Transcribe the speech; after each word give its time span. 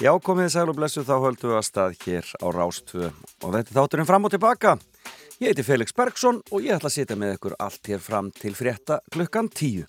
Já, 0.00 0.14
komið 0.16 0.46
sæl 0.48 0.70
og 0.72 0.78
blessu 0.78 1.02
þá 1.04 1.18
höldum 1.20 1.50
við 1.50 1.58
að 1.58 1.64
stað 1.66 1.96
hér 2.06 2.28
á 2.40 2.46
Rástvö 2.56 3.08
og 3.44 3.50
þetta 3.52 3.74
þátturinn 3.76 4.06
fram 4.08 4.24
og 4.24 4.30
tilbaka. 4.32 4.70
Ég 5.44 5.50
heiti 5.50 5.64
Felix 5.66 5.92
Bergsson 5.92 6.38
og 6.40 6.64
ég 6.64 6.72
ætla 6.72 6.88
að 6.88 6.94
sitja 6.94 7.16
með 7.20 7.34
ykkur 7.34 7.54
allt 7.60 7.90
hér 7.92 8.00
fram 8.00 8.30
til 8.32 8.54
frétta 8.56 8.96
klukkan 9.12 9.50
tíu. 9.52 9.84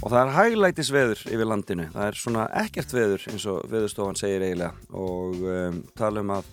Og 0.00 0.08
það 0.08 0.20
er 0.22 0.32
hæglætis 0.38 0.92
veður 0.96 1.26
yfir 1.28 1.50
landinu. 1.52 1.90
Það 1.92 2.08
er 2.08 2.20
svona 2.22 2.46
ekkert 2.62 2.96
veður 2.96 3.26
eins 3.34 3.44
og 3.52 3.68
veðurstofan 3.68 4.16
segir 4.16 4.46
eiginlega 4.46 4.96
og 4.96 5.44
um, 5.44 5.82
tala 6.00 6.24
um 6.24 6.32
að, 6.38 6.48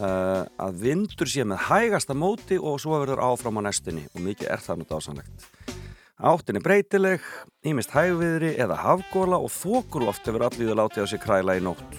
uh, 0.00 0.42
að 0.66 0.82
vindur 0.82 1.30
sé 1.30 1.46
með 1.46 1.62
hægasta 1.70 2.18
móti 2.18 2.58
og 2.58 2.82
svo 2.82 2.98
verður 2.98 3.22
áfram 3.30 3.62
á 3.62 3.70
næstunni 3.70 4.08
og 4.10 4.26
mikið 4.26 4.50
er 4.50 4.66
það 4.66 4.82
náttúrulega 4.82 5.06
ásanlegt. 5.06 5.77
Áttin 6.18 6.56
er 6.58 6.64
breytileg, 6.66 7.22
ímist 7.62 7.92
hægviðri 7.94 8.56
eða 8.58 8.74
hafgóla 8.82 9.38
og 9.38 9.52
þokuloft 9.54 10.24
hefur 10.26 10.48
allir 10.48 10.74
látið 10.74 11.04
á 11.06 11.10
sig 11.12 11.20
kræla 11.22 11.54
í 11.54 11.60
nótt. 11.62 11.92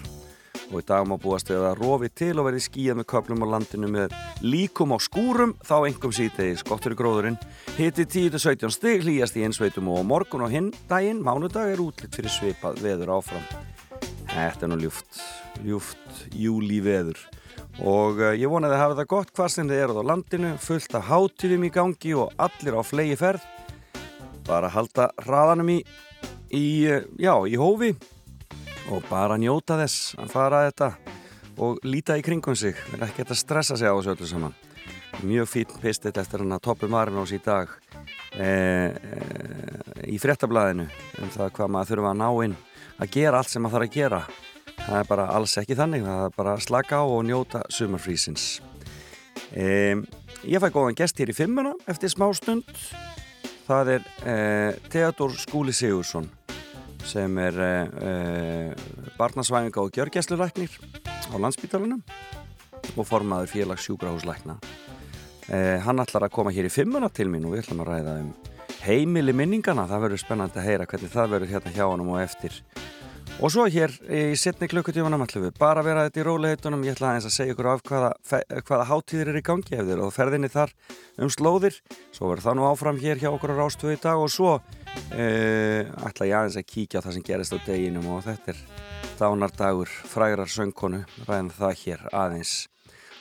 Og 0.73 0.81
í 0.81 0.87
dag 0.89 1.05
má 1.07 1.13
búast 1.15 1.47
við 1.47 1.63
að 1.63 1.77
rofi 1.79 2.09
til 2.11 2.33
og 2.33 2.49
verði 2.49 2.65
skíjað 2.65 2.97
með 2.99 3.07
köplum 3.13 3.45
á 3.47 3.51
landinu 3.53 3.87
með 3.93 4.17
líkum 4.43 4.91
á 4.91 4.99
skúrum 4.99 5.53
þá 5.63 5.87
engum 5.87 6.11
síðdegi 6.11 6.59
skottur 6.59 6.97
í 6.97 6.99
gróðurinn. 6.99 7.39
Hitti 7.77 8.03
10-17 8.03 8.75
stig 8.75 9.05
hlýjast 9.07 9.39
í 9.39 9.45
einsveitum 9.47 9.87
og 9.87 10.03
morgun 10.09 10.43
og 10.43 10.51
hinn 10.51 10.67
daginn, 10.91 11.23
mánudag 11.23 11.71
er 11.71 11.79
útlitt 11.79 12.19
fyrir 12.19 12.33
svipað 12.33 12.83
veður 12.83 13.13
áfram. 13.21 13.47
Þetta 14.33 14.67
er 14.67 14.73
nú 14.73 14.81
ljúft 14.83 15.23
ljúft 15.63 16.25
júli 16.35 16.81
veður 16.83 17.23
og 17.79 18.19
uh, 18.19 18.35
ég 18.35 18.51
vonaði 18.51 18.75
að 18.75 18.83
hafa 18.83 18.99
það 18.99 19.09
gott 19.15 19.31
hvað 19.35 19.49
sem 19.53 19.71
þið 19.71 19.81
eruð 19.85 20.03
á 20.03 20.09
landinu 20.11 20.51
fullt 20.59 20.99
af 20.99 21.07
hátíðum 21.07 21.65
í 21.67 21.71
gangi 21.71 22.13
og 22.19 22.35
allir 22.39 22.79
á 22.79 22.83
flegi 22.83 23.17
ferð 23.19 23.47
bara 24.49 24.71
halda 24.73 25.11
hraðanum 25.21 25.69
í, 25.75 25.79
í 26.55 26.65
já, 27.21 27.33
í 27.45 27.57
hófi 27.59 27.93
og 28.89 29.05
bara 29.09 29.37
njóta 29.37 29.77
þess 29.83 30.15
að 30.17 30.33
fara 30.33 30.63
að 30.63 30.69
þetta 30.71 30.89
og 31.59 31.83
líta 31.85 32.17
í 32.17 32.23
kringum 32.25 32.57
sig. 32.57 32.77
Verða 32.93 33.09
ekki 33.09 33.25
að 33.27 33.37
stressa 33.37 33.77
sig 33.77 33.89
á 33.89 33.93
þessu 33.93 34.15
öllu 34.15 34.29
saman. 34.29 34.55
Mjög 35.27 35.49
fín 35.51 35.73
pistill 35.83 36.15
eftir 36.15 36.43
hann 36.43 36.55
að 36.55 36.63
toppu 36.69 36.87
Marinós 36.89 37.33
í 37.35 37.41
dag 37.43 37.71
e, 38.31 38.47
e, 38.47 39.19
í 40.07 40.17
frettablaðinu 40.21 40.85
um 41.19 41.33
það 41.33 41.51
hvað 41.57 41.73
maður 41.75 41.91
þurfa 41.91 42.13
að 42.13 42.21
ná 42.21 42.29
inn 42.47 42.55
að 42.99 43.11
gera 43.17 43.41
allt 43.41 43.51
sem 43.51 43.65
maður 43.65 43.75
þarf 43.75 43.89
að 43.89 43.97
gera. 43.97 44.21
Það 44.79 44.97
er 45.01 45.09
bara 45.11 45.27
alls 45.35 45.57
ekki 45.59 45.77
þannig 45.77 46.07
það 46.07 46.23
er 46.23 46.35
bara 46.39 46.55
að 46.55 46.65
slaka 46.65 47.03
á 47.03 47.05
og 47.05 47.21
njóta 47.27 47.63
sumarfrísins. 47.75 48.47
E, 49.51 49.67
ég 50.47 50.63
fæ 50.63 50.69
góðan 50.71 50.97
gest 50.97 51.19
hér 51.19 51.33
í 51.33 51.37
fimmuna 51.37 51.75
eftir 51.89 52.13
smá 52.13 52.29
stund 52.37 52.69
það 53.69 53.93
er 53.93 54.05
e, 54.25 54.35
Theodor 54.89 55.35
Skúli 55.37 55.73
Sigursson 55.75 56.29
sem 57.05 57.37
er 57.41 57.55
uh, 57.63 58.73
barnasvæfinga 59.17 59.81
og 59.81 59.93
gjörgæsluræknir 59.95 60.73
á 61.31 61.35
landsbytalanum 61.39 62.01
og 62.95 63.07
formaður 63.07 63.49
félags 63.49 63.87
sjúkrahúslækna. 63.87 64.57
Uh, 65.49 65.79
hann 65.85 66.03
ætlar 66.03 66.27
að 66.27 66.35
koma 66.35 66.53
hér 66.53 66.67
í 66.69 66.73
fimmuna 66.73 67.09
til 67.09 67.29
mín 67.31 67.47
og 67.47 67.55
við 67.55 67.63
ætlum 67.63 67.81
að 67.85 67.91
ræða 67.93 68.17
um 68.25 68.33
heimili 68.83 69.33
minningana, 69.35 69.87
það 69.89 70.05
verður 70.05 70.23
spennandi 70.23 70.59
að 70.59 70.67
heyra 70.69 70.89
hvernig 70.91 71.13
það 71.15 71.33
verður 71.33 71.53
hérna 71.55 71.73
hjá 71.75 71.85
hann 71.87 72.05
og 72.05 72.21
eftir 72.21 72.61
og 73.39 73.53
svo 73.53 73.65
hér 73.71 73.93
í 74.11 74.23
setni 74.39 74.67
klukkutímanum 74.71 75.23
ætlum 75.23 75.47
við 75.47 75.59
bara 75.59 75.83
að 75.83 75.89
vera 75.89 76.07
þetta 76.07 76.21
í 76.21 76.27
róliheitunum 76.27 76.83
ég 76.87 76.97
ætla 76.97 77.15
að 77.17 77.29
segja 77.31 77.55
ykkur 77.55 77.71
af 77.71 77.85
hvaða, 77.87 78.11
hvaða 78.67 78.89
hátíðir 78.91 79.31
er 79.31 79.39
í 79.39 79.45
gangi 79.45 79.79
eftir 79.79 80.03
og 80.03 80.13
ferðinni 80.15 80.51
þar 80.51 80.75
um 81.19 81.31
slóðir, 81.31 81.79
svo 82.11 82.31
verður 82.31 82.49
það 82.49 82.59
nú 82.59 82.67
áfram 82.69 82.99
hér 82.99 83.21
hjá 83.21 83.31
okkur 83.31 83.55
á 83.55 83.59
Rástvöðu 83.63 83.95
í 83.95 84.03
dag 84.03 84.19
og 84.19 84.31
svo 84.33 84.59
Uh, 85.09 85.87
ætla 86.05 86.27
ég 86.29 86.35
aðeins 86.37 86.57
að 86.59 86.67
kíkja 86.69 87.01
á 87.01 87.05
það 87.05 87.15
sem 87.15 87.23
gerist 87.25 87.55
á 87.55 87.59
deginum 87.65 88.09
og 88.13 88.19
þetta 88.27 88.53
er 88.53 88.59
dánardagur 89.19 89.89
frægrar 89.89 90.51
söngkonu. 90.53 91.01
Ræðan 91.25 91.49
það 91.55 91.79
hér 91.81 92.03
aðeins 92.13 92.53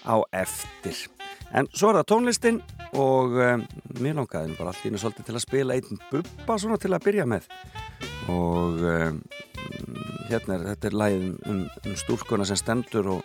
á 0.04 0.20
eftir. 0.36 1.00
En 1.56 1.68
svo 1.72 1.90
er 1.90 2.00
það 2.00 2.10
tónlistin 2.12 2.60
og 2.92 3.38
um, 3.40 3.64
mér 4.02 4.20
langaði 4.20 4.58
bara 4.58 4.74
allir 4.74 5.00
svolítið 5.00 5.30
til 5.30 5.38
að 5.38 5.46
spila 5.46 5.78
einn 5.78 6.02
buppa 6.10 6.58
svona 6.60 6.80
til 6.82 6.92
að 6.92 7.04
byrja 7.08 7.28
með 7.28 7.48
og 8.28 8.83
um, 8.84 9.19
hérna 10.28 10.59
er 10.59 10.65
þetta 10.72 10.89
er 10.89 10.97
lægin 11.03 11.34
um, 11.49 11.65
um 11.87 11.97
stúlkuna 11.99 12.47
sem 12.49 12.59
stendur 12.61 13.09
og, 13.16 13.22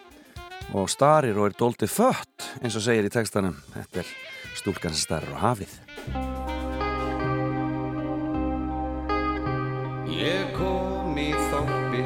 og 0.74 0.90
starir 0.92 1.38
og 1.40 1.50
er 1.50 1.58
doldið 1.60 1.92
fött 1.92 2.48
eins 2.62 2.78
og 2.80 2.86
segir 2.86 3.08
í 3.08 3.14
textanum. 3.14 3.58
Þetta 3.76 4.04
er 4.04 4.14
stúlkan 4.60 4.96
sem 4.96 5.04
starir 5.04 5.36
á 5.36 5.40
hafið. 5.50 5.78
Ég 10.14 10.52
kom 10.58 11.18
í 11.20 11.32
þoppi 11.52 12.04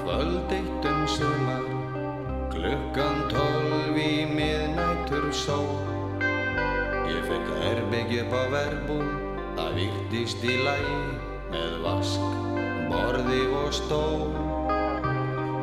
kvöld 0.00 0.54
eitt 0.58 0.88
um 0.90 1.04
sumar 1.08 1.68
Glukkan 2.54 3.26
tólf 3.30 3.98
í 3.98 4.24
miðnættur 4.30 5.28
sól. 5.34 5.84
Ég 7.10 7.20
fekk 7.28 7.54
herbyggja 7.60 8.24
upp 8.24 8.36
á 8.40 8.44
verbu 8.56 8.98
Það 9.54 9.76
virtist 9.78 10.42
í 10.42 10.56
lægi 10.66 11.33
með 11.54 11.78
vask, 11.86 12.34
borði 12.90 13.40
og 13.62 13.70
stól. 13.78 14.26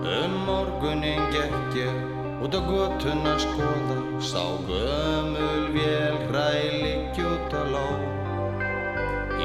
Um 0.01 0.33
morgunin 0.47 1.27
gekk 1.35 1.77
ég 1.77 2.41
út 2.41 2.55
á 2.57 2.61
gotuna 2.65 3.35
skoða 3.39 3.99
Sá 4.21 4.43
gömul 4.65 5.69
vél 5.75 6.17
hræliggjút 6.29 7.53
að 7.53 7.69
ló 7.75 7.85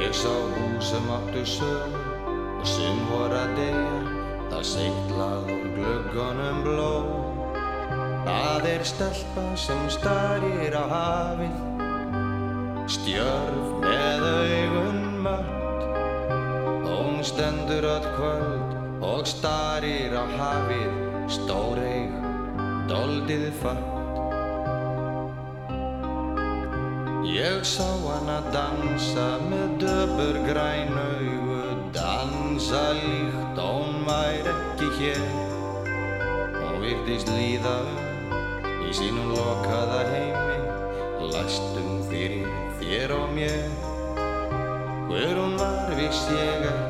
Ég 0.00 0.12
sá 0.16 0.32
húsum 0.32 1.06
áttu 1.12 1.44
sög 1.44 1.94
og 2.56 2.66
sum 2.68 2.98
voru 3.10 3.36
að 3.38 3.54
deyja 3.56 4.00
það 4.50 4.64
seitlað 4.70 5.48
úr 5.54 5.66
gluggunum 5.76 6.58
bló. 6.66 6.92
Það 8.26 8.68
er 8.72 8.84
stelpa 8.90 9.46
sem 9.60 9.82
starir 9.92 10.76
á 10.76 10.84
hafið 10.92 11.56
stjörf 12.96 13.70
með 13.82 14.26
augun 14.30 15.06
hún 15.26 15.65
stendur 17.26 17.84
öll 17.84 18.06
kvöld 18.14 18.70
og 19.02 19.26
starir 19.26 20.14
á 20.14 20.24
hafið 20.38 20.92
stóreig, 21.26 22.12
doldið 22.86 23.50
fött. 23.62 23.94
Ég 27.26 27.66
sá 27.66 27.88
hana 28.06 28.38
dansa 28.54 29.26
með 29.50 29.74
döpur 29.82 30.38
græn 30.46 30.94
augu 30.94 31.58
dansa 31.96 32.84
líkt 33.00 33.58
hún 33.58 34.06
væri 34.06 34.54
ekki 34.54 34.90
hér. 35.00 35.26
Og 36.62 36.80
virtist 36.86 37.28
líða 37.34 37.78
í 38.86 38.94
sínum 38.94 39.34
lokaða 39.34 40.02
heimi 40.14 40.60
lastum 41.34 42.04
fyrir 42.06 42.46
þér 42.78 43.18
og 43.18 43.30
mér. 43.34 43.64
Hver 45.10 45.40
hún 45.42 45.58
var 45.58 45.90
viss 45.98 46.28
ég 46.30 46.70
ekki 46.70 46.85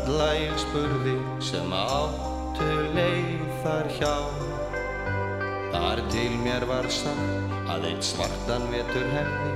alla 0.00 0.30
ég 0.32 0.56
spurði 0.60 1.14
sem 1.44 1.72
áttu 1.76 2.68
leið 2.94 3.42
þar 3.62 3.88
hjá. 3.96 4.14
Þar 5.74 6.00
til 6.12 6.30
mér 6.44 6.64
var 6.68 6.88
sagt 6.92 7.52
að 7.70 7.86
eitt 7.90 8.06
svartan 8.06 8.64
vetur 8.72 9.06
hefði 9.12 9.52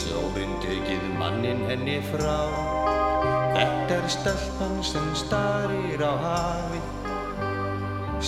sjórin 0.00 0.52
tekið 0.62 1.06
mannin 1.18 1.64
henni 1.68 1.98
frá. 2.10 2.36
Þetta 3.56 3.96
er 3.96 4.10
stelpan 4.16 4.76
sem 4.86 5.08
starir 5.18 6.04
á 6.04 6.12
hafið 6.24 6.86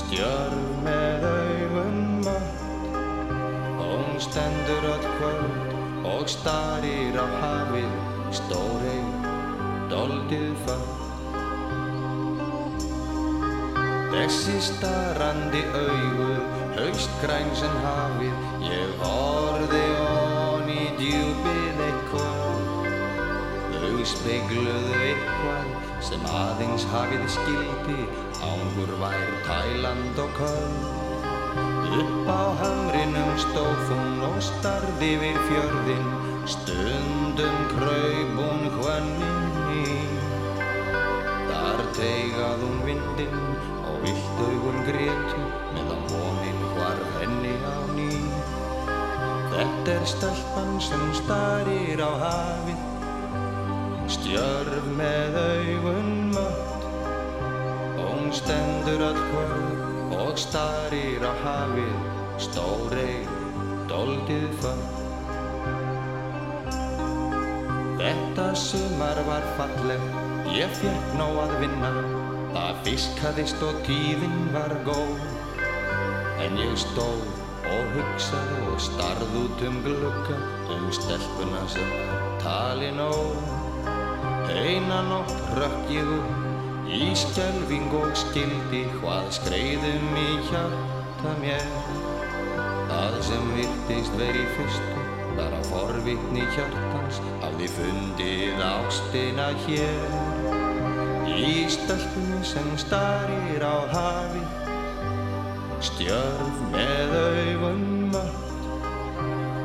stjörf 0.00 0.72
með 0.86 1.28
augum 1.28 2.00
mött. 2.24 2.64
Hún 3.82 4.18
stendur 4.24 4.88
öll 4.94 5.06
kvöld 5.18 5.76
og 6.14 6.26
starir 6.32 7.20
á 7.20 7.26
hafið 7.44 7.94
stórið, 8.40 9.30
doldið 9.92 10.50
fött 10.64 11.01
Þessi 14.12 14.58
starrandi 14.60 15.62
augu 15.72 16.28
haust 16.76 17.14
græn 17.22 17.48
sem 17.56 17.76
hafið 17.84 18.66
ég 18.68 18.90
horfi 19.00 19.84
hon 19.98 20.68
í 20.72 20.84
djúpið 21.00 21.80
eitthvað. 21.86 22.66
Þau 23.78 24.02
speigluðu 24.12 24.98
eitthvað 25.08 25.72
sem 26.10 26.26
aðeins 26.42 26.84
hafið 26.92 27.24
skildi 27.38 28.00
ángur 28.44 28.92
vær 29.00 29.32
Tæland 29.48 30.20
og 30.26 30.36
Köld 30.40 31.02
upp 31.92 32.28
á 32.28 32.42
hamrinum 32.60 33.32
stóð 33.40 33.80
hún 33.90 34.22
og 34.28 34.38
starði 34.44 35.10
við 35.20 35.40
fjörðin 35.48 36.06
stundum 36.48 37.58
kraupun 37.72 38.62
hvanninni 38.78 39.98
þar 41.50 41.84
teigað 41.98 42.64
hún 42.64 42.80
vindin 42.88 43.36
og 44.02 44.08
vilt 44.08 44.38
augun 44.42 44.78
gretu 44.86 45.42
meðan 45.74 46.00
vonin 46.10 46.62
hvar 46.74 46.98
henni 47.20 47.52
á 47.62 47.78
ný. 47.94 48.08
Þetta 49.52 49.92
er 49.94 50.06
stelpann 50.10 50.80
sem 50.82 51.04
starir 51.14 52.02
á 52.02 52.10
hafið 52.22 52.80
Stjörf 54.10 54.88
með 54.98 55.36
augun 55.42 56.10
mött. 56.34 56.86
Hún 58.00 58.32
stendur 58.34 59.04
að 59.06 59.20
kvöld 59.28 60.16
og 60.18 60.34
starir 60.40 61.22
á 61.22 61.32
hafið 61.44 62.10
Stórið, 62.42 63.30
doldið 63.86 64.48
fött 64.64 64.98
Þetta 68.02 68.48
sumar 68.58 69.22
var 69.28 69.46
falleg, 69.60 70.10
ég 70.56 70.74
fjekk 70.80 71.14
nóg 71.20 71.38
að 71.44 71.56
vinna. 71.62 72.21
Það 72.52 72.80
fiskaðist 72.84 73.62
og 73.64 73.78
tíðin 73.86 74.50
var 74.52 74.72
góð. 74.84 75.22
En 76.44 76.58
ég 76.60 76.74
stóð 76.76 77.22
og 77.72 77.94
hugsaði 77.94 78.58
og 78.68 78.82
starð 78.82 79.36
út 79.40 79.62
um 79.68 79.78
glukka 79.86 80.36
um 80.74 80.90
stelpuna 80.92 81.62
sem 81.72 81.94
tali 82.42 82.90
nóg. 82.96 83.40
Einan 84.52 85.08
og 85.16 85.32
rökk 85.56 85.94
ég 85.94 86.10
upp 86.18 86.90
í 86.92 87.08
skjelving 87.16 87.94
og 87.96 88.12
skildi 88.20 88.82
hvað 88.98 89.30
skreiðum 89.38 90.12
í 90.20 90.28
hjarta 90.50 91.32
mér. 91.40 91.64
Það 92.92 93.18
sem 93.30 93.48
virtist 93.56 94.20
veri 94.20 94.44
fyrstu 94.58 95.08
bara 95.38 95.62
forvittni 95.70 96.44
hjartans 96.52 97.24
hafði 97.40 97.72
fundið 97.78 98.62
ástina 98.68 99.48
hér 99.64 100.31
í 101.42 101.64
stelpunni 101.70 102.42
sem 102.46 102.68
starir 102.80 103.62
á 103.66 103.76
hafi 103.92 104.42
stjörf 105.82 106.60
með 106.70 107.14
augun 107.18 107.82
mött. 108.12 108.68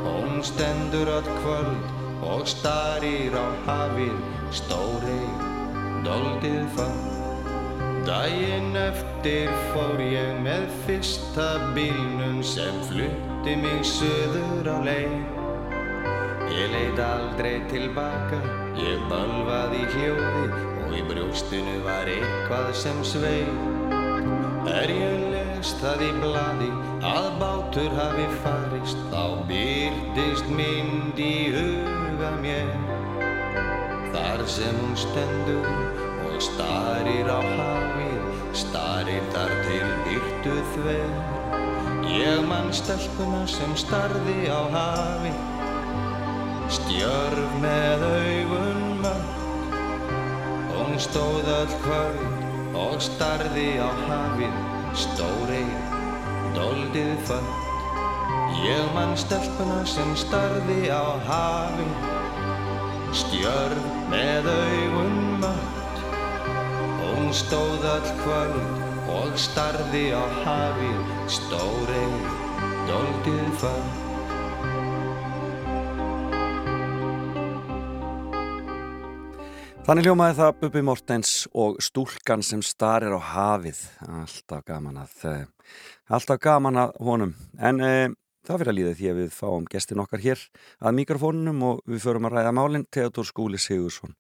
Hún 0.06 0.42
stendur 0.46 1.12
öll 1.20 1.30
kvöld 1.42 1.94
og 2.26 2.48
starir 2.50 3.38
á 3.38 3.48
hafið. 3.68 4.18
Stórið, 4.56 5.42
doldið 6.06 6.62
fann 6.78 7.02
Dægin 8.08 8.78
eftir 8.80 9.50
fór 9.74 10.00
ég 10.00 10.38
með 10.40 10.70
fyrsta 10.86 11.48
bílnum 11.76 12.40
sem 12.40 12.78
flutti 12.88 13.58
mig 13.60 13.84
söður 13.84 14.72
á 14.72 14.78
leið. 14.88 15.20
Ég 16.56 16.72
leit 16.72 17.04
aldrei 17.04 17.60
tilbaka, 17.68 18.40
ég 18.80 19.04
balvaði 19.12 19.84
hljóði 19.98 20.77
og 20.88 20.94
í 20.96 21.04
brjóstinu 21.04 21.82
var 21.84 22.08
eitthvað 22.08 22.70
sem 22.80 23.00
sveið. 23.04 23.50
Er 24.72 24.92
ég 24.92 25.24
lest 25.34 25.82
það 25.82 26.04
í 26.06 26.12
bladi 26.22 26.70
að 27.08 27.28
bátur 27.42 27.96
hafi 27.98 28.28
farist, 28.44 29.02
þá 29.12 29.24
byrtist 29.50 30.48
mynd 30.56 31.20
í 31.20 31.34
huga 31.56 32.32
mér. 32.40 32.72
Þar 34.16 34.46
sem 34.52 34.80
hún 34.80 34.96
stendur 35.00 35.68
og 36.30 36.40
starir 36.44 37.28
á 37.28 37.40
hafið, 37.44 38.32
starir 38.64 39.28
þar 39.36 39.54
til 39.68 39.92
byrtu 40.08 40.56
þver. 40.76 41.12
Ég 42.16 42.48
mann 42.48 42.72
stelpuna 42.72 43.44
sem 43.52 43.76
starði 43.76 44.48
á 44.48 44.62
hafið, 44.72 45.46
Stjörf 46.68 47.54
með 47.64 48.02
mött 48.52 48.67
Hún 50.98 51.04
stóð 51.04 51.48
öll 51.54 51.74
kvöld 51.84 52.46
og 52.74 52.96
starði 53.06 53.66
á 53.78 53.90
hafið 54.08 54.56
Stórið, 54.98 55.68
doldið 56.56 57.12
fött 57.28 58.56
Ég 58.64 58.88
mann 58.96 59.14
stelpuna 59.14 59.84
sem 59.86 60.16
starði 60.18 60.90
á 60.90 61.22
hafið 61.28 61.94
Stjörf 63.14 63.86
með 64.10 64.50
augun 64.56 65.22
mött. 65.46 66.02
Hún 67.04 67.30
stóð 67.44 67.86
öll 67.94 68.12
kvöld 68.24 68.84
og 69.20 69.38
starði 69.38 70.04
á 70.18 70.26
hafið 70.42 71.16
Stórið, 71.38 72.20
doldið 72.90 73.48
fött 73.62 74.07
Þannig 79.88 80.04
hljómaði 80.04 80.36
það 80.36 80.50
Bubi 80.60 80.82
Mortens 80.84 81.30
og 81.56 81.78
stúlkan 81.80 82.42
sem 82.44 82.60
starir 82.60 83.14
á 83.16 83.24
hafið. 83.24 83.78
Alltaf 84.04 84.66
gaman 84.68 84.98
að, 85.00 85.14
uh, 85.24 85.70
alltaf 86.12 86.42
gaman 86.44 86.80
að 86.82 86.98
honum. 87.08 87.32
En 87.56 87.80
uh, 87.80 88.10
það 88.44 88.60
fyrir 88.60 88.72
að 88.74 88.78
líða 88.82 88.98
því 89.00 89.08
að 89.14 89.22
við 89.22 89.32
fáum 89.38 89.70
gestin 89.72 90.04
okkar 90.04 90.26
hér 90.26 90.44
að 90.84 90.98
mikrofónunum 91.00 91.64
og 91.70 91.80
við 91.88 92.04
förum 92.04 92.28
að 92.28 92.36
ræða 92.36 92.54
málinn. 92.60 92.86
Theodor 92.92 93.32
Skúli 93.32 93.64
Sigursson, 93.64 94.12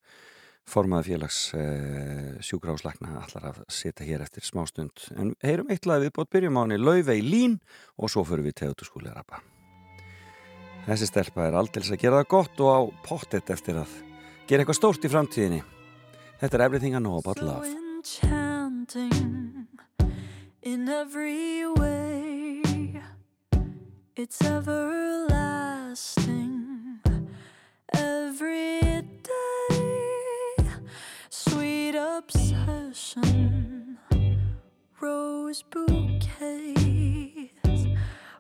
formaði 0.63 1.09
félags 1.09 1.41
uh, 1.59 2.39
sjúkráslækna, 2.47 3.19
allar 3.25 3.51
að 3.51 3.61
setja 3.67 4.07
hér 4.07 4.23
eftir 4.23 4.47
smá 4.47 4.63
stund. 4.71 5.03
En 5.19 5.35
heyrum 5.43 5.75
eitt 5.75 5.83
lag 5.83 5.99
við 5.99 6.15
bótt 6.15 6.31
byrjum 6.31 6.63
á 6.63 6.63
henni 6.63 6.79
Lauvei 6.79 7.19
Lín 7.19 7.59
og 7.99 8.15
svo 8.15 8.23
förum 8.23 8.47
við 8.47 8.61
Theodor 8.63 8.87
Skúli 8.87 9.11
að 9.11 9.19
rappa. 9.19 9.43
Þessi 10.87 11.11
stelpa 11.11 11.51
er 11.51 11.59
aldils 11.59 11.91
að 11.91 12.05
gera 12.07 12.23
það 12.23 12.35
gott 12.37 12.61
og 12.63 12.71
á 12.71 12.79
pottet 13.03 13.51
eftir 13.51 13.83
að 13.83 14.06
gera 14.47 14.63
eitthvað 14.63 14.77
stórt 14.79 15.03
í 15.03 15.09
framtíðinni. 15.11 15.59
Þetta 16.39 16.55
er 16.57 16.61
Everything 16.67 16.93
I 16.95 16.99
Know 17.03 17.17
About 17.19 17.41
Love. 17.43 17.65
So 17.65 17.71
enchanting 17.97 19.67
in 20.63 20.87
every 20.87 21.67
way. 21.67 22.61
It's 24.15 24.41
everlasting 24.41 26.31
every 27.93 29.01
day. 29.27 30.63
Sweet 31.29 31.95
obsession 31.95 33.97
Rose 35.01 35.63
bouquets. 35.69 36.29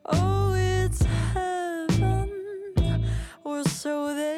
Oh, 0.05 0.53
it's 0.55 1.03
heaven. 1.33 2.31
Or 3.43 3.63
so 3.65 4.15
they 4.15 4.36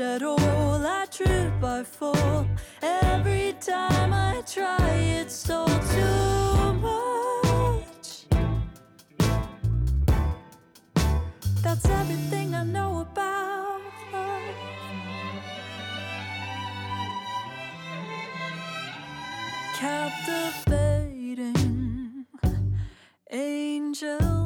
at 0.00 0.22
all. 0.22 0.38
I 0.86 1.06
trip, 1.10 1.62
I 1.62 1.84
fall. 1.84 2.46
Every 2.82 3.54
time 3.60 4.12
I 4.12 4.42
try, 4.46 4.78
it's 5.20 5.50
all 5.50 5.66
too 5.66 6.72
much. 6.88 8.24
That's 11.62 11.84
everything 11.84 12.54
I 12.54 12.64
know 12.64 13.00
about 13.00 13.80
love. 14.12 14.54
Captivating 19.74 21.56
angel 23.30 24.39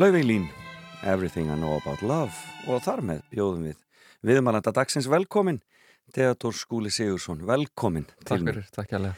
Laufey 0.00 0.22
Lín, 0.24 0.46
Everything 1.04 1.50
I 1.50 1.56
Know 1.60 1.76
About 1.76 2.00
Love 2.00 2.32
og 2.72 2.80
þar 2.80 3.02
með 3.04 3.18
bjóðum 3.34 3.66
við 3.68 3.76
viðmælanda 4.24 4.72
dagsins 4.72 5.04
velkomin 5.12 5.58
Theodor 6.16 6.56
Skúli 6.56 6.88
Sigursson, 6.88 7.42
velkomin 7.44 8.06
Takk 8.24 8.46
fyrir, 8.46 8.64
takk 8.72 8.94
hérlega. 8.96 9.12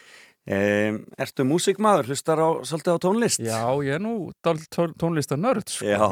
um, 0.50 0.98
Ertu 1.22 1.46
músikmaður, 1.46 2.10
hlustar 2.10 2.42
á, 2.42 2.48
svolítið 2.66 2.98
á 2.98 3.02
tónlist? 3.06 3.44
Já, 3.46 3.62
ég 3.86 3.94
er 3.94 4.02
nú 4.02 4.16
tónlistar 4.42 5.38
nörd, 5.38 5.70
sko. 5.70 5.86
Já, 5.86 6.02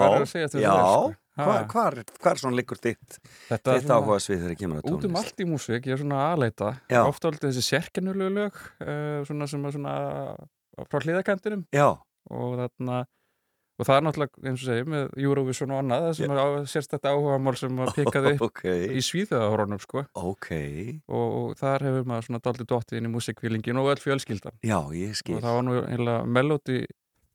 já. 0.54 0.70
sko? 0.70 1.12
Hvar, 1.40 1.66
hvar, 1.74 2.00
hvar 2.22 2.38
svona 2.38 2.62
liggur 2.62 2.78
þitt, 2.78 3.18
Þetta 3.50 3.74
þitt 3.74 3.90
áhuga 3.98 4.22
svið 4.22 4.42
þegar 4.46 4.58
kemur 4.62 4.78
á 4.78 4.82
tónlist? 4.86 4.98
út 5.02 5.10
um 5.10 5.18
allt 5.24 5.40
í 5.42 5.50
músík, 5.50 5.86
ég 5.90 5.96
er 5.98 6.04
svona 6.04 6.24
aðleita. 6.30 6.74
Ofta 7.02 7.30
aldrei 7.32 7.50
þessi 7.50 7.66
sérkennulegu 7.74 8.34
lög, 8.38 8.64
uh, 8.86 9.22
svona 9.26 9.50
sem 9.50 9.64
er 9.66 9.80
svona 9.80 9.94
frá 10.86 11.02
hliðakantinum 11.02 11.66
og 12.30 12.60
þarna 12.60 13.06
og 13.80 13.88
það 13.88 13.96
er 13.96 14.04
náttúrulega, 14.06 14.42
eins 14.50 14.60
og 14.62 14.68
segja, 14.68 14.86
með 14.92 15.08
Eurovision 15.24 15.72
og 15.74 15.80
annað, 15.80 16.06
sem 16.20 16.34
er 16.36 16.68
sérstætt 16.70 17.08
áhuga 17.10 17.40
mál 17.40 17.56
sem 17.58 17.80
að 17.80 17.92
pekaði 17.96 18.34
upp 18.36 18.44
ok, 18.50 18.62
í 18.92 19.02
svíþöðahorunum, 19.08 19.80
sko. 19.82 20.04
ok, 20.20 20.48
Og, 21.08 21.26
og 21.40 21.58
þar 21.60 21.88
hefur 21.88 22.08
maður 22.12 22.28
svona 22.28 22.44
daldi 22.44 22.68
dottið 22.70 23.00
inn 23.00 23.10
í 23.10 23.14
músikvílingin 23.16 23.80
og 23.82 23.90
öll 23.94 24.00
fjölskyldan. 24.04 24.58
já, 24.62 24.78
ég 25.00 25.16
skil. 25.18 25.38
Og 25.40 25.46
það 25.48 25.58
var 25.60 25.68
nú 25.70 25.78
einlega 25.84 26.24
Melody 26.28 26.82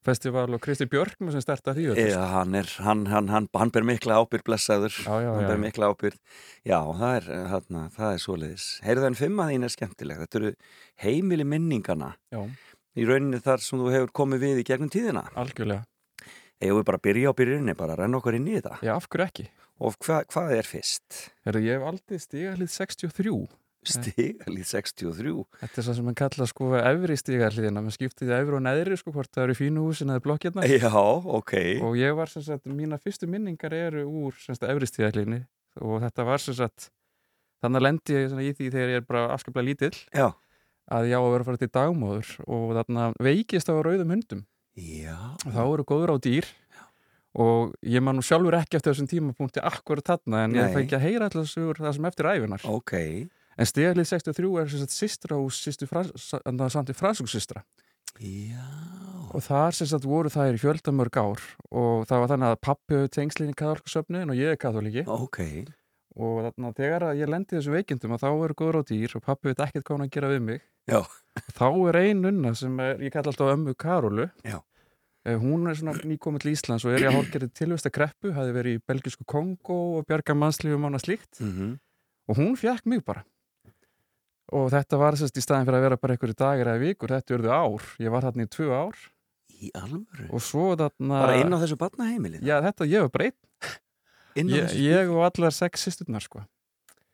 Festival 0.05 0.53
og 0.53 0.59
Kristi 0.61 0.85
Björk 0.85 1.15
sem 1.17 1.41
startaði 1.41 1.81
því 1.81 1.85
öllu, 1.95 2.01
sko. 2.05 2.09
Eða, 2.13 2.25
hann, 2.35 2.51
er, 2.59 2.67
hann, 2.85 2.99
hann, 3.09 3.29
hann, 3.33 3.47
hann 3.57 3.71
ber 3.73 3.87
mikla 3.89 4.19
ábyrg 4.21 4.43
blessaður, 4.45 4.93
Já, 5.01 5.15
já, 5.23 5.31
hann 5.33 5.41
já. 5.41 5.49
ber 5.49 5.61
mikla 5.63 5.89
ábyrg, 5.89 6.19
já, 6.61 6.77
það 6.99 7.15
er, 7.15 7.25
þarna, 7.55 7.81
það 7.95 8.11
er 8.11 8.21
svoleiðis. 8.21 8.67
Heyrðu 8.85 9.07
en 9.09 9.17
fimma 9.17 9.47
þín 9.49 9.65
er 9.65 9.73
skemmtileg, 9.73 10.21
þetta 10.21 10.39
eru 10.43 10.51
heimili 11.07 11.47
minningana 11.55 12.11
Já, 12.29 12.43
í 13.01 13.07
rauninni 13.09 13.41
þar 13.41 13.65
sem 13.65 13.81
þú 13.81 13.89
hefur 13.95 14.13
komið 14.21 14.45
við 14.45 14.61
í 14.61 14.67
gegnum 14.69 14.93
tíðina. 14.93 15.25
algjörlega. 15.33 15.87
Eigum 16.63 16.79
við 16.79 16.87
bara 16.87 17.03
byrja 17.03 17.31
á 17.31 17.37
byrjunni, 17.37 17.75
bara 17.75 17.97
renna 17.99 18.21
okkur 18.21 18.37
inn 18.37 18.47
í 18.47 18.55
þetta. 18.57 18.79
Já, 18.85 18.95
af 18.95 19.09
hverju 19.11 19.27
ekki? 19.27 19.45
Og 19.83 19.95
hva, 20.05 20.21
hvað 20.31 20.53
er 20.55 20.67
fyrst? 20.69 21.21
Heru, 21.43 21.61
ég 21.65 21.77
hef 21.77 21.87
aldrei 21.89 22.19
stigalið 22.23 22.71
63. 22.71 23.33
Stigalið 23.85 24.69
63. 24.69 25.33
Þetta 25.59 25.81
er 25.81 25.87
það 25.87 25.97
sem 25.97 26.07
mann 26.07 26.17
kalla 26.17 26.47
sko 26.49 26.69
efri 26.79 27.17
stigaliðina. 27.19 27.83
Man 27.85 27.93
skiptið 27.93 28.31
efri 28.37 28.57
og 28.57 28.63
neðri 28.65 28.97
sko 28.97 29.13
hvort 29.13 29.29
það 29.35 29.49
eru 29.49 29.57
fínu 29.59 29.83
húsin 29.85 30.13
eða 30.13 30.23
blokkjarnar. 30.25 30.71
Já, 30.71 30.89
ok. 30.95 31.53
Og 31.85 31.99
ég 31.99 32.15
var 32.17 32.31
sem 32.31 32.45
sagt, 32.45 32.65
mína 32.71 32.97
fyrstu 33.03 33.29
minningar 33.29 33.75
eru 33.75 34.07
úr 34.07 34.39
sem 34.41 34.55
sagt 34.57 34.69
efri 34.71 34.89
stigaliðinni 34.89 35.43
og 35.83 35.99
þetta 36.05 36.25
var 36.31 36.39
sem 36.41 36.55
sagt, 36.55 36.89
þannig 37.63 37.81
að 37.81 37.85
lendi 37.89 38.15
ég 38.15 38.35
í 38.39 38.51
því 38.55 38.71
þegar 38.71 38.93
ég 38.93 39.01
er 39.01 39.07
bara 39.07 39.27
afskaplega 39.35 39.67
lítill 39.67 39.95
Já. 40.15 40.29
að 40.87 41.09
ég 41.11 41.19
á 41.19 41.21
að 41.21 41.31
vera 41.33 41.43
að 41.43 41.49
fara 41.49 41.61
til 41.61 41.71
dagmóður 41.75 42.33
og 42.47 42.67
þarna 42.79 43.07
veikist 43.19 43.71
á 43.71 43.75
rauðum 43.75 44.15
hundum. 44.15 44.45
Já. 44.75 45.15
Og 45.45 45.51
þá 45.55 45.61
eru 45.63 45.85
góður 45.87 46.15
á 46.15 46.17
dýr 46.19 46.47
og 47.35 47.73
ég 47.83 48.03
man 48.03 48.15
nú 48.19 48.23
sjálfur 48.23 48.55
ekki 48.59 48.77
eftir 48.79 48.93
þessum 48.93 49.09
tímapunkti 49.11 49.63
akkurat 49.63 50.07
þarna 50.07 50.45
en 50.45 50.53
Nei. 50.55 50.61
ég 50.61 50.75
fengi 50.75 50.95
að 50.95 51.03
heyra 51.03 51.27
alltaf 51.29 51.49
það 51.51 51.95
sem 51.97 52.07
eftir 52.11 52.29
æfinar. 52.31 52.63
Ok. 52.71 52.93
En 53.55 53.67
stegalið 53.69 54.07
63 54.11 54.51
er 54.61 54.71
sagt 54.71 54.95
sýstra 54.95 55.39
hús 55.39 55.61
sýstu 55.63 55.87
samt 55.87 56.91
í 56.91 56.95
fransúksýstra 56.95 57.63
Já. 58.19 58.63
og 59.35 59.43
þar 59.43 59.75
sagt 59.75 60.07
voru 60.07 60.31
þær 60.31 60.55
í 60.55 60.59
fjöldamörg 60.59 61.17
ár 61.19 61.41
og 61.71 62.05
það 62.07 62.21
var 62.21 62.31
þannig 62.31 62.51
að 62.51 62.61
pappi 62.67 62.95
hefur 62.95 63.11
tengslinni 63.15 63.55
í 63.55 63.59
katholkasöfnin 63.59 64.31
og 64.31 64.39
ég 64.39 64.53
er 64.53 64.59
katholiki 64.59 65.03
Ok. 65.07 65.39
og 66.15 66.37
þannig 66.45 66.69
að 66.69 66.77
þegar 66.79 67.07
ég 67.19 67.31
lendi 67.31 67.57
þessum 67.57 67.75
veikindum 67.75 68.15
að 68.15 68.23
þá 68.23 68.29
eru 68.31 68.57
góður 68.59 68.79
á 68.79 68.83
dýr 68.91 69.15
og 69.19 69.25
pappi 69.27 69.51
veit 69.51 69.63
ekkert 69.67 69.87
hvað 69.87 69.97
hann 69.97 70.07
að 70.07 70.13
gera 70.15 70.31
við 70.31 70.45
mig 70.51 70.63
Já. 70.89 71.01
þá 71.57 71.67
er 71.89 71.97
ein 72.03 72.21
nunna 72.23 72.53
sem 72.55 72.79
er, 72.79 72.99
ég 73.03 73.11
kalla 73.15 73.31
alltaf 73.33 73.51
ömmu 73.55 73.73
Karolu. 73.79 74.29
Já. 74.45 74.59
Eh, 75.25 75.35
hún 75.41 75.65
er 75.69 75.73
svona 75.79 75.95
nýkomið 76.05 76.43
til 76.43 76.51
Íslands 76.53 76.85
og 76.85 76.93
er 76.93 77.01
í 77.01 77.07
að 77.09 77.15
hálgerði 77.17 77.49
tilvista 77.57 77.89
kreppu, 77.89 78.29
hafi 78.35 78.53
verið 78.53 78.77
í 78.77 78.81
belgisku 78.85 79.25
Kongo 79.25 79.77
og 79.97 80.05
bjarga 80.05 80.35
mannslífum 80.37 80.85
ána 80.89 81.01
slíkt. 81.01 81.41
Mm 81.41 81.79
og 82.25 82.39
hún 82.39 82.55
fjekk 82.57 82.87
mig 82.89 83.03
bara. 83.05 83.21
Og 84.53 84.71
þetta 84.73 84.97
var 84.97 85.13
sérst 85.13 85.37
í 85.37 85.43
staðin 85.45 85.67
fyrir 85.67 85.77
að 85.77 85.83
vera 85.85 85.97
bara 86.01 86.15
einhverju 86.15 86.35
dagir 86.39 86.69
eða 86.71 86.81
vikur, 86.81 87.11
þetta 87.13 87.35
verðu 87.35 87.51
ár. 87.53 87.85
Ég 88.01 88.13
var 88.13 88.25
þarna 88.25 88.45
í 88.45 88.49
tvö 88.49 88.69
ár. 88.73 89.03
Í 89.55 89.69
alvöru? 89.77 90.25
og 90.33 90.41
svo 90.43 90.65
þarna 90.75 91.19
Bara 91.21 91.35
inn 91.39 91.53
á 91.53 91.57
þessu 91.61 91.77
barnaheimilið? 91.79 92.41
já 92.43 92.57
þetta, 92.65 92.87
ég 92.89 93.05
var 93.05 93.11
bara 93.13 93.27
einn. 93.29 93.37
Inn 94.35 94.49
á 94.51 94.55
ég, 94.57 94.73
ég 94.83 95.13
og 95.13 95.21
allar 95.29 95.53
sex 95.55 95.85
sýsturnar 95.85 96.25
sko 96.25 96.41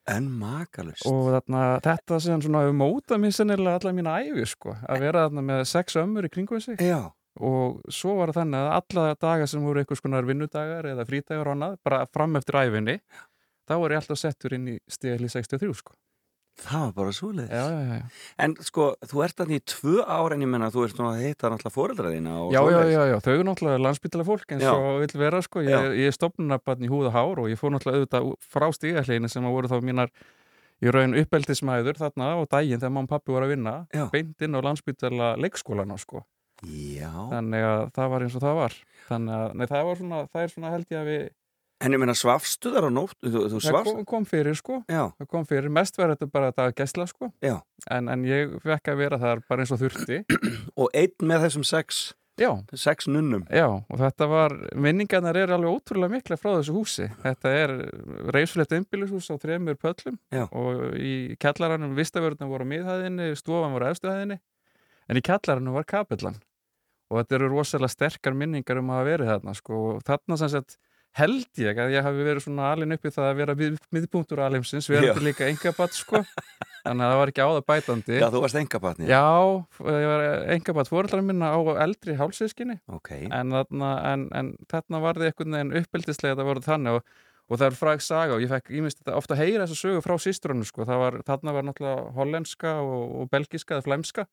En 0.09 0.27
makalust. 0.33 1.05
og 1.05 1.29
þarna, 1.35 1.79
þetta 1.85 2.19
sem 2.23 2.41
svona 2.41 2.63
hefur 2.65 2.77
mótað 2.79 3.21
mér 3.21 3.33
sennilega 3.37 3.77
allar 3.77 3.93
mína 3.93 4.15
æfi 4.25 4.47
sko 4.49 4.73
að 4.89 5.03
vera 5.05 5.25
þarna 5.27 5.43
með 5.45 5.65
sex 5.69 5.97
ömmur 6.01 6.25
í 6.25 6.31
kringum 6.33 6.61
sig 6.63 6.81
Já. 6.81 7.11
og 7.37 7.81
svo 7.93 8.15
var 8.17 8.33
það 8.33 8.41
þannig 8.41 8.61
að 8.61 8.71
alla 8.79 9.15
daga 9.27 9.47
sem 9.47 9.61
voru 9.61 9.83
einhvers 9.83 10.01
konar 10.01 10.25
vinnudagar 10.25 10.89
eða 10.89 11.05
frídagar 11.05 11.51
og 11.51 11.57
annað, 11.57 11.77
bara 11.85 12.05
fram 12.09 12.35
eftir 12.39 12.57
æfinni 12.57 12.97
þá 13.69 13.75
var 13.77 13.93
ég 13.93 14.01
alltaf 14.01 14.21
settur 14.23 14.57
inn 14.57 14.71
í 14.73 14.79
stíðli 14.89 15.29
63 15.29 15.77
sko 15.83 15.93
Það 16.61 16.81
var 16.85 16.91
bara 16.97 17.11
svoleiðis. 17.17 17.49
já, 17.49 17.63
já, 17.71 17.79
já, 17.81 17.95
já. 17.97 18.25
En 18.45 18.53
sko, 18.67 18.83
þú 19.09 19.23
ert 19.25 19.37
þarna 19.41 19.55
í 19.57 19.61
tvö 19.71 19.93
ár 20.05 20.35
en 20.35 20.43
ég 20.45 20.49
menna 20.51 20.67
að 20.69 20.75
þú 20.75 20.83
ert 20.85 20.95
svona 20.99 21.13
að 21.15 21.23
hitta 21.25 21.49
náttúrulega 21.49 21.73
fóreldra 21.73 22.11
þína 22.13 22.35
og 22.37 22.51
Já, 22.53 22.59
já, 22.59 22.65
svoleiðis. 22.67 22.93
já, 22.93 23.01
já, 23.11 23.17
þau 23.25 23.31
eru 23.33 23.45
náttúrulega 23.49 23.81
landsbytala 23.85 24.25
fólk 24.27 24.53
eins 24.53 24.61
Já. 24.67 24.73
og 24.77 24.99
vill 25.01 25.15
vera 25.23 25.41
sko, 25.41 25.63
ég, 25.65 25.73
Já. 25.73 25.95
ég 25.97 26.11
er 26.11 26.17
stopnarbarn 26.19 26.85
í 26.85 26.91
húð 26.91 27.09
og 27.09 27.15
hár 27.17 27.41
og 27.41 27.49
ég 27.49 27.57
fór 27.57 27.73
náttúrulega 27.73 28.03
auðvitað 28.05 28.29
frá 28.45 28.67
stígahleginu 28.77 29.29
sem 29.33 29.47
að 29.49 29.55
voru 29.57 29.71
þá 29.73 29.77
mínar 29.89 30.13
í 30.81 30.93
raun 30.93 31.17
uppeldismæður 31.17 31.97
þarna 31.97 32.29
á 32.37 32.39
daginn 32.49 32.79
þegar 32.81 32.93
mamma 32.93 33.09
og 33.09 33.13
pappi 33.15 33.33
voru 33.33 33.45
að 33.49 33.53
vinna 33.55 33.73
Já. 33.93 34.05
beint 34.13 34.41
inn 34.45 34.57
á 34.57 34.59
landsbytala 34.61 35.33
leikskólana 35.41 35.97
sko, 36.01 36.23
Já. 36.61 37.09
þannig 37.33 37.65
að 37.65 37.83
það 37.97 38.09
var 38.13 38.21
eins 38.25 38.37
og 38.37 38.41
það 38.45 38.55
var 38.61 38.73
þannig 39.09 39.33
að, 39.41 39.53
nei, 39.57 39.65
það 39.73 39.85
var 39.89 39.95
svona, 40.01 40.19
það 40.31 40.41
er 40.45 40.51
svona 40.53 40.71
held 40.77 40.85
ég 40.93 40.99
að 41.01 41.09
við, 41.09 41.23
En 41.81 41.95
ég 41.95 42.01
menna 42.01 42.13
svafstu 42.17 42.71
þar 42.75 42.87
á 42.87 42.91
nótt? 42.93 43.17
Þú, 43.25 43.43
þú 43.49 43.59
það 43.65 43.87
kom, 43.87 44.01
kom 44.09 44.25
fyrir 44.29 44.57
sko 44.57 44.81
Já. 44.85 45.07
það 45.17 45.27
kom 45.33 45.45
fyrir, 45.49 45.71
mest 45.73 45.97
var 45.97 46.13
þetta 46.13 46.29
bara 46.29 46.51
þetta 46.51 46.67
gæsla 46.77 47.07
sko 47.09 47.31
en, 47.41 48.09
en 48.13 48.25
ég 48.27 48.53
fekk 48.61 48.91
að 48.93 48.99
vera 49.01 49.17
þar 49.21 49.41
bara 49.49 49.65
eins 49.65 49.73
og 49.73 49.81
þurfti 49.81 50.21
Og 50.81 50.91
einn 50.97 51.27
með 51.27 51.45
þessum 51.45 51.65
sex, 51.67 52.01
já, 52.39 52.49
sex 52.79 53.07
nunnum. 53.11 53.43
Já, 53.53 53.67
og 53.67 53.97
þetta 53.99 54.27
var, 54.31 54.55
minningarnar 54.73 55.37
er 55.37 55.53
alveg 55.55 55.77
ótrúlega 55.77 56.15
mikla 56.15 56.37
frá 56.39 56.53
þessu 56.55 56.75
húsi. 56.75 57.07
Þetta 57.23 57.51
er 57.57 57.73
reysflett 58.33 58.75
einbýlishús 58.77 59.29
á 59.29 59.35
þremur 59.41 59.77
pöllum 59.81 60.17
Já. 60.33 60.45
og 60.47 60.95
í 60.97 61.35
kjallaranum 61.41 61.97
vistavörðunum 61.97 62.53
voru 62.53 62.67
á 62.67 62.71
miðhæðinni, 62.71 63.27
stofan 63.39 63.75
voru 63.75 63.89
á 63.89 63.91
efstuhæðinni, 63.93 64.39
en 65.09 65.19
í 65.19 65.25
kjallaranum 65.27 65.77
var 65.77 65.89
kapillan. 65.89 66.39
Og 67.11 67.19
þetta 67.19 67.37
eru 67.37 67.51
rosalega 67.51 67.91
sterkar 67.91 68.37
minningar 68.37 68.79
um 68.79 68.93
að 68.93 69.01
hafa 69.01 69.09
verið 69.09 69.31
þarna, 69.33 69.57
sko, 69.59 69.81
og 69.91 70.05
þarna 70.07 70.39
sem 70.39 70.53
sagt 70.55 70.79
held 71.19 71.59
ég 71.59 71.79
að 71.81 71.93
ég 71.95 72.05
hafi 72.05 72.25
verið 72.25 72.43
svona 72.45 72.69
alin 72.71 72.95
upp 72.95 73.07
í 73.07 73.11
það 73.11 73.27
að 73.27 73.39
vera 73.41 73.55
mið, 73.59 73.79
miðpunktur 73.95 74.41
alheimsins, 74.45 74.87
Já. 74.87 74.95
verið 74.99 75.25
líka 75.25 75.47
engabatt, 75.51 75.95
sko, 75.97 76.21
þannig 76.85 77.05
að 77.05 77.11
það 77.11 77.19
var 77.21 77.31
ekki 77.33 77.45
áða 77.47 77.63
bætandi. 77.71 78.19
Já, 78.21 78.27
þú 78.31 78.43
varst 78.45 78.59
engabatni. 78.61 79.09
Já, 79.09 79.23
ég 79.91 80.07
var 80.11 80.23
engabatt 80.55 80.91
fóreldrar 80.91 81.25
minna 81.27 81.51
á 81.51 81.59
eldri 81.83 82.15
hálsískinni 82.19 82.79
Ok. 82.91 83.11
en 83.27 83.51
en, 83.57 84.29
en 84.31 84.53
þarna 84.71 85.03
var 85.03 85.19
þið 85.19 85.29
einhvern 85.31 85.57
veginn 85.57 85.75
uppeldislega 85.81 86.35
þetta 86.35 86.47
voru 86.47 86.65
þannig 86.65 86.99
og, 86.99 87.15
og 87.51 87.59
það 87.59 87.67
er 87.67 87.79
fræg 87.81 88.05
saga 88.05 88.37
og 88.37 88.45
ég 88.45 88.51
fekk 88.53 88.71
þetta 88.71 89.17
ofta 89.19 89.35
að 89.35 89.43
heyra 89.43 89.65
þessa 89.67 89.81
sögu 89.83 90.05
frá 90.05 90.15
sístrunum 90.17 90.63
sko. 90.67 90.87
Það 90.87 91.03
var, 91.03 91.19
þarna 91.27 91.55
var 91.57 91.67
náttúrulega 91.67 92.13
hollenska 92.15 92.77
og, 92.79 93.03
og 93.21 93.31
belgiska 93.33 93.75
eða 93.77 93.87
flæmska 93.89 94.27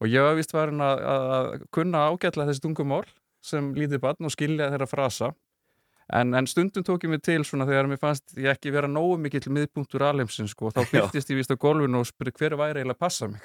og 0.00 0.08
ég 0.08 0.24
var 0.24 0.36
vist 0.36 0.52
varin 0.52 0.80
að, 0.84 1.00
að, 1.04 1.24
að 1.36 1.68
kunna 1.72 2.06
ágætla 2.12 2.46
þessi 2.48 2.64
tungumál 2.64 3.04
sem 3.44 3.72
lítið 3.76 4.02
barn 4.04 4.28
og 4.28 4.32
skilja 4.34 4.68
þeirra 4.72 4.88
frasa 4.88 5.32
en, 6.16 6.34
en 6.34 6.48
stundum 6.50 6.84
tók 6.86 7.06
ég 7.06 7.12
mig 7.12 7.22
til 7.24 7.40
svona 7.46 7.66
þegar 7.68 7.88
mér 7.90 8.00
fannst 8.02 8.36
ég 8.38 8.50
ekki 8.52 8.72
vera 8.74 8.90
nógu 8.90 9.18
mikill 9.22 9.50
miðpunktur 9.54 10.04
alheimsins 10.08 10.54
sko. 10.54 10.72
þá 10.74 10.82
Já. 10.84 10.90
byrtist 10.92 11.32
ég 11.32 11.40
vist 11.40 11.54
á 11.54 11.56
gólfinu 11.60 12.02
og 12.02 12.08
spurði 12.08 12.36
hver 12.38 12.56
væri 12.60 12.82
eiginlega 12.82 12.98
að 12.98 13.04
passa 13.04 13.30
mig 13.30 13.42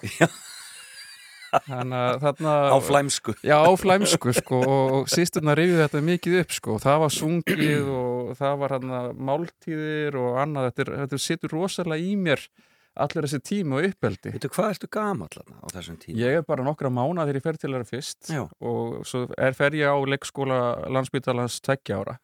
þannig 1.65 1.97
að 2.01 2.21
þarna 2.25 2.53
á 2.75 2.77
flæmsku 2.83 3.35
Já, 3.45 3.57
á 3.63 3.71
flæmsku 3.79 4.35
sko 4.35 4.61
og, 4.65 4.93
og 4.99 5.11
sýsturna 5.11 5.55
rifið 5.57 5.83
þetta 5.85 6.05
mikið 6.09 6.37
upp 6.43 6.55
sko 6.57 6.77
það 6.83 7.01
var 7.05 7.15
sungið 7.15 7.91
og 7.95 8.31
það 8.39 8.61
var 8.63 8.77
hann 8.77 8.95
máltíðir 9.31 10.21
og 10.21 10.39
annað 10.43 10.71
þetta, 10.71 10.85
er, 10.85 10.95
þetta 11.03 11.21
situr 11.27 11.55
rosalega 11.59 12.03
í 12.03 12.15
mér 12.19 12.43
allir 12.95 13.27
þessi 13.27 13.41
tími 13.43 13.75
og 13.75 13.85
uppeldi 13.89 14.31
Veitu, 14.31 14.49
hvað 14.55 14.73
ertu 14.73 14.89
gamall 14.91 15.31
þarna 15.33 15.57
á 15.59 15.67
þessum 15.73 15.97
tíma? 15.99 16.17
Ég 16.21 16.39
er 16.39 16.45
bara 16.47 16.63
nokkra 16.63 16.91
mána 16.93 17.25
þegar 17.27 17.39
ég 17.39 17.45
fer 17.45 17.59
til 17.59 17.71
þeirra 17.73 17.89
fyrst 17.89 18.29
Já. 18.31 18.43
og 18.47 19.01
svo 19.07 19.25
er, 19.35 19.55
fer 19.57 19.75
ég 19.75 19.91
á 19.91 19.97
leikskóla 19.99 20.59
landsbytalans 20.95 21.59
tveggja 21.65 21.99
ára 21.99 22.15
að 22.15 22.21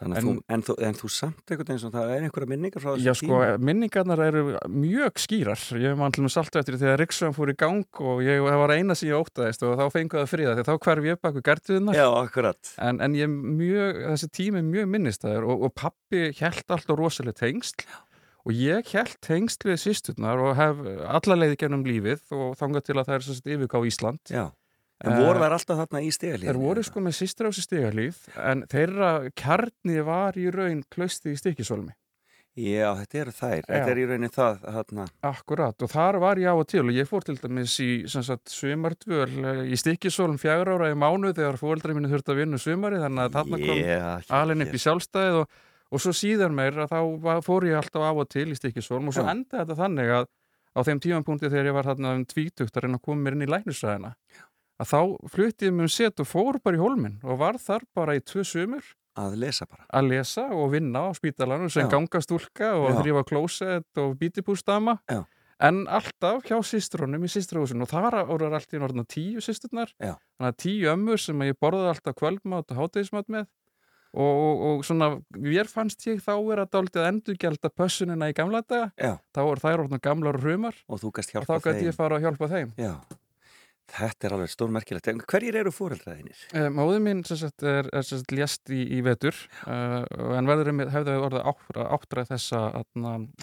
En- 0.00 0.14
þú, 0.16 0.32
en, 0.48 0.62
þú, 0.64 0.74
en 0.88 0.94
þú 0.96 1.08
samt 1.12 1.50
einhvern 1.52 1.68
veginn 1.68 1.80
sem 1.82 1.92
það 1.92 2.12
er 2.14 2.22
einhverja 2.24 2.48
minningar 2.48 2.80
frá 2.82 2.90
þessum 2.94 3.04
Já 3.04 3.14
sko, 3.18 3.26
tíma? 3.40 3.58
minningarnar 3.68 4.22
eru 4.24 4.44
mjög 4.72 5.20
skýrar. 5.20 5.64
Ég 5.76 6.00
til 6.16 6.24
með 6.24 6.32
saltu 6.34 6.60
eftir 6.60 6.76
því 6.76 6.80
þegar 6.86 7.00
Riksvöðan 7.02 7.36
fór 7.36 7.52
í 7.52 7.56
gang 7.60 8.00
og 8.00 8.22
ég, 8.24 8.40
var 8.62 8.72
eina 8.72 8.96
sem 8.96 9.10
ég 9.10 9.20
óttaðist 9.20 9.62
og 9.68 9.76
þá 9.76 9.84
fengu 9.92 10.16
það 10.20 10.30
friða 10.32 10.54
því 10.56 10.64
þá 10.70 10.74
hverf 10.86 11.08
ég 11.10 11.20
baku 11.20 11.42
gertuðunar 11.50 11.98
Já, 12.00 12.06
akkurat. 12.22 12.72
En, 12.80 13.00
en 13.04 13.18
ég 13.18 13.28
mjög, 13.28 14.00
þessi 14.14 14.30
tími 14.40 14.62
er 14.62 14.68
mjög 14.70 14.88
minnistæður 14.96 15.50
og, 15.52 15.66
og 15.68 15.74
pappi 15.76 16.30
held 16.40 16.64
alltaf 16.72 16.96
rosalega 16.96 17.36
tengsl 17.44 17.84
og 18.48 18.56
ég 18.56 18.88
held 18.94 19.18
tengsl 19.20 19.68
við 19.68 19.82
sýsturnar 19.82 20.40
og 20.40 20.54
hef 20.56 20.78
alla 21.12 21.36
leiði 21.36 21.58
gennum 21.60 21.84
lífið 21.84 22.22
og 22.32 22.54
þangað 22.56 22.86
til 22.88 22.96
að 22.96 23.04
það 23.10 23.18
er 23.18 23.26
svo 23.26 23.36
sett 23.36 23.50
yfirká 23.52 23.82
Ísland. 23.84 24.22
Já, 24.32 24.46
en 25.00 25.14
Eh, 25.14 25.22
voru 25.24 25.40
þær 25.40 25.56
alltaf 25.56 25.80
þarna 25.80 26.02
í 26.04 26.10
stegalíð? 26.12 26.50
Þeir 26.50 26.60
voru 26.60 26.84
sko 26.84 27.00
með 27.00 27.16
sýstur 27.16 27.48
á 27.48 27.50
sér 27.56 27.66
stigalíf 27.66 28.20
en 28.36 28.66
þeirra 28.68 29.12
kjarni 29.32 30.02
var 30.04 30.36
í 30.36 30.50
raun 30.52 30.84
klausti 30.92 31.32
í 31.32 31.40
stykkisólmi 31.40 31.94
Já, 32.58 32.90
þetta 32.98 33.18
eru 33.20 33.32
þær, 33.32 33.60
þetta 33.62 33.78
Já. 33.78 33.90
er 33.92 33.98
í 34.00 34.04
rauninni 34.10 34.28
það 34.34 34.56
þarna, 34.74 35.04
Akkurat 35.28 35.84
og 35.86 35.90
þar 35.92 36.18
var 36.20 36.40
ég 36.42 36.50
á 36.50 36.54
og 36.58 36.66
til 36.68 36.82
og 36.82 36.90
ég 36.92 37.06
fór 37.06 37.24
til 37.24 37.36
dæmis 37.38 37.76
í 37.80 37.88
sumardvöl 38.10 39.28
eh, 39.30 39.60
í 39.70 39.78
stykkisólum 39.78 40.40
fjagur 40.42 40.72
ára 40.74 40.90
í 40.90 40.98
mánu 40.98 41.30
þegar 41.30 41.60
fóreldra 41.60 41.94
mínu 41.94 42.10
þurfti 42.10 42.34
að 42.34 42.42
vinna 42.42 42.60
sumari 42.60 42.98
þannig 43.00 43.28
að 43.28 43.38
þarna 43.38 43.60
kom 43.62 43.80
yeah, 43.80 44.26
alveg 44.34 44.66
upp 44.66 44.74
í 44.76 44.82
sjálfstæðið 44.82 45.38
og, 45.44 45.56
og 45.94 46.04
svo 46.04 46.14
síðan 46.20 46.58
meir 46.58 46.82
að 46.82 46.92
þá 46.92 47.40
fór 47.46 47.68
ég 47.70 47.78
alltaf 47.78 48.04
á 48.04 48.12
og 48.12 48.28
til 48.34 48.48
í 48.50 48.58
stykkisólum 48.58 49.12
og 49.12 49.16
svo 49.16 49.24
Já. 49.24 49.30
endaði 49.30 49.62
þetta 49.62 49.80
þannig 49.84 50.14
að 50.18 50.28
á 50.74 50.80
þeim 50.86 51.00
tímapunkti 51.06 51.50
þegar 51.50 51.70
ég 51.70 51.78
var 51.78 51.88
þarna 51.88 52.16
um 52.18 52.26
tvítugt 52.28 52.76
að 52.76 52.84
reyna 52.84 52.98
að 52.98 53.06
koma 53.06 53.24
mér 53.24 53.38
inn 53.38 53.46
í 53.46 53.50
læknisræðina 53.50 54.12
að 54.80 54.88
þá 54.88 55.28
flutti 55.34 55.68
ég 55.68 55.76
mér 55.76 55.88
um 55.88 55.92
set 55.92 56.22
og 56.22 56.28
fór 56.28 56.60
bara 56.64 56.78
í 56.78 56.80
hólminn 56.80 57.18
og 57.24 57.40
var 57.42 57.58
þar 57.60 57.84
bara 57.96 58.16
í 58.16 58.24
tvö 58.24 58.44
sumur. 58.46 58.86
Að 59.20 59.36
lesa 59.42 59.66
bara. 59.66 59.84
Að 59.92 60.08
lesa 60.12 60.46
og 60.54 60.70
vinna 60.72 61.02
á 61.04 61.16
spítalanum 61.16 61.70
sem 61.72 61.88
gangastúlka 61.90 62.72
og 62.78 62.88
Já. 62.88 62.96
þrýfa 63.00 63.24
klósett 63.28 64.00
og 64.00 64.16
bítipústama 64.20 64.96
Já. 65.10 65.24
en 65.66 65.82
alltaf 65.90 66.46
hjá 66.46 66.56
sýstrunum 66.64 67.26
í 67.26 67.30
sýstrahúsinu 67.32 67.84
og 67.84 67.90
þar 67.90 68.20
voru 68.30 68.52
allt 68.54 68.72
í 68.72 68.80
orðina 68.80 69.04
tíu 69.04 69.42
sýsturnar 69.44 69.92
þannig 69.98 70.52
að 70.52 70.60
tíu 70.62 70.92
ömmur 70.94 71.20
sem 71.20 71.42
ég 71.44 71.58
borðaði 71.60 71.92
alltaf 71.96 72.16
kvöldmátt 72.22 72.70
og 72.70 72.84
hátegismátt 72.84 73.28
með. 73.28 73.50
Og, 74.10 74.26
og, 74.26 74.62
og 74.66 74.80
svona, 74.82 75.10
mér 75.38 75.68
fannst 75.70 76.02
ég 76.08 76.18
þá 76.24 76.32
vera 76.42 76.64
dálítið 76.66 77.02
að 77.04 77.10
endurgelda 77.12 77.70
pössunina 77.70 78.26
í 78.30 78.34
gamla 78.34 78.64
daga. 78.66 78.88
Já, 78.98 79.12
þá 79.30 79.40
voru 79.46 79.62
þær 79.62 79.82
orðna 79.84 80.00
gamlar 80.02 80.38
og 80.38 80.46
hrumar 80.46 80.80
og 80.90 81.04
og 81.04 81.46
þá 81.46 81.54
gæti 81.68 81.86
ég 81.86 81.94
fara 81.94 82.18
að 82.18 82.26
hjálpa 82.26 82.48
þeim. 82.50 82.72
Já, 82.74 82.96
þetta 83.94 84.28
er 84.28 84.34
alveg 84.36 84.52
stórmerkilegt. 84.52 85.10
Hverjir 85.30 85.58
eru 85.60 85.72
fóreldraðinir? 85.74 86.42
Eh, 86.56 86.68
Móður 86.74 87.02
mín 87.04 87.22
sagt, 87.28 87.64
er, 87.66 87.88
er 87.92 88.06
sagt, 88.06 88.34
lést 88.34 88.72
í, 88.72 88.80
í 88.98 89.00
vetur 89.06 89.36
uh, 89.66 90.04
en 90.38 90.50
verður 90.50 90.72
með, 90.76 90.92
hefði 90.94 91.16
orðið 91.20 91.48
áttræð, 91.52 91.86
áttræð 91.96 92.32
þessa, 92.34 92.62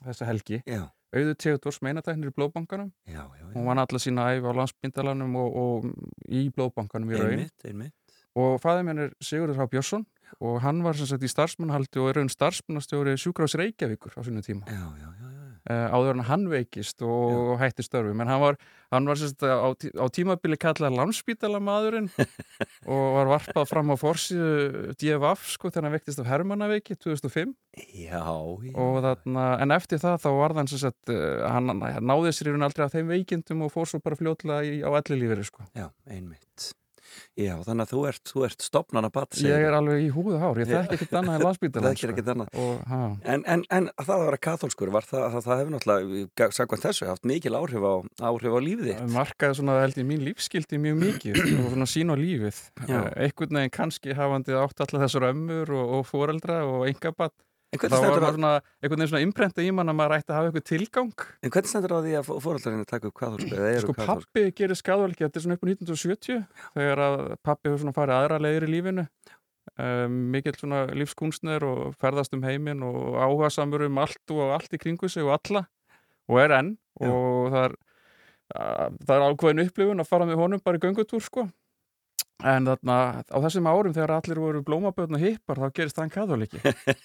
þessa 0.04 0.30
helgi. 0.30 0.62
Já, 0.68 0.84
auður 1.16 1.40
Teodors 1.44 1.80
meinatæknir 1.86 2.34
í 2.34 2.36
blóðbankanum. 2.36 2.92
Já, 3.08 3.24
já, 3.24 3.48
hún 3.54 3.70
vann 3.70 3.84
alla 3.84 4.02
sína 4.02 4.30
æfi 4.34 4.48
á 4.48 4.54
landsbyndalanum 4.62 5.40
og, 5.44 5.58
og 5.64 5.90
í 6.28 6.48
blóðbankanum 6.56 7.14
í 7.14 7.20
raun. 7.20 7.34
Einmitt, 7.38 7.68
einmitt. 7.68 8.20
Og 8.38 8.60
fæði 8.62 8.86
minn 8.86 9.02
er 9.08 9.14
Sigurður 9.24 9.64
Há 9.64 9.70
Björnsson 9.72 10.06
og 10.44 10.60
hann 10.62 10.84
var 10.86 10.98
sagt 11.00 11.24
í 11.24 11.32
starfsmannhaldi 11.32 12.02
og 12.02 12.12
er 12.12 12.20
raun 12.20 12.30
starfsmannastjóri 12.32 13.16
Sjúkrás 13.18 13.56
Reykjavíkur 13.58 14.14
á 14.14 14.22
sínum 14.28 14.46
tíma. 14.46 14.68
Já, 14.68 14.84
já, 15.00 15.08
já, 15.08 15.27
áður 15.68 16.16
en 16.18 16.26
hann 16.30 16.46
veikist 16.52 17.02
og, 17.06 17.54
og 17.54 17.60
hætti 17.62 17.84
störfum. 17.86 18.22
En 18.24 18.30
hann 18.32 18.40
var, 18.44 18.58
hann 18.94 19.08
var 19.10 19.20
sagt, 19.20 19.44
á, 19.44 19.68
tí- 19.76 19.92
á 19.94 20.06
tímabili 20.14 20.58
kallað 20.62 20.96
landsbítalamadurinn 20.98 22.08
og 22.92 23.04
var 23.18 23.32
varpað 23.34 23.68
fram 23.70 23.92
á 23.92 23.96
forsíðu 24.00 24.96
DFF 25.00 25.48
sko 25.58 25.72
þegar 25.72 25.88
hann 25.90 25.96
veiktist 25.98 26.22
af 26.24 26.30
Hermannaveiki 26.32 26.96
2005 26.98 27.54
Já, 27.94 28.24
já. 28.24 28.74
Og 28.74 28.96
þarna, 29.06 29.44
en 29.62 29.76
eftir 29.76 30.00
það 30.02 30.16
þá 30.24 30.30
var 30.40 30.56
hann 30.58 30.72
sem 30.72 30.80
sagt, 30.82 31.12
uh, 31.14 31.44
hann, 31.52 31.70
hann 31.84 32.08
náði 32.10 32.32
sér 32.34 32.50
í 32.50 32.56
raun 32.56 32.66
aldrei 32.66 32.88
af 32.88 32.96
þeim 32.96 33.12
veikindum 33.12 33.68
og 33.68 33.74
fór 33.76 33.86
svo 33.92 34.00
bara 34.02 34.18
fljótlega 34.18 34.64
í, 34.66 34.80
á 34.82 34.90
allir 34.98 35.20
líferi 35.22 35.46
sko. 35.46 35.68
Já, 35.78 35.92
einmitt 36.10 36.72
Já, 37.38 37.54
þannig 37.66 37.86
að 37.86 37.92
þú 37.94 38.02
ert, 38.10 38.24
þú 38.32 38.44
ert 38.48 38.66
stopnana 38.66 39.10
bat 39.14 39.40
Ég 39.42 39.66
er 39.68 39.78
alveg 39.78 40.04
í 40.04 40.10
húðu 40.14 40.40
hár, 40.42 40.60
ég 40.62 40.70
þekki 40.72 40.98
ekkert 40.98 41.16
annað 41.22 41.38
en 41.38 41.46
landsbítalan 41.48 41.88
Það 41.88 42.04
er 42.08 42.14
ekkert 42.14 42.32
annað. 42.34 42.60
Og, 42.64 42.84
En, 43.28 43.44
en, 43.46 43.64
en 43.74 43.90
það 43.98 44.14
að 44.18 44.24
vera 44.28 44.42
katholskur, 44.48 44.92
var 44.94 45.08
það, 45.08 45.26
það, 45.34 45.48
það 45.48 45.62
hefur 45.62 45.74
náttúrulega, 45.76 46.50
sagðan 46.58 46.84
þessu, 46.86 47.08
haft 47.12 47.28
mikil 47.28 47.56
áhrif 47.58 47.88
á, 47.88 47.94
áhrif 48.32 48.58
á 48.58 48.60
lífið 48.68 48.92
þitt. 48.92 49.10
markaði 49.16 49.60
svona 49.62 49.80
held 49.82 50.00
ég 50.02 50.08
mín 50.10 50.24
lífskildi 50.28 50.82
mjög 50.82 51.02
mikið 51.04 51.42
og 51.44 51.72
svona 51.74 51.90
sín 51.90 52.14
á 52.14 52.16
lífið. 52.18 52.62
Já. 52.88 53.00
Eh, 53.00 53.28
veginn 53.58 53.76
kannski 53.78 54.16
hafandi 54.18 54.58
átt 54.58 54.86
allar 54.86 55.06
þessar 55.06 55.30
ömmur 55.32 55.74
og, 55.78 55.98
og 56.00 56.08
foreldra 56.10 56.62
og 56.68 56.88
engabatt 56.90 57.36
En 57.38 57.57
þá 57.82 57.96
var 57.98 58.22
maður 58.24 58.38
svona 58.38 58.52
einhvern 58.82 59.02
veginn 59.02 59.12
svona 59.12 59.24
imprenta 59.26 59.64
í 59.64 59.72
mann 59.76 59.92
að 59.92 59.98
maður 60.00 60.16
ætti 60.18 60.34
að 60.34 60.38
hafa 60.38 60.52
eitthvað 60.52 60.68
tilgang? 60.72 61.26
En 61.42 61.54
hvernig 61.54 61.72
stendur 61.72 61.96
á 61.96 62.00
því 62.04 62.14
að 62.20 62.30
fóröldarinn 62.44 62.90
taka 62.90 63.10
upp 63.10 63.18
katholsku 63.22 63.54
eða 63.54 63.72
eru 63.72 63.84
sko 63.86 63.96
pappi 63.98 64.46
gerir 64.58 64.80
skadvalki 64.80 65.26
þetta 65.26 65.40
er 65.40 65.46
svona 65.46 65.58
upp 65.58 65.66
á 65.66 65.70
1970 65.72 66.44
þegar 66.78 67.04
að 67.08 67.18
pappi 67.48 67.70
hefur 67.70 67.84
svona 67.84 67.98
farið 67.98 68.18
aðra 68.18 68.42
leiðir 68.44 68.68
í 68.68 68.72
lífinu. 68.76 69.08
Um, 69.78 70.14
mikill 70.34 70.56
svona 70.56 70.86
lífskunstner 70.96 71.64
og 71.68 71.98
ferðast 72.02 72.34
um 72.34 72.46
heiminn 72.48 72.86
og 72.88 73.18
áhuga 73.20 73.52
samur 73.54 73.84
um 73.86 74.00
allt 74.02 74.34
og 74.34 74.56
allt 74.56 74.74
í 74.74 74.80
kringu 74.82 75.10
sig 75.12 75.28
og 75.28 75.36
alla 75.36 75.68
og 76.32 76.40
er 76.42 76.56
enn. 76.56 76.78
Já. 76.98 77.12
og 77.14 77.52
það 77.54 77.64
er 77.68 77.76
að, 78.58 78.96
það 79.06 79.16
er 79.16 79.26
ákveðin 79.28 79.64
upplifun 79.68 80.02
að 80.02 80.10
fara 80.10 80.28
með 80.30 80.40
honum 80.42 80.64
bara 80.64 80.80
í 80.80 80.82
göngutúr 80.82 81.22
sko 81.22 81.46
en 82.46 82.68
þarna 82.70 82.98
á 83.26 83.38
þessum 83.42 83.70
árum 83.70 83.96
þegar 83.96 84.14
allir 84.18 84.42
voru 84.42 84.60
blómaböðn 84.66 85.18
og 85.18 85.24
hippar 85.24 85.62
þá 85.62 85.72
gerist 85.80 85.98
hann 86.02 86.14
kaðaliki 86.14 86.62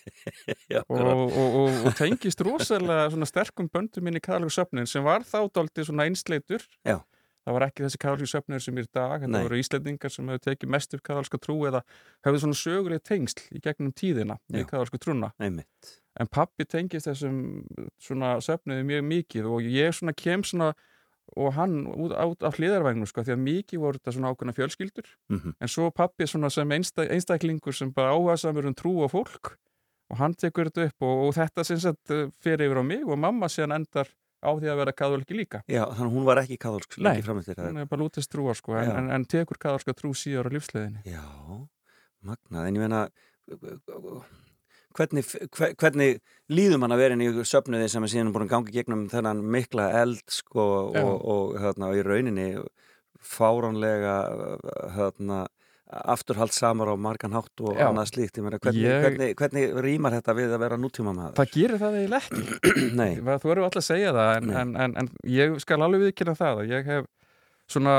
Já, 0.72 0.83
og, 0.83 1.01
og, 1.01 1.38
og, 1.38 1.79
og 1.88 1.96
tengist 1.96 2.42
rosalega 2.44 3.29
sterkum 3.29 3.70
böndum 3.72 4.11
inn 4.11 4.20
í 4.20 4.22
kaðalíku 4.25 4.53
söfnin 4.59 4.88
sem 4.88 5.05
var 5.05 5.25
þá 5.25 5.48
svona 5.81 6.05
einsleitur 6.05 6.66
Já. 6.85 7.01
það 7.46 7.57
var 7.57 7.66
ekki 7.68 7.87
þessi 7.87 8.03
kaðalíku 8.05 8.33
söfnir 8.35 8.64
sem 8.64 8.77
er 8.77 8.88
í 8.88 8.92
dag 8.92 9.25
Nei. 9.25 9.40
voru 9.46 9.62
Íslendingar 9.62 10.12
sem 10.12 10.29
hefur 10.29 10.44
tekið 10.51 10.75
mest 10.77 10.98
upp 10.98 11.05
kaðalska 11.09 11.40
trú 11.40 11.59
eða 11.70 11.81
hefur 12.27 12.44
svona 12.44 12.61
söguleg 12.61 13.05
tengsl 13.09 13.48
í 13.57 13.64
gegnum 13.64 13.96
tíðina 13.96 14.37
í 14.53 14.66
kaðalsku 14.68 15.01
trúna 15.01 15.33
einmitt. 15.40 15.96
en 16.20 16.29
pappi 16.29 16.68
tengist 16.68 17.09
þessum 17.09 17.64
svona 17.96 18.37
söfniði 18.44 18.85
mjög 18.85 19.09
mikið 19.16 19.48
og 19.48 19.64
ég 19.64 19.96
svona 19.96 20.12
kem 20.12 20.44
svona 20.44 20.75
og 21.37 21.53
hann 21.57 21.87
út, 21.89 22.13
út 22.13 22.47
af 22.47 22.59
hliðarvægnum 22.59 23.09
sko, 23.09 23.25
því 23.25 23.35
að 23.35 23.45
mikið 23.47 23.83
voru 23.83 24.01
þetta 24.01 24.15
svona 24.17 24.33
ákveðna 24.33 24.57
fjölskyldur. 24.59 25.11
Mm 25.33 25.55
en 25.63 25.69
svo 25.69 25.91
pappi 25.91 26.27
svona 26.27 26.51
sem 26.51 26.73
einsta, 26.73 27.07
einstaklingur 27.09 27.75
sem 27.75 27.93
bara 27.93 28.13
áhuga 28.13 28.37
samur 28.37 28.67
um 28.67 28.75
trú 28.75 29.03
og 29.05 29.13
fólk 29.13 29.55
og 30.11 30.19
hann 30.19 30.35
tekur 30.35 30.69
þetta 30.69 30.89
upp 30.91 31.07
og, 31.07 31.23
og 31.27 31.35
þetta 31.35 31.65
sem 31.65 31.79
sagt 31.81 32.11
eh, 32.11 32.29
fer 32.43 32.61
yfir 32.61 32.81
á 32.81 32.85
mig 32.85 33.05
og 33.07 33.19
mamma 33.19 33.49
síðan 33.49 33.79
endar 33.79 34.09
á 34.43 34.51
því 34.59 34.69
að 34.73 34.79
vera 34.83 34.93
kaðolki 34.93 35.37
líka. 35.39 35.63
Já, 35.71 35.87
þannig 35.95 36.11
að 36.11 36.17
hún 36.17 36.27
var 36.27 36.41
ekki 36.43 36.59
katholsk 36.59 36.99
Nei. 36.99 37.15
hún 37.23 37.79
er 37.79 37.87
bara 37.87 38.03
lútist 38.03 38.33
trúar 38.33 38.59
sko 38.59 38.75
en, 38.77 38.91
en, 38.91 39.11
en 39.15 39.25
tekur 39.25 39.61
kaðolska 39.63 39.95
trú 39.95 40.13
síðar 40.19 40.51
á 40.51 40.55
lífsleðinni 40.57 41.05
Já, 41.07 41.23
magnað, 42.27 42.67
en 42.67 42.77
ég 42.77 42.83
meina, 42.83 43.07
hvernig, 44.99 45.25
hve- 45.57 45.73
hvernig 45.81 46.21
líður 46.53 46.81
mann 46.83 46.93
að 46.95 47.03
vera 47.05 47.17
inn 47.17 47.25
í 47.27 47.31
söfnuði 47.49 47.89
sem 47.93 48.05
er 48.07 48.13
síðan 48.13 48.33
búin 48.35 48.47
að 48.47 48.53
ganga 48.57 48.75
gegnum 48.75 49.07
þennan 49.13 49.43
mikla 49.55 49.89
eld 50.03 50.23
sko 50.33 50.67
og, 50.93 51.27
og 51.35 51.59
hérna, 51.63 51.91
í 51.97 52.05
rauninni 52.07 52.47
fáránlega 53.23 54.15
hérna, 54.97 55.43
afturhald 55.93 56.55
samar 56.57 56.89
á 56.89 56.97
margan 56.97 57.35
hátt 57.37 57.61
og 57.61 57.77
Já. 57.77 57.85
annað 57.91 58.09
slíkt. 58.13 58.39
Ég 58.41 58.45
meina, 58.47 58.59
hvernig, 58.59 58.83
Ég- 58.87 59.03
hvernig, 59.05 59.35
hvernig 59.37 59.75
rýmar 59.85 60.15
þetta 60.17 60.35
við 60.39 60.55
að 60.57 60.63
vera 60.65 60.79
nútíma 60.81 61.13
maður? 61.15 61.35
það 61.37 61.51
gerir 61.57 61.83
það 61.83 61.99
eiginlega 62.01 62.23
ekki 62.73 63.41
þú 63.45 63.53
eru 63.53 63.67
alltaf 63.67 63.83
að 63.83 63.89
segja 63.91 64.15
það 64.17 64.31
en, 64.39 64.51
en, 64.63 64.73
en, 64.87 64.95
en 65.03 65.11
ég 65.29 65.59
skal 65.61 65.83
alveg 65.85 66.07
viðkynna 66.07 66.35
það 66.39 66.63
að 66.63 66.73
ég 66.73 66.89
hef 66.89 67.11
svona 67.73 67.97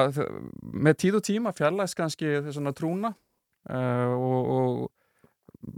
með 0.73 0.97
tíð 1.03 1.19
og 1.19 1.23
tíma 1.29 1.53
fjarlæst 1.55 1.95
kannski 1.97 2.33
svona 2.51 2.73
trúna 2.75 3.13
uh, 3.13 4.11
og, 4.17 4.51
og 4.57 4.91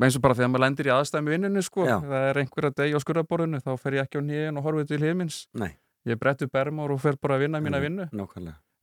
eins 0.01 0.15
og 0.17 0.23
bara 0.25 0.37
þegar 0.37 0.51
maður 0.53 0.63
lendir 0.65 0.89
í 0.89 0.93
aðstæmi 0.95 1.33
vinnunni 1.35 1.63
sko, 1.65 1.85
Já. 1.87 1.97
það 2.03 2.29
er 2.29 2.39
einhver 2.41 2.69
að 2.69 2.77
degja 2.81 2.99
á 2.99 3.03
skurðaborðinu 3.03 3.61
þá 3.65 3.71
fer 3.81 3.97
ég 3.99 4.07
ekki 4.07 4.21
á 4.21 4.27
nýjan 4.27 4.59
og 4.61 4.65
horfið 4.69 4.93
til 4.93 5.01
himins. 5.05 5.41
Nei, 5.53 5.71
ég 6.09 6.19
brettu 6.21 6.47
bermar 6.51 6.93
og 6.95 7.01
fer 7.03 7.19
bara 7.21 7.37
að 7.37 7.45
vinna 7.47 7.61
mína 7.63 7.81
vinnu. 7.83 8.07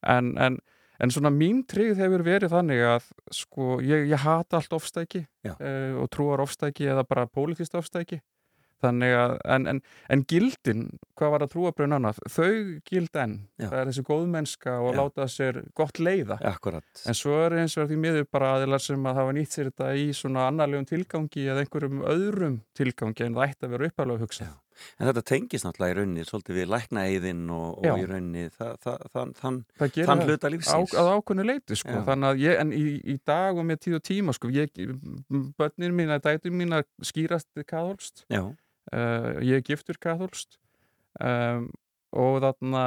en, 0.03 0.33
en, 0.39 0.59
en 0.99 1.11
svona 1.15 1.31
mín 1.35 1.63
tryggð 1.67 2.03
hefur 2.03 2.23
verið 2.27 2.53
þannig 2.55 2.83
að 2.87 3.09
sko, 3.35 3.81
ég, 3.83 4.07
ég 4.11 4.23
hata 4.25 4.59
allt 4.61 4.73
ofstæki 4.79 5.25
uh, 5.59 6.03
og 6.03 6.11
trúar 6.11 6.43
ofstæki 6.43 6.87
eða 6.91 7.05
bara 7.07 7.27
pólitíst 7.27 7.75
ofstæki 7.79 8.21
þannig 8.83 9.15
að, 9.17 9.35
en, 9.57 9.69
en, 9.73 9.81
en 10.13 10.25
gildin 10.31 10.87
hvað 11.19 11.35
var 11.35 11.45
að 11.45 11.53
trúabröðin 11.55 11.97
annað, 11.99 12.21
þau 12.33 12.49
gild 12.89 13.21
enn, 13.23 13.37
Já. 13.61 13.69
það 13.69 13.79
er 13.79 13.91
þessi 13.91 14.05
góðmennska 14.09 14.75
og 14.83 14.91
Já. 14.91 14.99
láta 15.01 15.29
sér 15.31 15.61
gott 15.79 16.03
leiða. 16.03 16.39
Akkurat. 16.53 17.05
En 17.07 17.19
svo 17.19 17.39
er 17.45 17.59
eins 17.63 17.79
og 17.79 17.91
því 17.91 18.01
miður 18.03 18.27
bara 18.33 18.57
aðilar 18.57 18.83
sem 18.83 19.07
að 19.09 19.21
hafa 19.21 19.37
nýtt 19.37 19.57
sér 19.57 19.71
þetta 19.71 19.93
í 20.01 20.09
svona 20.17 20.49
annarlegum 20.51 20.89
tilgangi 20.91 21.47
eða 21.47 21.65
einhverjum 21.65 22.03
öðrum 22.15 22.59
tilgangi 22.79 23.29
en 23.29 23.39
það 23.39 23.49
ætti 23.49 23.69
að 23.69 23.75
vera 23.77 23.91
uppalega 23.93 24.21
að 24.21 24.27
hugsa. 24.27 24.51
Já. 24.51 24.59
En 24.99 25.09
þetta 25.09 25.23
tengist 25.29 25.67
náttúrulega 25.67 25.93
í 25.93 25.97
rauninni 25.99 26.25
svolítið 26.27 26.59
við 26.59 26.71
læknaeiðin 26.73 27.43
og, 27.55 27.67
og 27.83 28.01
í 28.01 28.07
rauninni 28.09 28.45
það, 28.55 28.73
það, 28.85 29.05
þann, 29.15 29.35
þann, 29.39 29.59
þann 29.79 30.25
hluta 30.27 30.49
á, 30.49 30.53
lífsins. 30.55 30.97
að 30.99 31.11
ákveðnu 31.13 31.47
leiti 31.49 31.79
sko. 31.79 32.03
Að 32.15 32.43
ég, 32.43 32.59
en 32.63 32.75
í, 32.77 32.85
í 33.15 33.19
dag 33.29 33.61
og 33.61 33.69
með 33.69 33.83
tíð 33.87 33.99
og 33.99 34.05
tíma 34.09 34.37
sko, 34.37 34.51
ég, 34.55 34.83
börnin 35.61 35.97
mín 35.99 36.15
að 36.15 36.29
dætu 36.29 36.55
mín 36.55 36.77
að 36.79 36.87
skýrast 37.05 37.65
kaðholst. 37.69 38.25
Já, 38.33 38.47
uh, 38.91 39.39
ég 39.45 39.61
er 39.61 39.67
giftur 39.67 39.99
kaðholst 40.03 40.59
um, 41.21 41.69
og 42.13 42.43
þarna 42.45 42.81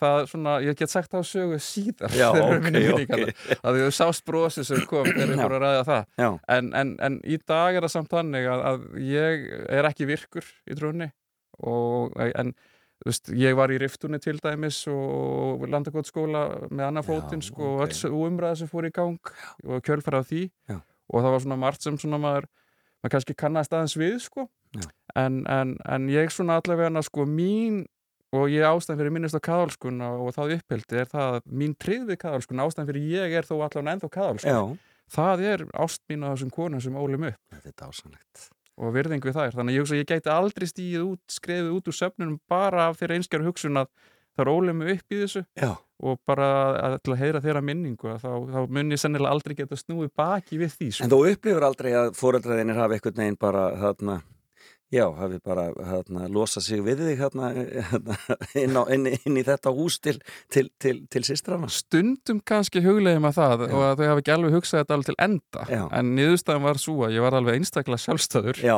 það 0.00 0.18
svona, 0.30 0.52
ég 0.64 0.76
get 0.78 0.92
sagt 0.92 1.12
á 1.12 1.20
sögu 1.26 1.58
síðar 1.60 2.14
já 2.16 2.30
þegar 2.32 2.54
ok, 2.54 2.62
minni 2.64 2.80
ok 2.80 2.94
minningarnar. 2.94 3.32
að 3.60 3.80
þau 3.82 3.96
sást 3.98 4.24
brosi 4.24 4.64
sem 4.64 4.86
kom 4.88 5.08
þegar 5.10 5.34
Já. 5.34 5.40
fórum 5.42 5.56
að 5.58 5.64
ræða 5.66 5.82
það 5.90 6.38
en, 6.56 6.70
en, 6.80 6.94
en 7.08 7.18
í 7.28 7.36
dag 7.44 7.76
er 7.76 7.84
það 7.84 7.92
samt 7.98 8.14
þannig 8.14 8.48
að, 8.54 8.64
að 8.70 8.86
ég 9.04 9.44
er 9.68 9.90
ekki 9.90 10.08
virkur 10.08 10.48
í 10.64 10.78
trúnni 10.78 11.10
og, 11.60 12.16
en 12.24 12.54
þú 13.04 13.10
veist, 13.10 13.30
ég 13.36 13.58
var 13.58 13.74
í 13.74 13.78
riftunni 13.82 14.20
til 14.24 14.38
dæmis 14.40 14.80
og 14.88 15.68
landakotskóla 15.68 16.44
með 16.70 16.86
annar 16.88 17.04
Já, 17.04 17.10
fótinn 17.10 17.44
sko, 17.44 17.74
ok. 17.74 17.84
og 17.84 18.08
öll 18.08 18.18
umræða 18.30 18.62
sem 18.62 18.70
fór 18.72 18.88
í 18.88 18.94
gang 18.96 19.32
og 19.68 19.84
kjölfara 19.84 20.24
af 20.24 20.30
því 20.32 20.46
Já. 20.72 20.80
og 20.80 21.20
það 21.20 21.34
var 21.36 21.44
svona 21.44 21.60
margt 21.60 21.84
sem 21.84 22.00
svona 22.00 22.22
maður 22.22 22.48
maður 23.04 23.12
kannski 23.18 23.36
kannast 23.36 23.74
aðeins 23.76 23.98
við 24.00 24.16
sko. 24.24 24.48
En, 25.14 25.42
en, 25.46 25.76
en 25.84 26.08
ég 26.12 26.32
svona 26.32 26.58
allavega 26.60 27.02
sko 27.06 27.26
mín 27.28 27.84
og 28.34 28.50
ég 28.50 28.66
ástæðan 28.66 28.98
fyrir 28.98 29.14
minnist 29.14 29.38
á 29.38 29.46
kaðalskuna 29.46 30.10
og 30.18 30.34
það 30.34 30.56
uppheldi 30.58 31.00
er 31.02 31.12
það 31.12 31.38
að 31.38 31.46
mín 31.62 31.76
trið 31.78 32.08
við 32.10 32.20
kaðalskuna 32.24 32.66
ástæðan 32.66 32.90
fyrir 32.90 33.06
ég 33.12 33.38
er 33.38 33.46
þó 33.46 33.54
allavega 33.60 33.94
ennþá 33.94 34.12
kaðalskuna 34.18 34.58
já, 34.58 34.90
það 35.14 35.46
er 35.52 35.64
ást 35.86 36.02
mín 36.10 36.26
á 36.26 36.32
þessum 36.32 36.52
konum 36.54 36.82
sem 36.82 36.98
ólum 36.98 37.30
upp 37.30 37.40
þetta 37.54 37.70
er 37.70 37.78
dásanlegt 37.84 38.48
og 38.80 38.94
virðing 38.94 39.22
við 39.24 39.36
þær. 39.36 39.54
Þannig 39.54 39.76
að 39.76 39.78
ég 39.78 40.00
ég 40.00 40.10
gæti 40.10 40.32
aldrei 40.32 40.66
stíð 40.66 41.00
út, 41.04 41.22
skrefið 41.30 41.72
út 41.76 41.88
úr 41.90 41.96
söfnunum 41.96 42.38
bara 42.50 42.88
af 42.90 42.98
þeirra 42.98 43.18
einskjara 43.18 43.46
hugsun 43.46 43.80
að 43.80 43.90
það 44.34 44.44
er 44.44 44.50
ólum 44.50 44.82
upp 44.82 45.14
í 45.14 45.18
þessu 45.20 45.44
Já, 45.54 45.70
og 46.02 46.20
bara 46.26 46.48
að, 46.74 46.96
að 47.06 47.20
heyra 47.20 47.42
þeirra 47.44 47.62
minningu 47.62 48.16
þá, 48.18 48.30
þá 48.50 48.60
mun 48.66 48.94
ég 48.94 49.00
sennilega 49.00 49.34
aldrei 49.36 49.54
geta 49.60 49.78
snúið 49.78 50.10
baki 50.18 50.58
við 50.58 50.74
því. 50.74 50.88
Sko. 50.90 51.06
en 51.06 51.12
þú 51.12 51.20
upplifur 51.30 51.66
aldrei 51.68 51.90
að 51.94 52.10
fóreldraðinir 52.18 52.80
hafi 52.80 52.98
einhvern 52.98 53.20
veginn 53.22 53.38
bara 53.46 53.68
þarna 53.78 54.16
Já, 54.94 55.04
hafi 55.18 55.38
bara 55.44 55.66
hérna, 55.88 56.26
losa 56.32 56.62
sig 56.62 56.82
við 56.84 57.02
þig 57.08 57.22
hérna, 57.22 57.50
hérna, 57.90 58.18
inn, 58.62 58.76
á, 58.78 58.82
inn, 58.94 59.08
inn 59.14 59.40
í 59.40 59.44
þetta 59.46 59.72
hús 59.74 59.98
til, 60.02 60.16
til, 60.52 60.68
til, 60.82 60.96
til 61.10 61.24
sýstrana. 61.26 61.70
Stundum 61.72 62.42
kannski 62.46 62.82
hugleiðum 62.84 63.28
að 63.30 63.40
það 63.40 63.64
Já. 63.64 63.70
og 63.70 63.86
að 63.88 63.96
þau 64.02 64.06
hafi 64.10 64.24
ekki 64.24 64.34
alveg 64.36 64.58
hugsað 64.58 64.84
þetta 64.84 64.98
alveg 64.98 65.10
til 65.10 65.16
enda 65.26 65.66
Já. 65.70 65.82
en 66.00 66.12
niðurstaðan 66.18 66.68
var 66.68 66.82
svo 66.84 66.96
að 67.08 67.16
ég 67.16 67.26
var 67.26 67.38
alveg 67.40 67.58
einstaklega 67.60 68.04
sjálfstöður 68.04 68.62
Já, 68.62 68.76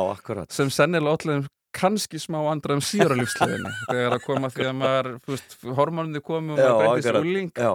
sem 0.57 0.73
sennilega 0.73 1.19
allir 1.19 1.51
kannski 1.77 2.21
smá 2.23 2.39
andra 2.49 2.79
um 2.79 2.85
síra 2.85 3.17
lífsleginni 3.19 3.75
þegar 3.91 4.17
að 4.17 4.25
koma 4.25 4.49
því 4.55 4.71
að 4.71 4.79
maður, 4.81 5.11
þú 5.27 5.35
veist, 5.35 5.59
hormóninu 5.77 6.25
komu 6.25 6.57
og 6.57 6.63
maður 6.63 7.03
breytist 7.03 7.61
Já, 7.61 7.75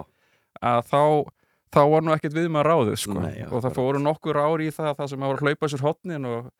að 0.58 0.90
þá 0.90 1.02
þá 1.72 1.82
var 1.88 2.04
nú 2.04 2.12
ekkert 2.14 2.36
við 2.36 2.50
maður 2.52 2.70
ráðið 2.70 2.98
sko. 3.00 3.18
Nei, 3.22 3.38
já, 3.40 3.46
og 3.48 3.62
það 3.64 3.78
fóru 3.78 4.02
nokkur 4.02 4.40
ári 4.42 4.68
í 4.68 4.74
það 4.74 4.96
það 4.98 5.10
sem 5.12 5.22
maður 5.22 5.44
hlaupa 5.46 5.70
sér 5.72 5.84
hotnin 5.86 6.28
og, 6.28 6.50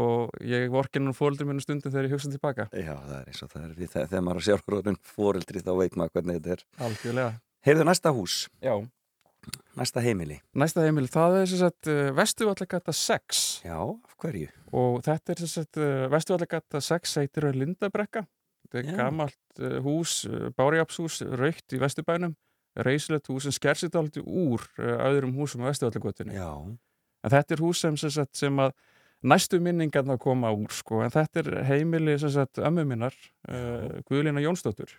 og 0.00 0.32
ég 0.42 0.66
vorkinn 0.72 1.06
um 1.10 1.14
fóldur 1.16 1.46
minni 1.48 1.62
stundum 1.64 1.92
þegar 1.92 2.08
ég 2.08 2.14
hugsa 2.16 2.30
tilbaka 2.32 2.68
já, 2.72 2.94
það 2.96 3.14
er 3.20 3.30
eins 3.30 3.42
og 3.46 3.50
það 3.52 3.64
er 3.68 3.74
við 3.78 3.90
það, 3.92 4.06
þegar 4.10 4.24
maður 4.26 4.40
er 4.42 4.46
sjálfurinn 4.48 5.00
fóreldri 5.14 5.62
þá 5.64 5.72
veit 5.78 5.96
maður 6.00 6.14
hvernig 6.18 6.38
þetta 6.40 6.56
er. 6.56 6.64
algjörlega 6.88 7.32
Heyrðu 7.64 7.84
næsta 7.88 8.10
hús, 8.12 8.34
Já. 8.60 8.74
næsta 9.78 10.02
heimili. 10.04 10.40
næsta 10.54 10.82
heimil, 10.84 11.06
það 11.08 11.36
er 11.40 11.46
sem 11.48 11.60
sagt 11.62 11.88
uh, 11.88 12.10
Vestuvallagata 12.16 12.92
6 12.92 13.42
Já, 13.64 13.78
af 13.80 14.16
hverju? 14.20 14.48
og 14.72 14.98
þetta 15.06 15.32
er 15.34 15.42
sem 15.44 15.52
sagt 15.54 15.80
uh, 15.80 16.06
Vestuvallagata 16.12 16.80
6 16.84 17.14
heitir 17.22 17.48
að 17.50 17.60
Lindabrekka 17.62 18.24
þetta 18.66 18.80
er 18.82 18.88
Já. 18.90 18.96
gamalt 18.98 19.60
uh, 19.62 19.78
hús 19.84 20.24
Bárjápshús, 20.58 21.22
raukt 21.40 21.72
í 21.76 21.80
Vesturbænum 21.82 22.34
reysilegt 22.84 23.28
hús 23.30 23.46
sem 23.46 23.54
sker 23.54 23.78
sér 23.78 23.94
aldrei 24.00 24.24
úr 24.26 24.64
öðrum 24.82 25.36
húsum 25.38 25.62
á 25.62 25.70
Vestuvallagötunni 25.70 26.34
Já, 26.36 26.50
En 27.24 27.32
þetta 27.32 27.54
er 27.56 27.60
hús 27.64 27.80
sem, 27.80 27.94
sem 27.96 28.58
að 28.60 28.74
næstu 29.24 29.60
minningarna 29.60 30.18
koma 30.20 30.52
úr 30.52 30.72
sko. 30.72 31.02
en 31.02 31.12
þetta 31.12 31.42
er 31.42 31.64
heimili 31.68 32.18
sagt, 32.20 32.58
ömmu 32.58 32.84
minnar, 32.84 33.14
uh, 33.48 34.00
Guðlína 34.08 34.44
Jónsdóttur. 34.44 34.92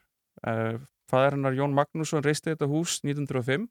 Uh, 0.45 0.81
Fæðar 1.05 1.35
hennar 1.38 1.53
Jón 1.53 1.75
Magnússon 1.77 2.23
reisti 2.25 2.49
þetta 2.49 2.65
hús 2.65 2.99
1905. 3.05 3.67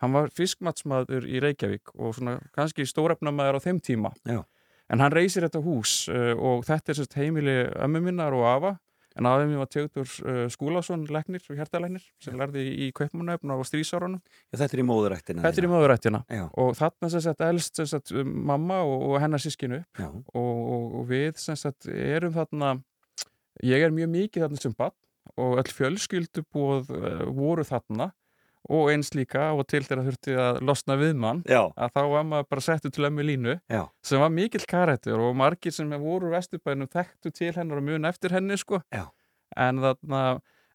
Hann 0.00 0.12
var 0.12 0.28
fiskmatsmaður 0.36 1.24
í 1.28 1.40
Reykjavík 1.40 1.94
og 1.96 2.14
svona 2.16 2.38
kannski 2.56 2.84
stórefnamaður 2.88 3.60
á 3.60 3.64
þeim 3.64 3.80
tíma. 3.80 4.12
Já. 4.28 4.42
En 4.90 5.00
hann 5.00 5.12
reisir 5.12 5.44
þetta 5.46 5.62
hús 5.64 6.04
uh, 6.12 6.34
og 6.36 6.66
þetta 6.68 6.92
er 6.92 7.00
sagt, 7.00 7.16
heimili 7.16 7.56
ömmu 7.80 8.04
minnar 8.04 8.36
og 8.36 8.46
afa. 8.50 8.76
En 9.20 9.28
aðeins 9.28 9.50
mér 9.50 9.60
var 9.60 9.68
Teodor 9.68 10.12
uh, 10.24 10.44
Skúlason, 10.52 11.02
leknir 11.12 11.44
og 11.52 11.58
hjertalæknir 11.58 12.04
sem 12.24 12.38
lærði 12.40 12.64
í, 12.64 12.70
í 12.86 12.90
Kaupmannöfn 12.96 13.52
á 13.52 13.56
strísárunum. 13.68 14.22
þetta 14.54 14.78
er 14.78 14.82
í 14.82 14.86
móðurættina. 14.88 15.44
Þetta 15.44 15.60
er 15.60 15.66
í 15.66 15.72
möðurættina 15.74 16.22
Já, 16.32 16.44
og 16.62 16.72
þarna 16.78 17.10
sem 17.12 17.24
sagt 17.26 17.44
elst 17.44 17.80
sem 17.80 17.90
sagt 17.90 18.14
mamma 18.24 18.80
og, 18.86 19.04
og 19.10 19.18
hennar 19.20 19.42
sískinu 19.44 19.82
og, 20.00 20.22
og, 20.32 20.86
og 21.02 21.04
við 21.10 21.36
sem 21.42 21.58
sagt 21.60 21.90
erum 21.90 22.32
þarna 22.38 22.78
ég 23.66 23.84
er 23.84 23.92
mjög 23.92 24.12
mikið 24.14 24.46
þarna 24.46 24.64
sem 24.64 24.76
bann 24.78 24.96
og 25.36 25.60
öll 25.60 25.74
fjölskyldubóð 25.76 26.90
uh, 26.96 27.26
voru 27.36 27.66
þarna 27.68 28.10
og 28.68 28.90
eins 28.92 29.12
líka 29.16 29.50
og 29.56 29.64
til 29.70 29.82
þeirra 29.86 30.04
þurfti 30.06 30.36
að 30.38 30.60
losna 30.66 30.96
við 31.00 31.14
mann 31.18 31.42
já, 31.48 31.62
að 31.74 31.94
þá 31.96 32.02
var 32.12 32.26
maður 32.28 32.48
bara 32.52 32.64
settu 32.66 32.92
til 32.92 33.06
ömmu 33.08 33.24
línu 33.26 33.56
já, 33.70 33.82
sem 34.04 34.22
var 34.22 34.32
mikill 34.34 34.66
karættur 34.68 35.22
og 35.24 35.36
margir 35.38 35.74
sem 35.74 35.90
voru 35.96 36.28
úr 36.28 36.36
vesturbænum 36.36 36.90
þekktu 36.92 37.32
til 37.32 37.52
hennar 37.56 37.80
og 37.80 37.86
mun 37.86 38.08
eftir 38.10 38.34
henni 38.36 38.58
sko. 38.60 38.82
En 39.56 39.80
þarna 39.82 40.24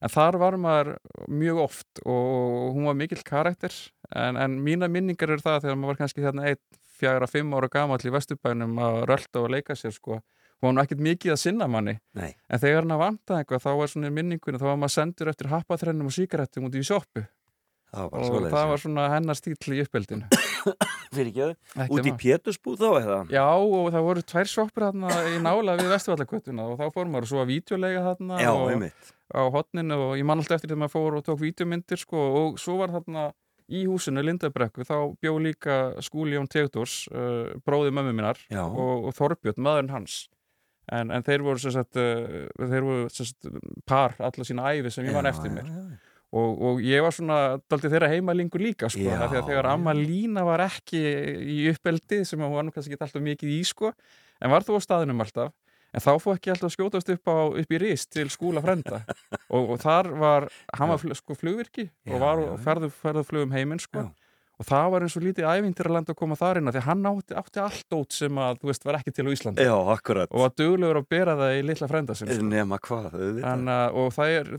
en 0.04 0.12
þar 0.12 0.36
var 0.40 0.56
maður 0.60 0.96
mjög 1.32 1.62
oft 1.62 2.02
og 2.04 2.74
hún 2.76 2.88
var 2.90 2.98
mikill 2.98 3.22
karættur 3.24 3.74
en, 4.12 4.36
en 4.36 4.58
mína 4.62 4.90
minningar 4.92 5.32
eru 5.32 5.44
það 5.44 5.62
þegar 5.64 5.78
maður 5.80 5.92
var 5.94 6.00
kannski 6.02 6.24
þarna 6.24 6.48
einn, 6.50 6.62
fjagra, 6.96 7.28
fimm 7.30 7.54
ára 7.56 7.70
gamall 7.72 8.02
í 8.04 8.12
vesturbænum 8.12 8.76
að 8.80 9.02
rölda 9.10 9.44
og 9.44 9.52
leika 9.52 9.76
sér 9.76 9.94
sko. 9.94 10.20
Hún 10.56 10.70
var 10.70 10.76
nú 10.76 10.80
ekkert 10.80 11.02
mikið 11.04 11.34
að 11.34 11.40
sinna 11.42 11.66
manni. 11.68 11.98
Nei, 12.16 12.30
en 12.48 12.60
þegar 12.62 12.78
hann 12.80 12.94
að 12.94 13.02
vanta 13.02 13.40
eitthvað 13.40 13.64
þá 13.66 13.72
var 13.76 13.90
svona 13.92 14.12
minningunni 14.16 14.60
þá 14.62 14.68
var 14.70 14.78
maður 14.80 14.94
sendur 14.94 15.30
eftir 15.32 15.50
happaþrennum 15.52 16.08
og 16.08 16.16
síkarettum 16.16 16.68
út 16.70 16.78
í 16.78 16.84
var 16.86 17.04
bara 17.12 17.26
og 17.94 18.24
svoleiðis. 18.26 18.52
það 18.52 18.68
var 18.72 18.82
svona 18.82 19.06
hennar 19.14 19.38
stíl 19.38 19.56
í 19.76 19.82
uppeldinu 19.84 20.26
Fyrir 21.16 21.30
ekki 21.30 21.44
Ekki 21.84 21.94
Út 21.94 22.08
í 22.10 22.12
Pétursbúð 22.18 22.80
þá 22.80 22.86
eða? 22.98 23.18
Já, 23.32 23.44
og 23.56 23.86
það 23.94 24.06
voru 24.08 24.24
tvær 24.26 24.50
sjoppur 24.50 24.86
þarna 24.88 25.12
í 25.30 25.38
nála 25.44 25.76
við 25.78 25.92
Vesturvallakvötuna 25.94 26.66
og 26.72 26.80
þá 26.80 26.86
fór 26.96 27.10
maður 27.12 27.30
svo 27.30 27.42
að 27.44 27.50
vídeolega 27.54 28.02
þarna 28.08 28.40
Já, 28.42 28.50
og 28.52 28.70
einmitt. 28.74 29.10
á 29.30 29.40
hotninu 29.54 29.98
og 30.08 30.14
ég 30.18 30.26
man 30.26 30.42
alltaf 30.42 30.58
eftir 30.58 30.72
þegar 30.72 30.82
maður 30.82 30.94
fór 30.96 31.18
og 31.20 31.26
tók 31.28 31.40
vídeomyndir 31.44 32.02
sko 32.02 32.24
og 32.42 32.58
svo 32.60 32.78
var 32.82 32.92
þarna 32.96 33.28
í 33.66 33.84
húsinu 33.86 34.22
Lindabrekku 34.26 34.84
þá 34.86 34.96
bjó 35.22 35.36
líka 35.42 35.76
skúli 36.04 36.36
Jón 36.36 36.50
Tegdors, 36.50 37.06
uh, 37.10 37.54
bróði 37.66 37.94
mömmu 37.94 38.12
minnar 38.14 38.38
Já. 38.50 38.62
og, 38.66 39.08
og 39.08 39.14
Þorbjörn, 39.16 39.62
maðurinn 39.62 39.94
hans 39.94 40.18
en, 40.94 41.10
en 41.10 41.24
þeir 41.26 41.42
voru 41.46 41.58
sagt, 41.62 41.98
uh, 41.98 42.44
þeir 42.60 42.84
voru 42.86 43.08
sagt, 43.10 43.48
par 43.86 44.14
alla 44.22 44.46
sína 44.46 44.68
æfi 44.74 44.92
sem 44.94 45.08
ég 45.08 45.16
man 45.16 45.26
Já, 45.26 45.32
eftir 45.34 45.54
mér 45.54 45.66
já, 45.70 45.80
já. 45.94 46.05
Og, 46.34 46.62
og 46.68 46.80
ég 46.84 47.04
var 47.04 47.14
svona 47.14 47.38
daldið 47.70 47.94
þeirra 47.96 48.10
heimalingur 48.12 48.62
líka 48.64 48.90
sko, 48.92 49.04
þegar 49.46 49.68
amma 49.70 49.94
Lína 49.96 50.44
var 50.46 50.64
ekki 50.66 51.02
í 51.54 51.60
uppeldi 51.72 52.24
sem 52.26 52.42
hún 52.42 52.56
var 52.56 52.66
nú 52.66 52.74
kannski 52.74 52.96
ekki 52.96 53.06
alltaf 53.06 53.24
mikið 53.28 53.54
í 53.54 53.62
sko, 53.68 53.92
en 54.42 54.52
var 54.52 54.66
þú 54.66 54.78
á 54.78 54.86
staðinum 54.86 55.22
alltaf 55.24 55.54
en 55.96 56.02
þá 56.04 56.10
fóð 56.20 56.36
ekki 56.36 56.52
alltaf 56.52 56.74
skjótast 56.74 57.10
upp, 57.14 57.30
á, 57.30 57.36
upp 57.62 57.72
í 57.72 57.80
rist 57.80 58.10
til 58.12 58.28
skúla 58.32 58.62
frenda 58.64 59.02
og, 59.54 59.72
og 59.76 59.80
þar 59.80 60.10
var, 60.20 60.48
hann 60.76 60.92
var 60.92 61.16
sko 61.16 61.36
flugvirki 61.38 61.86
Já, 61.88 62.12
og 62.12 62.22
var 62.24 62.42
já. 62.42 62.50
ferðu, 62.66 62.90
ferðu 62.92 63.26
flugum 63.30 63.54
heiminn 63.56 63.82
sko 63.82 64.04
Já. 64.04 64.10
Og 64.56 64.64
það 64.64 64.86
var 64.92 65.04
eins 65.04 65.16
og 65.18 65.24
lítið 65.26 65.48
ævindir 65.50 65.90
að 65.92 66.12
koma 66.16 66.36
þar 66.38 66.60
inn 66.60 66.72
því 66.72 66.82
hann 66.86 67.08
átti, 67.10 67.36
átti 67.36 67.60
allt 67.60 67.96
út 67.96 68.16
sem 68.16 68.38
að 68.40 68.60
þú 68.62 68.70
veist 68.70 68.86
var 68.88 68.98
ekki 69.00 69.12
til 69.12 69.26
á 69.28 69.30
Íslandi 69.34 69.66
Já, 69.66 69.74
og 69.76 70.40
var 70.40 70.54
duglegur 70.56 71.00
að 71.02 71.08
bera 71.12 71.34
það 71.36 71.56
í 71.56 71.64
litla 71.66 71.88
frenda 71.90 72.16
sinn 72.16 72.30
sko. 72.30 72.46
Nema 72.48 72.78
hvað. 72.80 73.18
En, 73.52 73.68
og 73.68 74.14
þeir, 74.16 74.52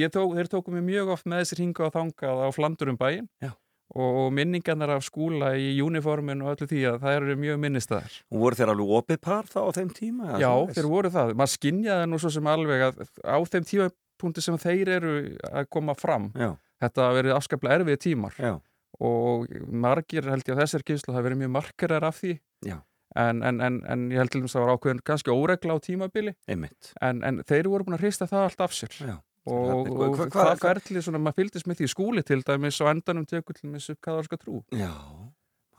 ég 0.00 0.14
tók, 0.14 0.36
þeir 0.38 0.52
tóku 0.52 0.72
mig 0.72 0.86
mjög 0.86 1.12
oft 1.16 1.28
með 1.28 1.44
þessir 1.44 1.64
hinga 1.66 1.88
og 1.88 1.92
þangað 1.98 2.44
á 2.44 2.48
flandur 2.56 2.92
um 2.94 3.00
bæinn 3.00 3.28
Já. 3.44 3.52
og, 3.92 4.22
minningarnar 4.36 4.94
af 4.96 5.04
skúla 5.04 5.52
í 5.60 5.74
uniformin 5.84 6.46
og 6.46 6.54
öllu 6.54 6.70
því 6.70 6.82
að 6.94 6.98
það 7.04 7.18
eru 7.18 7.36
mjög 7.44 7.60
minnistæðar. 7.66 8.16
Og 8.32 8.44
voru 8.46 8.60
þeir 8.60 8.74
alveg 8.74 8.94
opið 9.00 9.22
par 9.28 9.52
þá 9.52 9.60
á 9.68 9.70
þeim 9.80 9.92
tíma? 10.00 10.32
Já, 10.40 10.52
þeir 10.72 10.90
voru 10.94 11.12
það. 11.12 11.36
Maður 11.36 11.54
skinjaði 11.58 12.08
nú 12.08 12.22
svo 12.22 12.32
sem 12.38 12.50
alveg 12.54 12.88
að 12.88 13.04
á 13.20 13.38
þeim 13.52 13.68
tímapunkti 13.74 14.48
sem 14.48 14.58
þeir 14.64 14.94
eru 14.96 15.14
að 15.52 15.70
koma 15.76 15.96
fram, 15.98 16.30
Já, 16.38 16.54
þetta 16.80 17.12
verið 17.16 17.36
afskaplega 17.36 17.80
erfið 17.80 18.02
tímar 18.06 18.36
já, 18.40 18.54
og 19.00 19.46
margir 19.72 20.26
held 20.28 20.44
ég 20.44 20.54
að 20.56 20.62
þessar 20.64 20.84
kynslu 20.84 21.14
hafa 21.14 21.24
verið 21.28 21.40
mjög 21.44 21.52
markarar 21.56 22.04
af 22.04 22.20
því 22.20 22.34
en, 23.16 23.42
en, 23.42 23.60
en, 23.60 23.80
en 23.90 24.04
ég 24.12 24.20
held 24.20 24.30
til 24.30 24.42
þess 24.44 24.54
að 24.54 24.60
það 24.60 24.66
var 24.68 24.76
ákveðin 24.78 25.00
kannski 25.08 25.32
óregla 25.34 25.74
á 25.74 25.78
tímabili 25.82 26.34
en, 27.02 27.22
en 27.24 27.40
þeir 27.48 27.66
voru 27.72 27.84
búin 27.88 27.96
að 27.98 28.04
hrista 28.04 28.28
það 28.30 28.44
allt 28.50 28.60
af 28.66 28.76
sér 28.76 28.92
Já. 29.08 29.16
og, 29.50 29.88
Hva- 29.88 30.06
og 30.06 30.14
hva- 30.20 30.28
hvað- 30.30 30.52
það 30.52 30.62
ferli 30.66 31.02
svona, 31.02 31.18
maður 31.24 31.40
fylgdist 31.40 31.66
með 31.66 31.80
því 31.80 31.88
skúli 31.94 32.22
til 32.28 32.42
dæmis 32.46 32.78
og 32.84 32.90
endanum 32.92 33.26
tekur 33.26 33.56
til 33.58 33.66
dæmis 33.70 33.88
upp 33.90 34.00
kaðarska 34.04 34.38
trú 34.44 34.60
Já. 34.76 34.92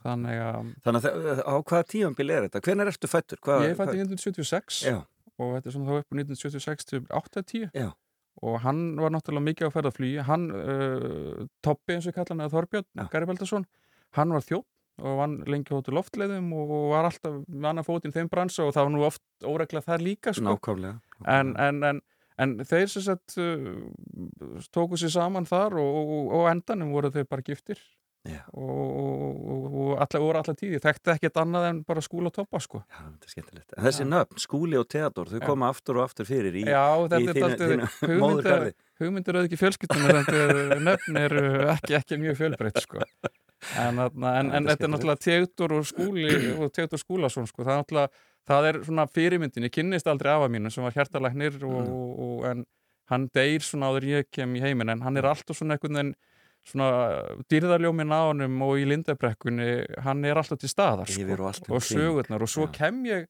þannig 0.03 0.41
að 0.43 0.73
Þannig 0.83 1.07
að 1.07 1.41
á 1.45 1.55
hvaða 1.61 1.87
tímambil 1.93 2.29
er 2.35 2.47
þetta? 2.49 2.61
Hvenær 2.67 2.91
ertu 2.91 3.07
fættur? 3.11 3.39
Hvað, 3.45 3.65
ég 3.69 3.77
fætti 3.79 4.01
1976 4.01 4.81
Já, 4.89 4.97
og 5.37 5.55
þetta 5.55 5.69
er 5.69 5.75
svona 5.77 5.87
þá 5.87 5.99
upp 6.01 6.09
á 6.11 6.15
1976 6.19 6.89
til 6.91 7.05
80 7.21 7.69
Já. 7.77 7.91
Og 8.41 8.59
hann 8.63 8.83
var 8.99 9.13
náttúrulega 9.13 9.47
mikið 9.49 9.69
á 9.69 9.75
ferðarflugi 9.75 10.25
hann, 10.27 10.49
uh, 10.55 11.47
Toppi 11.65 11.97
eins 11.97 12.07
og 12.09 12.15
kalla 12.15 12.33
hann 12.33 12.45
eða 12.45 12.55
Þorbjörn, 12.55 12.87
Já. 12.97 13.07
Garibaldason 13.11 13.67
hann 14.17 14.35
var 14.35 14.45
þjótt 14.45 14.67
og 15.01 15.17
vann 15.17 15.37
lengi 15.49 15.73
hóttu 15.73 15.93
loftleiðum 15.95 16.51
og 16.53 16.71
var 16.91 17.07
alltaf 17.09 17.41
með 17.47 17.69
annar 17.71 17.87
fótinn 17.87 18.13
þeim 18.15 18.29
bransa 18.31 18.65
og 18.67 18.73
það 18.75 18.87
var 18.87 18.93
nú 18.95 19.05
oft 19.07 19.23
óregla 19.47 19.83
þar 19.85 20.03
líka 20.05 20.33
sko. 20.35 20.45
nákvæmlega 20.45 20.99
en, 21.31 21.53
en, 21.61 21.83
en, 21.87 22.01
en 22.43 22.57
þeir 22.67 22.91
sem 22.91 23.05
sagt 23.07 23.37
uh, 23.41 23.71
tóku 24.75 24.99
sér 24.99 25.13
saman 25.15 25.47
þar 25.49 25.79
og, 25.81 25.97
og, 26.01 26.35
og 26.41 26.51
endanum 26.51 26.93
voru 26.95 27.13
þeir 27.13 27.29
bara 27.31 27.45
giftir 27.47 27.81
Já. 28.27 28.43
og, 28.53 29.95
voru 30.21 30.37
alla 30.37 30.53
tíði 30.53 30.77
þekkti 30.83 31.09
ekkert 31.15 31.39
annað 31.41 31.63
en 31.71 31.79
bara 31.87 32.03
skúla 32.05 32.29
og 32.29 32.35
toppa 32.35 32.59
sko. 32.61 32.83
Já, 32.85 32.99
þetta 33.07 33.25
er 33.27 33.33
skemmtilegt. 33.33 33.73
En 33.77 33.85
þessi 33.87 34.05
nöfn, 34.05 34.41
Skúli 34.43 34.77
og 34.77 34.87
Theodor, 34.93 35.31
þau 35.31 35.39
Já. 35.39 35.45
koma 35.47 35.69
aftur 35.73 35.97
og 35.97 36.05
aftur 36.05 36.27
fyrir 36.29 36.53
í, 36.61 36.65
Já, 36.69 36.83
í 37.01 37.25
þínu, 37.33 37.87
móðurgarði. 38.21 38.73
hugmyndir 39.01 39.39
auðvitað 39.39 39.49
ekki 39.49 39.61
fjölskyldunum 39.63 40.19
þetta 40.19 40.79
nöfn 40.85 41.17
eru 41.23 41.43
ekki, 41.73 41.95
ekki 41.97 42.19
mjög 42.21 42.37
fjölbreytt 42.43 42.81
sko. 42.85 43.01
en, 43.01 43.99
en, 43.99 44.11
Já, 44.21 44.55
en 44.57 44.69
þetta 44.69 44.85
er 44.87 44.93
náttúrulega 44.93 45.23
Teodor 45.25 45.73
og 45.79 45.87
Skúli 45.89 46.27
og 46.61 46.71
Teodor 46.77 47.01
Skúlason 47.01 47.49
sko. 47.49 47.65
það 47.65 47.73
er 47.73 47.81
náttúrulega, 47.83 48.25
það 48.51 48.67
er 48.71 48.79
svona 48.85 49.07
fyrirmyndin 49.17 49.65
ég 49.69 49.73
kynnist 49.79 50.07
aldrei 50.09 50.31
afa 50.35 50.49
mínu 50.53 50.69
sem 50.73 50.85
var 50.85 50.93
hjartalæknir 50.97 51.57
og, 51.63 51.81
Mm. 51.81 51.89
og, 51.89 52.19
og, 52.19 52.45
en 52.51 52.65
hann 53.11 53.27
deyr 53.33 53.59
svona 53.65 53.89
áður 53.91 54.05
en 54.07 54.13
ég 54.21 54.29
kem 54.31 54.53
í 54.55 54.61
heiminn 54.61 54.89
en 54.93 55.01
hann 55.01 55.17
er 55.17 55.25
alltaf 55.29 55.57
svona 55.57 55.75
einhvern 55.77 55.97
veginn 55.97 56.13
svona 56.67 56.89
dýrðarljómin 57.49 58.13
á 58.13 58.21
honum 58.29 58.61
og 58.65 58.79
í 58.81 58.87
lindabrekkunni 58.89 59.69
hann 60.05 60.25
er 60.27 60.37
alltaf 60.37 60.61
til 60.61 60.69
staðar 60.69 61.09
sko 61.09 61.25
og 61.25 61.39
um 61.41 61.77
og 61.77 61.85
sögurnar 61.85 62.45
og 62.45 62.51
svo 62.51 62.67
Já. 62.67 62.73
kem 62.77 63.03
ég 63.09 63.29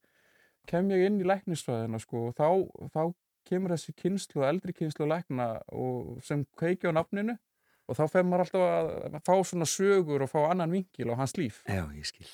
kem 0.67 0.91
ég 0.91 1.05
inn 1.07 1.21
í 1.21 1.27
læknisfræðina 1.27 2.01
sko 2.01 2.27
og 2.29 2.35
þá, 2.37 2.49
þá 2.91 3.03
kemur 3.47 3.73
þessi 3.73 3.95
kynslu, 3.97 4.43
eldri 4.45 4.75
kynslu 4.75 5.07
lækna 5.09 5.53
og 5.71 6.19
sem 6.25 6.43
kveiki 6.59 6.91
á 6.91 6.93
nafninu 6.93 7.37
og 7.89 7.97
þá 7.97 8.03
fer 8.11 8.27
maður 8.27 8.45
alltaf 8.45 9.15
að 9.15 9.17
fá 9.25 9.33
svona 9.47 9.67
sögur 9.67 10.23
og 10.25 10.31
fá 10.31 10.39
annan 10.49 10.71
vinkil 10.75 11.11
á 11.11 11.15
hans 11.19 11.35
líf 11.39 11.63
Já, 11.67 11.85
ég 11.95 12.07
skil. 12.07 12.29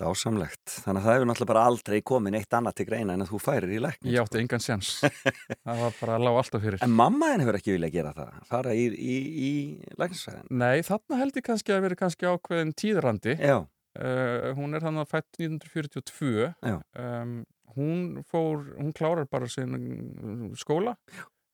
Dásamlegt. 0.00 0.62
Þannig 0.82 1.02
að 1.02 1.04
það 1.04 1.14
hefur 1.16 1.28
náttúrulega 1.28 1.50
bara 1.52 1.64
aldrei 1.68 1.96
komin 2.08 2.36
eitt 2.38 2.56
annað 2.56 2.78
til 2.78 2.86
greina 2.88 3.16
en 3.16 3.24
að 3.24 3.32
þú 3.34 3.40
færir 3.44 3.74
í 3.76 3.80
lækni. 3.82 4.14
ég 4.14 4.24
átti 4.24 4.40
engan 4.40 4.62
sjans 4.64 4.92
það 5.66 5.82
var 5.82 5.98
bara 5.98 6.16
að 6.16 6.24
lág 6.26 6.38
alltaf 6.40 6.64
fyrir 6.64 6.86
En 6.86 6.94
mamma 6.96 7.28
henni 7.32 7.44
hefur 7.44 7.58
ekki 7.60 7.74
viljað 7.76 7.92
gera 7.98 8.14
það, 8.16 8.38
fara 8.48 8.72
í, 8.78 8.86
í, 8.88 9.18
í 9.48 9.52
læknisfræðin. 10.00 10.48
Nei, 10.62 10.80
þarna 10.86 11.20
held 11.20 11.38
ég 11.38 11.46
kannski 11.50 11.76
að 11.76 11.84
vera 11.86 12.00
kannski 12.02 12.30
ákveðin 12.30 12.72
tíðrandi 12.82 13.36
Já, 13.36 13.58
uh, 13.60 14.48
hún 14.58 14.78
er 14.78 14.86
þannig 14.86 15.04
að 15.04 15.12
fætt 15.12 15.42
1942 15.42 16.48
Já. 16.48 16.78
um, 17.04 17.36
hún 17.76 18.02
fór, 18.28 18.66
hún 18.78 18.96
klárar 18.96 19.28
bara 19.30 19.48
sin 19.48 20.52
skóla 20.60 20.96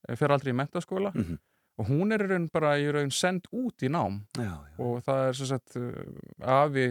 eh, 0.07 0.15
fer 0.19 0.33
aldrei 0.35 0.53
í 0.53 0.57
mentaskóla 0.57 1.13
mhm, 1.15 1.39
og 1.79 1.87
hún 1.91 2.11
er 2.15 2.25
raun 2.27 2.49
bara 2.51 2.73
í 2.79 2.89
raun 2.91 3.11
send 3.11 3.47
út 3.55 3.83
í 3.83 3.91
nám 3.91 4.21
já, 4.35 4.51
já. 4.51 4.75
og 4.83 4.99
það 5.05 5.21
er 5.27 5.39
sem 5.39 5.51
sagt 5.53 5.79
uh, 5.79 5.93
afi 6.43 6.89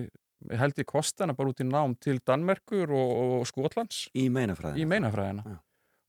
held 0.60 0.78
ég 0.78 0.86
kostana 0.86 1.34
bara 1.34 1.50
út 1.50 1.60
í 1.60 1.66
nám 1.66 1.96
til 2.00 2.18
Danmerkur 2.26 2.92
og, 2.94 3.10
og 3.40 3.46
Skotlands 3.50 4.04
Í 4.14 4.28
meinafræðin. 4.30 4.78
í 4.78 4.86
meinafræðina 4.86 5.42
Já. 5.44 5.56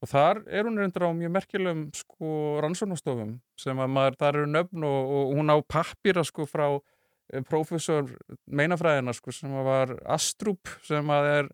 og 0.04 0.12
þar 0.14 0.42
er 0.48 0.64
hún 0.70 0.78
reyndur 0.80 1.08
á 1.08 1.12
mjög 1.18 1.34
merkilegum 1.38 1.86
sko 1.98 2.34
rannsóknastofum 2.64 3.38
sem 3.60 3.80
að 3.82 3.90
maður, 3.96 4.20
þar 4.22 4.38
eru 4.44 4.52
nöfn 4.54 4.86
og, 4.88 5.14
og 5.18 5.34
hún 5.40 5.50
á 5.50 5.58
pappira 5.66 6.24
sko 6.24 6.46
frá 6.46 6.68
eh, 7.34 7.42
prófessor 7.42 8.12
meinafræðina 8.48 9.14
sko 9.18 9.34
sem 9.34 9.56
að 9.60 9.66
var 9.72 9.96
Astrup 10.16 10.70
sem 10.86 11.10
að 11.10 11.32
er 11.40 11.50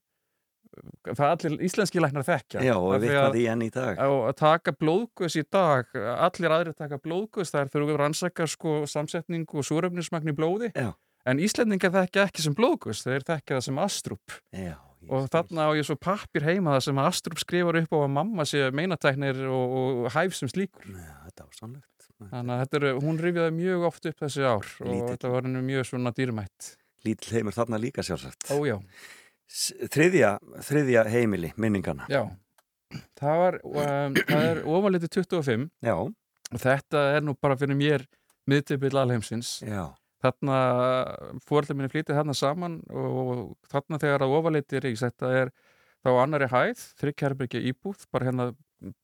það 1.15 1.29
allir 1.31 1.53
íslenski 1.63 2.01
læknar 2.03 2.25
þekkja 2.27 2.59
Já, 2.65 2.73
og 2.75 2.97
vitna 2.99 3.21
að- 3.29 3.35
því 3.37 3.43
enn 3.53 3.61
í 3.63 3.69
dag. 3.71 3.97
að 4.03 4.33
taka 4.35 4.73
blóðguðs 4.75 5.37
í 5.39 5.43
dag 5.47 5.93
allir 5.95 6.51
aðrir 6.51 6.75
taka 6.75 6.97
blóðguðs 6.99 7.53
þar 7.55 7.69
þurfum 7.71 7.87
við 7.87 7.95
að 7.95 8.01
rannsaka 8.03 8.47
sko 8.51 8.73
samsetningu 8.91 9.61
og 9.61 9.67
súröfnismagn 9.69 10.33
í 10.33 10.35
blóði 10.35 10.71
Já. 10.75 10.91
En 11.25 11.39
Íslendingar 11.41 11.91
þekkja 11.95 12.27
ekki 12.29 12.43
sem 12.45 12.55
blóðguðs 12.57 13.03
þeir 13.05 13.25
þekkja 13.27 13.57
það 13.57 13.65
sem 13.67 13.79
Astrup 13.85 14.35
Já, 14.55 14.75
og 15.09 15.27
þarna 15.33 15.67
á 15.67 15.71
ég 15.77 15.85
svo 15.87 15.95
pappir 16.01 16.45
heima 16.47 16.75
það 16.77 16.85
sem 16.87 17.01
Astrup 17.05 17.41
skrifar 17.41 17.79
upp 17.81 17.93
á 17.93 17.99
að 18.03 18.13
mamma 18.19 18.45
sé 18.49 18.63
meinatæknir 18.75 19.43
og, 19.49 19.75
og 20.05 20.07
hæf 20.15 20.37
sem 20.37 20.49
slíkur. 20.51 20.87
Já, 20.93 21.11
þetta 21.27 21.45
var 21.49 21.59
sannlegt. 21.59 22.07
þannig 22.31 22.63
að 22.63 22.79
er, 22.79 22.87
hún 23.03 23.19
rifjaði 23.19 23.53
mjög 23.57 23.85
oft 23.89 24.05
upp 24.09 24.21
þessi 24.23 24.45
ár 24.47 24.65
og 24.79 24.87
Lítill. 24.87 25.09
þetta 25.11 25.31
var 25.33 25.45
henni 25.49 25.61
mjög 25.67 25.89
svona 25.91 26.13
dýrmætt. 26.15 26.71
Lítill 27.05 27.35
heimur 27.37 27.53
þarna 27.57 27.81
líka 27.81 28.05
sjálfsagt. 28.05 28.49
ójá, 28.55 28.79
Þriðja, 29.93 30.29
þriðja 30.65 31.03
heimili, 31.13 31.51
minningana. 31.61 32.07
já. 32.09 32.23
Það 33.19 33.39
var, 33.41 33.57
um, 33.65 34.15
það 34.15 34.43
er 34.47 34.59
ofanliti 34.71 35.09
25 35.11 35.65
Já, 35.83 35.95
og 35.99 36.61
þetta 36.61 37.01
er 37.17 37.23
nú 37.25 37.33
bara 37.41 37.57
fyrir 37.59 37.75
mér 37.77 38.05
miðtöpill 38.49 38.95
alheimsins. 39.01 39.57
Já, 39.65 39.89
þarna 40.23 40.59
fóröldar 41.45 41.77
minni 41.77 41.91
flytið 41.91 42.19
þarna 42.19 42.35
saman 42.37 42.77
og 42.89 43.55
þarna 43.71 43.99
þegar 44.01 44.25
að 44.25 44.35
ofaleitir 44.39 44.87
þetta 44.95 45.31
er 45.41 45.51
þá 46.05 46.09
á 46.13 46.21
annari 46.21 46.49
hæð 46.51 46.85
þryggherbergja 47.01 47.63
íbúð, 47.71 48.05
bara 48.13 48.29
hérna 48.29 48.47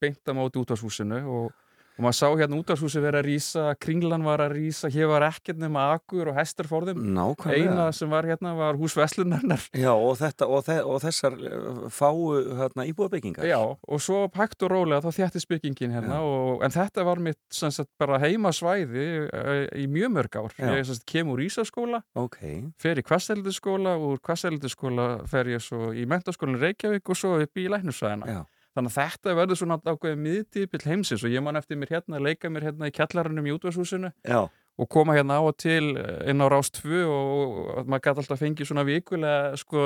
beint 0.01 0.29
á 0.29 0.33
móti 0.37 0.61
útvarshúsinu 0.61 1.21
og, 1.25 1.51
og 2.01 2.07
maður 2.07 2.17
sá 2.17 2.29
hérna 2.33 2.57
útvarshúsi 2.57 3.01
vera 3.03 3.19
að 3.21 3.27
rýsa 3.27 3.63
kringlan 3.77 4.23
var 4.25 4.41
að 4.41 4.55
rýsa, 4.57 4.89
hér 4.89 5.09
var 5.11 5.25
ekkert 5.27 5.59
nema 5.61 5.83
akur 5.93 6.31
og 6.31 6.37
hestar 6.39 6.65
fórðum 6.65 7.03
eina 7.45 7.91
sem 7.93 8.09
var 8.09 8.25
hérna 8.25 8.55
var 8.57 8.79
hús 8.79 8.95
Vestlunarnar 8.97 9.61
Já, 9.77 9.91
og, 9.93 10.15
þetta, 10.17 10.47
og, 10.49 10.63
þe 10.65 10.77
og 10.81 10.97
þessar 11.03 11.35
uh, 11.37 11.83
fáu 11.93 12.31
hérna, 12.57 12.87
íbúðabyggingar. 12.89 13.45
Já, 13.45 13.59
og 13.61 14.01
svo 14.01 14.23
hægt 14.33 14.65
og 14.65 14.73
rólega 14.73 15.03
þá 15.05 15.19
þjættist 15.19 15.49
byggingin 15.51 15.93
hérna 15.93 16.23
og, 16.25 16.63
en 16.65 16.73
þetta 16.73 17.05
var 17.05 17.21
mitt 17.21 17.39
sagt, 17.53 17.91
bara 18.01 18.17
heimasvæði 18.23 19.05
uh, 19.27 19.51
í 19.77 19.85
mjög 19.91 20.15
mörg 20.15 20.39
ár. 20.41 20.57
Já. 20.57 20.71
ég 20.79 20.89
sagt, 20.89 21.05
kem 21.09 21.29
úr 21.29 21.43
Ísaskóla 21.45 22.01
Ok, 22.17 22.39
fer 22.81 22.97
í 22.97 23.05
kvasteldiskóla 23.05 23.93
og 23.99 24.15
úr 24.15 24.23
kvasteldiskóla 24.25 25.11
fer 25.29 25.53
ég 25.53 25.61
svo 25.61 25.91
í 25.93 26.07
mentaskólan 26.09 26.57
Reykjavík 26.61 27.13
og 27.13 27.21
svo 27.21 27.37
upp 27.45 27.61
í 27.61 27.67
læknusvæðina 27.69 28.31
já, 28.31 28.41
þannig 28.75 28.91
að 28.91 28.97
þetta 28.97 29.35
verður 29.37 29.59
svona 29.59 29.77
ákveðið 29.83 30.23
miðdýpill 30.25 30.81
heimsins 30.85 31.25
og 31.25 31.33
ég 31.33 31.43
man 31.43 31.59
eftir 31.59 31.79
mér 31.79 31.91
hérna 31.97 32.19
að 32.19 32.27
leika 32.29 32.51
mér 32.51 32.69
hérna 32.69 32.89
í 32.89 32.95
kjallarannum 32.95 33.49
í 33.49 33.53
útvarshúsinu 33.55 34.11
já, 34.23 34.39
og 34.47 34.89
koma 34.91 35.15
hérna 35.17 35.39
á 35.39 35.41
og 35.43 35.57
til 35.59 35.97
eh, 35.99 36.31
inn 36.31 36.43
á 36.43 36.47
Rás 36.51 36.71
2 36.77 37.03
og, 37.03 37.59
maður 37.85 38.05
gæti 38.07 38.23
alltaf 38.23 38.41
fengið 38.41 38.71
svona 38.71 38.85
vikulega 38.87 39.59
sko, 39.59 39.85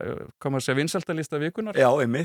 eh, 0.00 0.22
hvað 0.40 0.54
maður 0.54 0.66
segja, 0.66 0.78
vinsæltalista 0.80 1.42
vikunar 1.42 1.78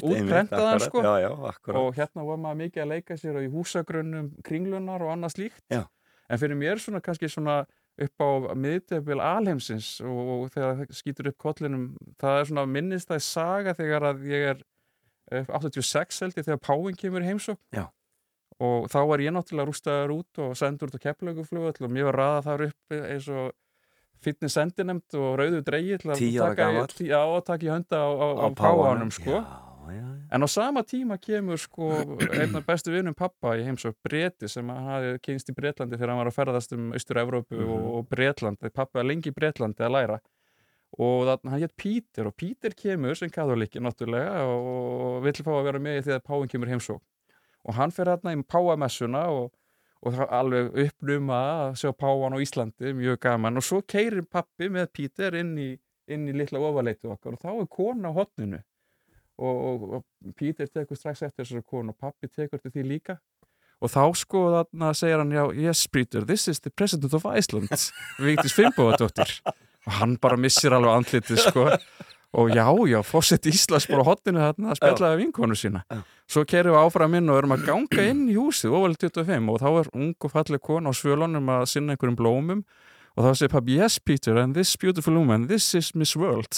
Útprentaðan, 0.08 0.86
sko. 0.86 1.04
Já, 1.04 1.28
já, 1.28 1.32
og 1.76 2.00
hérna 2.00 2.28
var 2.30 2.40
maður 2.46 2.62
mikið 2.64 2.86
að 2.86 2.94
leika 2.96 3.20
sér 3.20 3.42
og 3.42 3.48
í 3.48 3.52
húsagrönnum 3.52 4.32
kringlunar 4.48 5.04
og 5.04 5.14
annað 5.16 5.36
slíkt. 5.36 5.64
Já. 5.74 5.84
en 6.28 6.40
fyrir 6.40 6.60
mér 6.60 6.80
svona 6.84 7.00
kannski 7.00 7.30
svona 7.32 7.62
upp 7.98 8.22
á 8.22 8.30
miðdebil 8.54 9.20
alheimsins 9.24 9.98
og, 10.06 10.18
og 10.34 10.50
þegar 10.54 10.82
það 10.82 10.98
skýtur 11.00 11.30
upp 11.32 11.38
kollinum 11.42 11.86
það 12.22 12.40
er 12.42 12.50
svona 12.50 12.66
minnistæð 12.70 13.24
saga 13.26 13.74
þegar 13.78 14.12
að 14.12 14.26
ég 14.30 14.52
er 14.52 14.60
86 15.32 16.22
held 16.24 16.38
ég 16.38 16.46
þegar 16.48 16.62
Páin 16.64 16.96
kemur 16.98 17.22
í 17.22 17.30
heimsók 17.32 17.60
og 18.60 18.88
þá 18.90 18.98
var 19.08 19.20
ég 19.22 19.34
náttúrulega 19.36 19.68
rústaður 19.70 20.14
út 20.18 20.40
og 20.42 20.56
sendur 20.58 20.90
út 20.90 20.96
á 20.98 21.06
keflauguflugvöll 21.06 21.84
og 21.86 21.92
mér 21.94 22.08
var 22.10 22.16
raðað 22.22 22.44
þar 22.48 22.64
upp 22.68 22.96
eins 22.98 23.28
og 23.30 23.52
fitness 24.24 24.56
sendinemd 24.58 25.14
og 25.20 25.36
rauðu 25.38 25.60
dreigi 25.68 25.98
til 26.02 26.10
að 26.10 26.18
taka 26.48 26.72
í- 26.72 26.78
hönda 27.70 27.98
á, 28.02 28.08
á, 28.18 28.28
á, 28.34 28.48
páanum 28.58 29.12
sko. 29.14 29.44
En 30.32 30.44
á 30.44 30.48
sama 30.52 30.82
tíma 30.84 31.16
kemur 31.22 31.56
sko 31.62 31.92
einn 32.34 32.56
af 32.58 32.66
bestu 32.68 32.92
vinnum 32.92 33.14
pappa 33.16 33.54
í 33.56 33.64
heimsók 33.64 33.96
Breti 34.04 34.50
sem 34.50 34.68
hafði 34.68 35.14
kynst 35.24 35.48
í 35.50 35.56
Bretlandi 35.56 35.96
þegar 35.96 36.10
hann 36.12 36.18
var 36.26 36.32
að 36.32 36.36
ferðast 36.36 36.74
um 36.76 36.90
Austur-Evrópu 36.98 37.56
Mhm. 37.56 37.70
og, 37.70 37.86
og 38.00 38.10
Bretland, 38.10 38.58
pappa 38.74 39.04
lengi 39.04 39.30
í 39.32 39.36
Bretlandi 39.38 39.80
að 39.86 39.92
læra 39.96 40.20
og 40.96 41.28
þannig 41.28 41.52
hann 41.52 41.64
hétt 41.66 41.76
Pítur 41.78 42.30
og 42.30 42.36
Pítur 42.40 42.74
kemur 42.78 43.18
sem 43.20 43.32
katholiki 43.34 43.82
náttúrulega 43.84 44.46
og 44.48 45.20
vill 45.26 45.44
fá 45.44 45.52
að 45.58 45.68
vera 45.68 45.82
með 45.84 46.02
því 46.06 46.16
að 46.16 46.26
Páin 46.30 46.52
kemur 46.52 46.72
heimsók 46.72 47.04
og 47.68 47.76
hann 47.76 47.94
fer 47.94 48.12
hérna 48.12 48.34
í 48.36 48.44
Páamessuna 48.48 49.26
og, 49.34 49.52
og 50.02 50.16
það 50.16 50.34
alveg 50.40 50.80
uppnuma 50.86 51.42
að 51.68 51.80
sjá 51.82 51.92
Páan 52.00 52.38
á 52.38 52.40
Íslandi, 52.44 52.94
mjög 52.96 53.20
gaman. 53.26 53.60
Og 53.60 53.66
svo 53.68 53.82
keirir 53.84 54.26
pappi 54.32 54.72
með 54.72 54.92
Pítur 54.96 55.36
inn 55.40 55.54
í, 55.60 55.70
inn 56.08 56.28
í 56.30 56.36
litla 56.36 56.62
ofaleitu 56.64 57.12
okkar 57.12 57.36
og 57.36 57.44
þá 57.44 57.50
er 57.54 57.72
kona 57.78 58.14
á 58.14 58.18
hotninu 58.18 58.62
og, 59.38 59.56
og, 59.56 59.88
og 60.00 60.36
Pítur 60.40 60.72
tekur 60.72 61.00
strax 61.00 61.26
eftir 61.28 61.44
þessari 61.44 61.68
konu 61.68 61.94
og 61.94 62.00
pappi 62.00 62.32
tekur 62.32 62.64
til 62.64 62.74
því 62.74 62.88
líka. 62.88 63.20
Og 63.84 63.92
þá 63.94 64.04
sko 64.18 64.48
þarna 64.56 64.96
segir 64.98 65.22
hann 65.22 65.36
já, 65.36 65.44
yes 65.54 65.84
Pítur, 65.92 66.26
this 66.26 66.48
is 66.48 66.64
the 66.64 66.72
president 66.72 67.14
of 67.14 67.28
Iceland 67.30 67.70
Vigdís 68.24 68.56
Finnbóðadóttir 68.56 69.36
og 69.88 69.98
hann 70.02 70.18
bara 70.22 70.38
missir 70.40 70.76
alveg 70.76 71.00
andlitið 71.00 71.44
sko. 71.48 71.68
Og 72.38 72.52
já, 72.52 72.68
já, 72.92 73.00
fósett 73.08 73.48
Íslands 73.48 73.88
bara 73.88 74.04
á 74.04 74.10
hotninu 74.10 74.42
þarna 74.44 74.74
að 74.74 74.80
spjallaði 74.82 75.20
vinkonu 75.22 75.56
sína. 75.58 75.80
Svo 76.28 76.44
kerum 76.46 76.76
við 76.76 76.82
áfram 76.84 77.16
inn 77.18 77.32
og 77.32 77.40
erum 77.40 77.56
að 77.56 77.64
ganga 77.70 78.04
inn 78.12 78.26
í 78.28 78.36
húsið 78.36 78.76
óvel 78.76 78.98
25 79.00 79.48
og 79.54 79.62
þá 79.64 79.70
er 79.72 79.90
ung 79.96 80.12
og 80.28 80.34
falleg 80.34 80.62
kona 80.62 80.92
á 80.92 81.00
svölunum 81.00 81.54
að 81.56 81.64
sinna 81.72 81.96
einhverjum 81.96 82.20
blómum 82.20 82.66
og 83.18 83.26
þá 83.26 83.32
segir 83.40 83.54
pabbi, 83.56 83.78
yes 83.82 83.98
Peter, 83.98 84.38
and 84.38 84.56
this 84.58 84.76
beautiful 84.78 85.18
woman 85.18 85.48
this 85.50 85.72
is 85.78 85.90
Miss 85.98 86.16
World. 86.20 86.54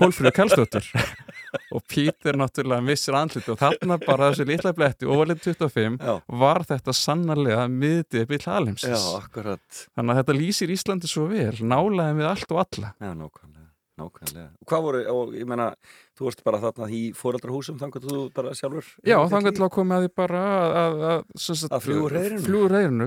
Hólfrið 0.00 0.32
Kallstóttur 0.38 0.86
og 1.74 1.84
Peter 1.90 2.38
náttúrulega 2.40 2.84
missir 2.84 3.16
andlit 3.18 3.48
og 3.52 3.60
þarna 3.60 3.98
bara 4.02 4.30
þessi 4.30 4.48
litla 4.48 4.72
bletti 4.76 5.08
óvalið 5.08 5.44
25 5.50 6.00
Já, 6.00 6.16
var 6.42 6.64
þetta 6.68 6.96
sannarlega 6.96 7.68
byrj 8.30 8.46
já, 8.46 8.52
alheimsins 8.56 9.08
akkurat. 9.18 9.86
Þannig 9.92 10.14
að 10.14 10.22
þetta 10.22 10.38
lýsir 10.40 10.74
Íslandi 10.74 11.10
svo 11.10 11.28
vel 11.30 11.56
nálaðum 11.60 12.22
við 12.22 12.30
allt 12.32 12.54
og 12.54 12.62
alla. 12.64 12.94
Já, 12.96 13.12
nákvæmlega, 14.00 14.46
hvað 14.68 14.84
voru, 14.86 15.00
og 15.12 15.34
ég 15.38 15.48
meina, 15.48 15.70
þú 16.18 16.26
varst 16.26 16.42
bara 16.46 16.60
þarna 16.62 16.88
í 16.92 17.00
fóreldrahúsum, 17.16 17.78
þannig 17.80 18.00
að 18.00 18.08
þú 18.08 18.20
bara 18.36 18.54
sjálfur 18.58 18.90
Já, 19.06 19.16
þannig 19.32 19.60
að 19.60 19.72
koma 19.76 19.98
að 19.98 20.06
því 20.06 20.12
bara 20.20 20.42
að, 20.50 20.76
að, 20.80 21.00
að, 21.10 21.24
Að 21.70 21.88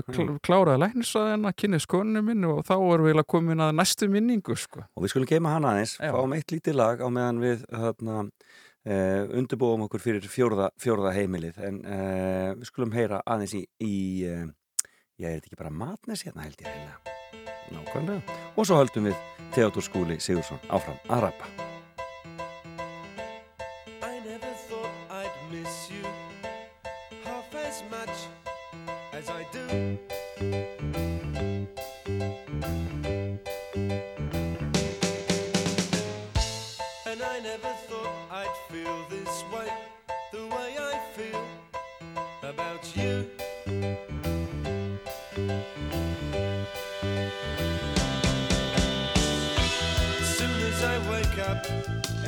Já. 0.08 0.16
kl 0.18 0.38
kláraði 0.48 0.82
læknisraðina, 0.84 1.54
kynni 1.58 1.80
skoninu 1.82 2.24
minn 2.26 2.48
og 2.48 2.62
þá 2.66 2.74
erum 2.76 3.06
við 3.06 3.14
eiginlega 3.14 3.32
komin 3.34 3.64
að 3.64 3.74
næstu 3.78 4.10
minningu 4.10 4.58
sko. 4.58 4.84
Og 4.94 5.04
við 5.04 5.14
skulum 5.14 5.30
geima 5.30 5.54
hana 5.54 5.74
aðeins, 5.74 5.96
Já. 6.00 6.12
fáum 6.14 6.36
eitt 6.36 6.54
lítið 6.54 6.78
lag 6.80 7.02
á 7.02 7.08
meðan 7.12 7.42
við 7.44 7.64
þarna, 7.70 8.26
uh, 8.88 9.22
undirbúum 9.40 9.86
okkur 9.88 10.04
fyrir 10.04 10.28
fjórða, 10.30 10.70
fjórða 10.80 11.14
heimilið 11.16 11.60
en 11.64 11.80
uh, 11.84 12.52
við 12.58 12.70
skulum 12.70 12.94
heyra 12.96 13.22
aðeins 13.24 13.56
í, 13.58 13.64
í 13.82 13.96
uh, 14.28 14.46
já, 15.18 15.28
er 15.28 15.38
þetta 15.38 15.50
ekki 15.52 15.60
bara 15.62 15.74
matnes 15.84 16.26
hérna 16.26 16.46
held 16.46 16.64
ég 16.64 16.70
heimlega 16.70 17.14
Nákvæmlega. 17.72 18.20
Og 18.60 18.66
svo 18.68 18.76
höldum 18.76 19.08
við 19.08 19.16
Theodor 19.54 19.86
Skúli 19.86 20.18
Sigursson 20.18 20.58
áfram 20.66 20.98
að 21.06 21.28
rappa. 21.28 21.73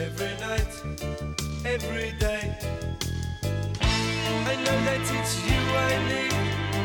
Every 0.06 0.34
night, 0.46 0.72
every 1.64 2.10
day. 2.20 2.44
I 3.80 4.54
know 4.64 4.78
that 4.86 5.00
it's 5.18 5.34
you 5.48 5.60
I 5.88 5.92
need 6.12 6.36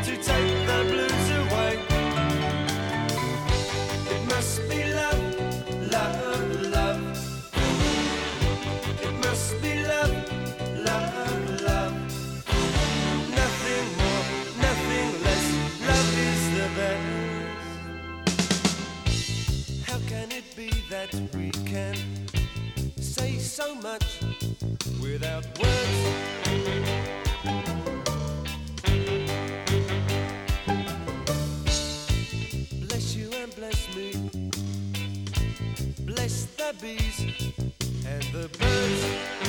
to 0.07 0.13
take 0.29 0.53
the 0.69 0.79
blues 0.89 1.27
away. 1.41 1.73
It 4.13 4.21
must 4.33 4.55
be 4.69 4.79
love, 4.99 5.23
love, 5.95 6.45
love. 6.75 7.01
It 9.05 9.13
must 9.25 9.49
be 9.61 9.73
love, 9.91 10.15
love, 10.89 11.43
love. 11.69 11.95
Nothing 13.39 13.87
more, 14.01 14.25
nothing 14.65 15.09
less. 15.25 15.45
Love 15.89 16.11
is 16.29 16.43
the 16.57 16.67
best. 16.79 17.05
How 19.87 19.99
can 20.09 20.27
it 20.31 20.47
be 20.55 20.69
that 20.89 21.11
we 21.35 21.51
can 21.71 21.97
say 23.11 23.37
so 23.37 23.75
much 23.75 24.21
without 25.01 25.43
words? 25.59 26.01
Bless 32.87 33.15
you 33.15 33.29
and 33.33 33.53
bless 33.55 33.95
me. 33.97 34.13
Bless 36.05 36.45
the 36.55 36.73
bees 36.81 37.19
and 38.05 38.23
the 38.31 38.47
birds. 38.57 39.40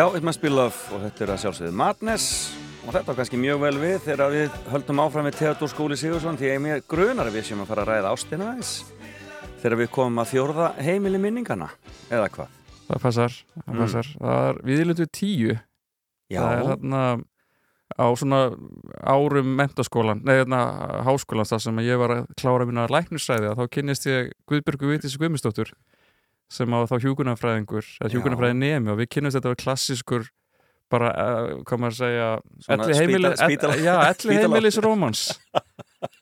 Já, 0.00 0.06
It 0.16 0.22
Must 0.24 0.40
Be 0.40 0.48
Love 0.48 0.94
og 0.96 1.02
þetta 1.02 1.24
er 1.26 1.30
að 1.34 1.40
sjálfsögðu 1.42 1.70
Madness. 1.76 2.26
Og 2.86 2.94
þetta 2.94 3.10
var 3.10 3.16
kannski 3.18 3.36
mjög 3.36 3.58
vel 3.60 3.72
við 3.82 3.96
þegar 4.06 4.30
við 4.32 4.54
höldum 4.72 5.02
áfram 5.04 5.26
við 5.28 5.34
Theodor 5.36 5.68
Skúli 5.68 5.98
Sigursson 6.00 6.38
því 6.40 6.46
ég 6.48 6.62
mér 6.64 6.78
grunar 6.88 7.28
að 7.28 7.34
við 7.36 7.44
séum 7.50 7.60
að 7.60 7.68
fara 7.68 7.84
að 7.84 7.90
ræða 7.90 8.12
ástina 8.14 8.46
aðeins 8.48 8.70
þegar 9.60 9.76
við 9.82 9.90
komum 9.98 10.22
að 10.22 10.30
fjórða 10.30 10.70
heimili 10.80 11.20
minningana 11.20 11.68
eða 12.08 12.30
hvað? 12.32 12.56
það 12.86 13.02
passar, 13.04 13.36
það 13.58 13.68
Mm. 13.74 13.82
passar. 13.82 14.08
Það 14.24 14.48
er 14.48 14.62
viðlundu 14.70 15.06
tíu. 15.12 15.58
Já, 16.30 16.40
það 16.40 16.56
er 16.56 16.64
þarna 16.70 17.02
á 18.00 18.06
svona 18.16 18.40
árum 19.04 19.52
mentaskólan, 19.60 20.24
nei 20.24 20.38
þarna 20.40 20.62
háskólan 21.04 21.50
þar 21.52 21.60
sem 21.60 21.76
ég 21.84 21.98
var 22.00 22.16
að 22.16 22.26
klára 22.40 22.64
mína 22.64 22.88
læknisræði 22.88 23.52
þá 23.52 23.68
kynnist 23.68 24.08
ég 24.08 24.32
Guðbjörgu 24.48 24.94
Vitis 24.96 25.18
Guðmustóttur 25.20 25.74
sem 26.50 26.76
á 26.76 26.78
þá 26.90 26.96
hjúkunarfræðingur 27.06 27.86
eða 27.86 28.10
Já. 28.10 28.14
hjúkunarfræði 28.16 28.58
nemi 28.58 28.92
og 28.92 29.00
við 29.00 29.10
kynnumst 29.14 29.38
þetta 29.38 29.52
var 29.52 29.60
klassískur 29.64 30.28
bara, 30.90 31.10
uh, 31.14 31.50
hvað 31.66 31.82
maður 31.82 31.92
að 31.92 32.00
segja 32.00 32.28
elli 32.74 32.96
heimili, 32.98 34.40
heimilis 34.40 34.80
rómans 34.82 35.28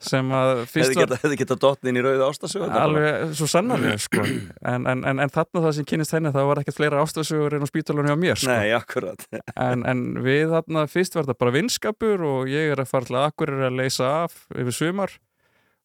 sem 0.02 0.30
að 0.34 0.64
fyrst 0.70 0.96
var 0.98 1.12
hefði 1.22 1.38
geta 1.38 1.56
dottinn 1.60 1.98
í 1.98 2.02
rauðu 2.02 2.26
ástasögu 2.26 2.68
alveg 2.74 3.34
svo 3.38 3.46
sannarlega 3.50 4.00
sko. 4.06 4.24
en, 4.26 4.88
en, 4.90 5.04
en, 5.06 5.22
en 5.22 5.32
þarna 5.32 5.62
það 5.64 5.76
sem 5.76 5.88
kynnist 5.88 6.16
henni 6.16 6.32
það 6.34 6.48
var 6.50 6.62
ekkert 6.62 6.78
fleira 6.80 7.04
ástasögur 7.04 7.56
en 7.56 7.64
á 7.64 7.68
spítalunum 7.70 8.10
hjá 8.10 8.18
mér 8.18 8.42
sko. 8.42 8.50
Nei, 8.50 8.74
akkurat 8.76 9.24
en, 9.68 9.86
en 9.88 10.04
við 10.24 10.50
þarna 10.52 10.84
fyrst 10.90 11.16
var 11.16 11.28
þetta 11.28 11.44
bara 11.44 11.54
vinskapur 11.54 12.26
og 12.26 12.52
ég 12.52 12.74
er 12.74 12.82
að 12.82 12.90
fara 12.90 13.08
til 13.08 13.18
að 13.20 13.46
er 13.48 13.66
að 13.70 13.78
leysa 13.78 14.12
af 14.26 14.38
yfir 14.58 14.78
sumar 14.82 15.14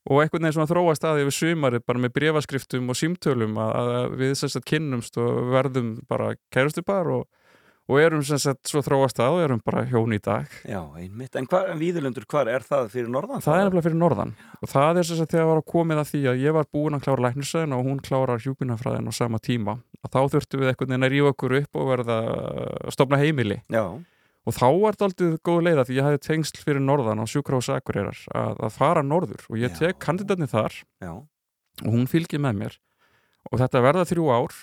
og 0.09 0.19
einhvern 0.19 0.43
veginn 0.43 0.57
svona 0.57 0.71
þróast 0.71 1.05
að 1.07 1.21
yfir 1.23 1.37
sumari 1.37 1.79
bara 1.83 2.01
með 2.03 2.15
brefaskriftum 2.17 2.91
og 2.91 2.99
símtölum 2.99 3.55
að, 3.61 3.71
að 3.79 4.17
við 4.19 4.35
að 4.49 4.67
kynnumst 4.67 5.17
og 5.21 5.39
verðum 5.53 5.93
bara 6.09 6.33
kærustupar 6.53 7.07
og, 7.13 7.23
og 7.87 7.99
erum 8.01 8.23
sagt 8.27 8.67
svo 8.67 8.83
þróast 8.83 9.21
að 9.23 9.37
og 9.37 9.43
erum 9.45 9.63
bara 9.63 9.85
hjón 9.87 10.15
í 10.15 10.19
dag 10.23 10.51
Já, 10.67 10.81
einmitt. 10.99 11.35
En 11.39 11.47
hvað, 11.47 11.71
Víðilundur, 11.79 12.27
hvað 12.27 12.51
er 12.51 12.67
það 12.67 12.91
fyrir 12.97 13.11
norðan? 13.15 13.43
það 13.43 13.59
er 13.59 13.65
nefnilega 13.69 13.87
fyrir 13.87 14.01
norðan 14.03 14.35
og 14.59 14.73
það 14.75 15.01
er 15.01 15.09
sagt 15.11 15.35
þegar 15.37 15.51
var 15.53 15.63
að 15.63 15.69
komið 15.71 16.03
að 16.03 16.11
því 16.11 16.23
að 16.33 16.43
ég 16.43 16.57
var 16.59 16.71
búin 16.75 16.99
að 16.99 17.05
klára 17.07 17.27
læknisöðin 17.29 17.77
og 17.77 17.87
hún 17.87 18.03
klárar 18.03 18.43
hjúkunarfræðin 18.43 19.07
á 19.07 19.13
sama 19.15 19.39
tíma 19.43 19.79
að 20.03 20.15
þá 20.17 20.21
þurftum 20.35 20.63
við 20.63 20.73
einhvern 20.73 20.91
veginn 20.91 21.07
að 21.07 21.15
rífa 21.15 21.31
okkur 21.31 21.57
upp 21.61 21.79
og 21.79 21.91
verða 21.93 22.17
að 22.27 22.95
stofna 22.97 23.23
heimili 23.23 23.61
Já, 23.71 23.85
og 24.43 24.55
þá 24.57 24.65
var 24.67 24.95
þetta 24.95 25.07
aldrei 25.07 25.37
góð 25.47 25.61
leiða 25.67 25.85
því 25.87 25.97
ég 25.97 26.07
hafði 26.07 26.21
tengsl 26.27 26.63
fyrir 26.63 26.83
norðan 26.83 27.23
á 27.23 27.25
sjúkrahús 27.29 27.71
Akureyrar 27.73 28.19
að, 28.35 28.59
að 28.67 28.75
fara 28.75 29.05
norður 29.05 29.45
og 29.49 29.61
ég 29.61 29.77
tek 29.77 30.01
kandidatni 30.03 30.49
þar 30.51 30.75
já, 31.03 31.13
og 31.13 31.89
hún 31.89 32.09
fylgir 32.11 32.43
með 32.43 32.59
mér. 32.59 32.77
Og 33.51 33.59
þetta 33.59 33.83
verða 33.83 34.07
þrjú 34.09 34.29
ár 34.33 34.59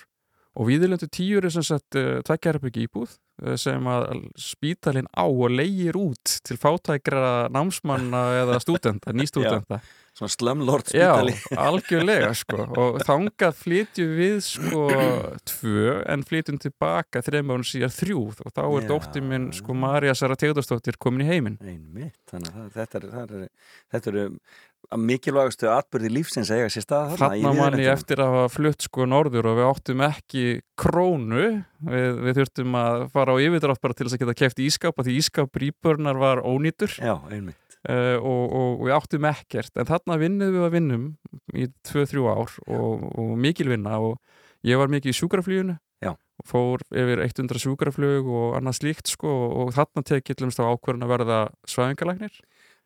og 0.51 0.67
viðilöndu 0.67 1.07
tíur 1.11 1.47
er 1.47 1.53
sem 1.53 1.63
sagt 1.65 1.97
uh, 1.99 2.19
tveggjarabyggi 2.27 2.85
íbúð 2.87 3.13
uh, 3.15 3.55
sem 3.59 3.87
að 3.87 4.25
spítalinn 4.39 5.09
á 5.15 5.23
og 5.23 5.47
leigir 5.53 5.97
út 5.99 6.37
til 6.45 6.59
fátækra 6.59 7.47
námsmanna 7.53 8.23
eða 8.41 8.59
stúdenta, 8.63 9.13
nýstúdenta 9.17 9.79
svona 10.21 10.31
slumlord 10.37 10.93
Já, 10.93 11.09
spítali. 11.17 11.35
algjörlega 11.65 12.31
sko 12.41 12.65
og 12.77 13.01
þangað 13.07 13.59
flytjum 13.65 14.15
við 14.21 14.37
sko 14.45 14.85
tvö 15.51 15.95
en 16.13 16.25
flytjum 16.29 16.59
tilbaka 16.61 17.23
þreim 17.25 17.51
árun 17.55 17.67
síðar 17.67 17.93
þrjú 17.97 18.23
og 18.31 18.51
þá 18.53 18.63
er 18.65 18.81
Já. 18.85 18.89
dóttir 18.93 19.25
minn 19.25 19.49
sko 19.57 19.75
Marja 19.77 20.15
Sara 20.17 20.37
Tegðarsdóttir 20.39 20.99
komin 21.01 21.25
í 21.25 21.31
heiminn 21.31 21.57
Einmitt, 21.61 22.19
þannig 22.31 22.59
að 22.61 22.75
þetta 22.77 23.01
er, 23.01 23.07
það 23.15 23.33
er, 23.41 23.47
þetta 23.95 24.13
er 24.13 24.19
að 24.91 25.01
mikilvægastu 25.07 25.67
atbyrði 25.71 26.09
lífsins 26.11 26.49
að 26.51 26.63
eiga 26.63 26.71
sér 26.73 26.83
stað 26.83 27.11
þarna 27.13 27.35
í 27.37 27.43
Þarna 27.43 27.51
mann 27.53 27.59
ég 27.61 27.77
Víðilentunum. 27.77 27.93
eftir 28.01 28.21
að 28.23 28.31
hafa 28.35 28.47
flutt 28.51 28.85
sko 28.87 29.05
norður 29.07 29.47
og 29.51 29.59
við 29.59 29.67
áttum 29.69 30.01
ekki 30.07 30.45
krónu 30.81 31.43
við, 31.85 32.07
við 32.25 32.39
þurftum 32.41 32.77
að 32.81 33.05
fara 33.13 33.35
á 33.37 33.43
yfirdrátt 33.45 33.83
bara 33.85 33.95
til 33.97 34.07
þess 34.09 34.17
að 34.17 34.23
geta 34.25 34.37
keft 34.41 34.63
ískap 34.65 34.97
og 34.99 35.07
því 35.07 35.15
ískap 35.21 35.61
rýpurnar 35.63 36.19
var 36.19 36.41
ónýtur 36.43 36.97
Já, 36.97 37.13
einmitt. 37.29 37.70
Uh, 37.89 38.17
og, 38.19 38.43
og, 38.45 38.71
og 38.81 38.83
við 38.87 38.95
áttum 38.97 39.29
ekkert. 39.31 39.73
En 39.77 39.89
þarna 39.89 40.19
vinnum 40.21 40.53
við 40.55 40.67
að 40.67 40.75
vinnum 40.77 41.07
í 41.53 41.69
2-3 41.87 42.25
ár 42.31 42.57
og, 42.67 43.07
og 43.15 43.31
mikil 43.41 43.71
vinna 43.71 43.99
og 44.01 44.19
ég 44.67 44.81
var 44.81 44.91
mikið 44.91 45.13
í 45.13 45.17
sjúkrafluginu. 45.21 45.79
Já. 46.01 46.15
og 46.17 46.47
fór 46.49 46.81
yfir 46.97 47.19
100 47.21 47.59
sjúkraflug 47.61 48.25
og 48.25 48.55
annað 48.57 48.79
slíkt 48.79 49.11
sko 49.11 49.29
og 49.29 49.67
þarna 49.75 50.01
tekið 50.01 50.39
til 50.39 50.47
þá 50.49 50.63
ákvörðun 50.71 51.05
að 51.05 51.11
verða 51.13 51.37
svæfingalæknir 51.69 52.39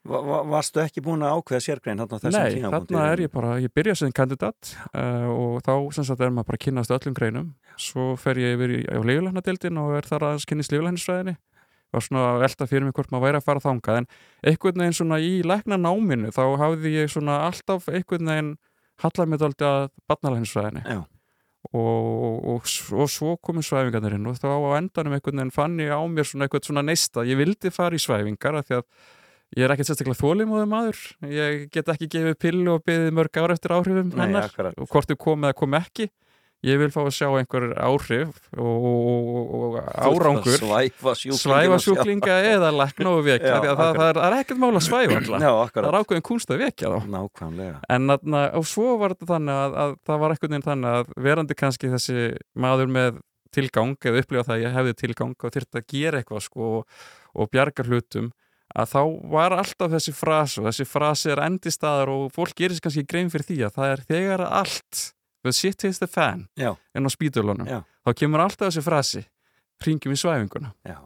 Va, 0.06 0.20
va, 0.22 0.42
varstu 0.46 0.84
ekki 0.84 1.02
búin 1.02 1.24
að 1.26 1.40
ákveða 1.40 1.64
sérgrein 1.66 1.98
þarna 1.98 2.18
á 2.20 2.22
þessum 2.22 2.44
Nei, 2.44 2.56
tímapunkti? 2.60 2.94
þarna 2.94 3.06
er 3.14 3.22
ég 3.24 3.32
bara, 3.34 3.54
ég 3.64 3.72
byrja 3.74 3.96
sem 3.98 4.12
kandidat 4.14 4.76
uh, 4.92 5.32
og 5.34 5.56
þá 5.66 5.72
sem 5.98 6.06
sagt 6.06 6.22
er 6.22 6.34
maður 6.36 6.52
bara 6.52 6.60
að 6.60 6.66
kynnast 6.68 6.94
öllum 6.94 7.16
greinum. 7.18 7.48
Svo 7.82 8.12
fer 8.22 8.38
ég 8.38 8.54
yfir 8.54 8.74
í, 8.76 8.80
á 8.86 9.02
líflæknadeildin 9.02 9.80
og 9.82 9.96
er 9.98 10.10
þar 10.12 10.28
aðeins 10.28 10.46
kynnist 10.52 10.76
líflæknisfræðinni 10.76 11.34
var 11.96 12.06
svona 12.06 12.28
að 12.34 12.44
velta 12.46 12.68
fyrir 12.70 12.86
mig 12.88 12.96
hvort 12.98 13.12
maður 13.14 13.26
væri 13.30 13.40
að 13.42 13.48
fara 13.50 13.64
þangað. 13.64 14.00
En 14.02 14.08
einhvern 14.52 14.84
veginn 14.84 14.98
svona 15.00 15.20
í 15.24 15.34
lækna 15.48 15.80
náminu 15.82 16.32
þá 16.36 16.44
hafði 16.62 16.94
ég 17.00 17.12
svona 17.14 17.42
alltaf 17.48 17.90
einhvern 17.92 18.32
veginn 18.32 18.56
hallað 19.04 19.32
mér 19.32 19.44
dálítið 19.44 19.70
að 19.72 19.90
barnalæknisfræðinni. 20.12 20.86
Já. 20.86 21.02
og, 21.74 21.82
og, 21.82 22.36
og, 22.54 22.72
og 22.94 23.10
svo 23.12 23.36
komið 23.44 23.68
svæfingarnir 23.70 24.18
og 24.30 24.38
þá 24.40 24.50
á 24.54 24.70
endanum 24.78 25.16
einhvern 25.18 25.42
veginn 25.42 25.56
fann 25.56 25.80
ég 25.82 25.92
á 25.92 26.00
mér 26.06 26.28
svona 26.30 26.48
eitthvað 26.48 26.70
svona 26.70 26.86
neista. 26.86 27.26
Ég 27.26 27.40
vildi 27.42 27.72
fara 27.74 27.98
í 27.98 28.02
svæfingar 28.04 28.60
af 28.62 28.70
því 28.70 28.78
að 28.80 28.86
ég 29.56 29.66
er 29.66 29.74
ekkert 29.74 29.90
sérstaklega 29.90 30.20
þólimóðu 30.22 30.68
maður. 30.70 31.02
Ég 31.32 31.66
get 31.74 31.90
ekki 31.96 32.10
gefið 32.12 32.38
pillu 32.46 32.76
og 32.78 32.86
beðið 32.86 33.18
mörg 33.18 33.42
ár 33.42 33.56
eftir 33.56 33.74
áhrifum 33.76 34.14
Nei, 34.14 34.22
hennar. 34.28 34.48
akkurat. 34.52 34.78
og 34.78 34.90
hvort 34.92 35.10
þau 35.10 35.20
kom 35.26 35.48
eða 35.48 35.58
kom 35.58 35.78
ekki 35.80 36.10
ég 36.66 36.80
vil 36.82 36.90
fá 36.94 37.02
að 37.04 37.12
sjá 37.16 37.28
einhver 37.30 37.68
áhrif 37.78 38.32
og, 38.58 38.88
og, 38.90 39.54
og, 39.58 39.78
árangur. 39.94 40.58
Svæfa 40.58 41.14
sjúklinga 41.20 41.42
svæfa 41.42 41.80
sjúklinga 41.84 42.40
eða 42.54 42.72
lækna 42.76 43.12
og 43.12 43.22
vekja 43.28 43.60
það, 43.62 43.70
það, 43.82 44.02
er, 44.08 44.20
það 44.20 44.26
er 44.28 44.38
ekkert 44.40 44.62
mál 44.64 44.72
að 44.72 44.86
svæfa 44.88 45.18
alla. 45.22 45.42
Já, 45.44 45.54
það 45.76 45.90
er 45.92 46.00
ákveðin 46.00 46.28
kunst 46.32 46.56
að 46.56 46.64
vekja 46.66 46.92
þá. 46.94 47.12
Nákvæmlega. 47.16 47.78
En 47.96 48.10
þarna, 48.14 48.44
og 48.60 48.68
svo 48.72 48.98
var 49.02 49.16
þetta 49.16 49.32
þannig 49.36 49.62
að, 49.62 49.78
að 49.86 49.96
það 50.10 50.24
var 50.24 50.36
einhvern 50.36 50.56
veginn 50.56 50.68
þannig 50.70 51.00
að 51.00 51.16
verandi 51.30 51.60
kannski 51.62 51.94
þessi 51.94 52.28
maður 52.66 52.94
með 52.98 53.22
tilgang 53.56 53.96
eða 54.04 54.24
upplifa 54.24 54.48
það 54.48 54.58
að 54.58 54.66
ég 54.66 54.76
hefði 54.76 54.98
tilgang 55.02 55.36
og 55.38 55.54
þyrfti 55.56 55.80
að 55.80 55.88
gera 55.94 56.20
eitthvað 56.20 56.44
sko 56.44 56.72
og, 56.80 56.98
og 57.36 57.52
bjarga 57.54 57.86
hlutum 57.88 58.34
að 58.76 58.92
þá 58.92 59.02
var 59.32 59.56
alltaf 59.56 59.94
þessi 59.94 60.14
frasi 60.16 60.62
og 60.62 60.68
þessi 60.70 60.88
frasi 60.90 61.32
er 61.32 61.44
endistaðar 61.46 62.12
og 62.12 62.26
fólk 62.36 62.56
gerir 62.58 62.76
sér 62.76 62.88
kannski 62.88 63.06
grein 63.08 63.32
fyrir 63.32 63.48
því 63.48 63.60
að 63.68 63.78
það 63.78 63.92
er 63.94 64.04
þegar 64.10 64.44
allt 64.50 65.04
the 65.46 65.54
shit 65.56 65.82
hits 65.88 66.02
the 66.04 66.08
fan 66.12 66.48
Já. 66.60 66.74
en 66.96 67.08
á 67.08 67.10
spítulunum 67.14 67.68
Já. 67.70 67.82
þá 68.06 68.14
kemur 68.22 68.44
alltaf 68.46 68.70
þessi 68.72 68.86
frasi 68.86 69.26
hringjum 69.84 70.16
í 70.16 70.20
svæfinguna 70.20 70.74
Já. 70.88 70.98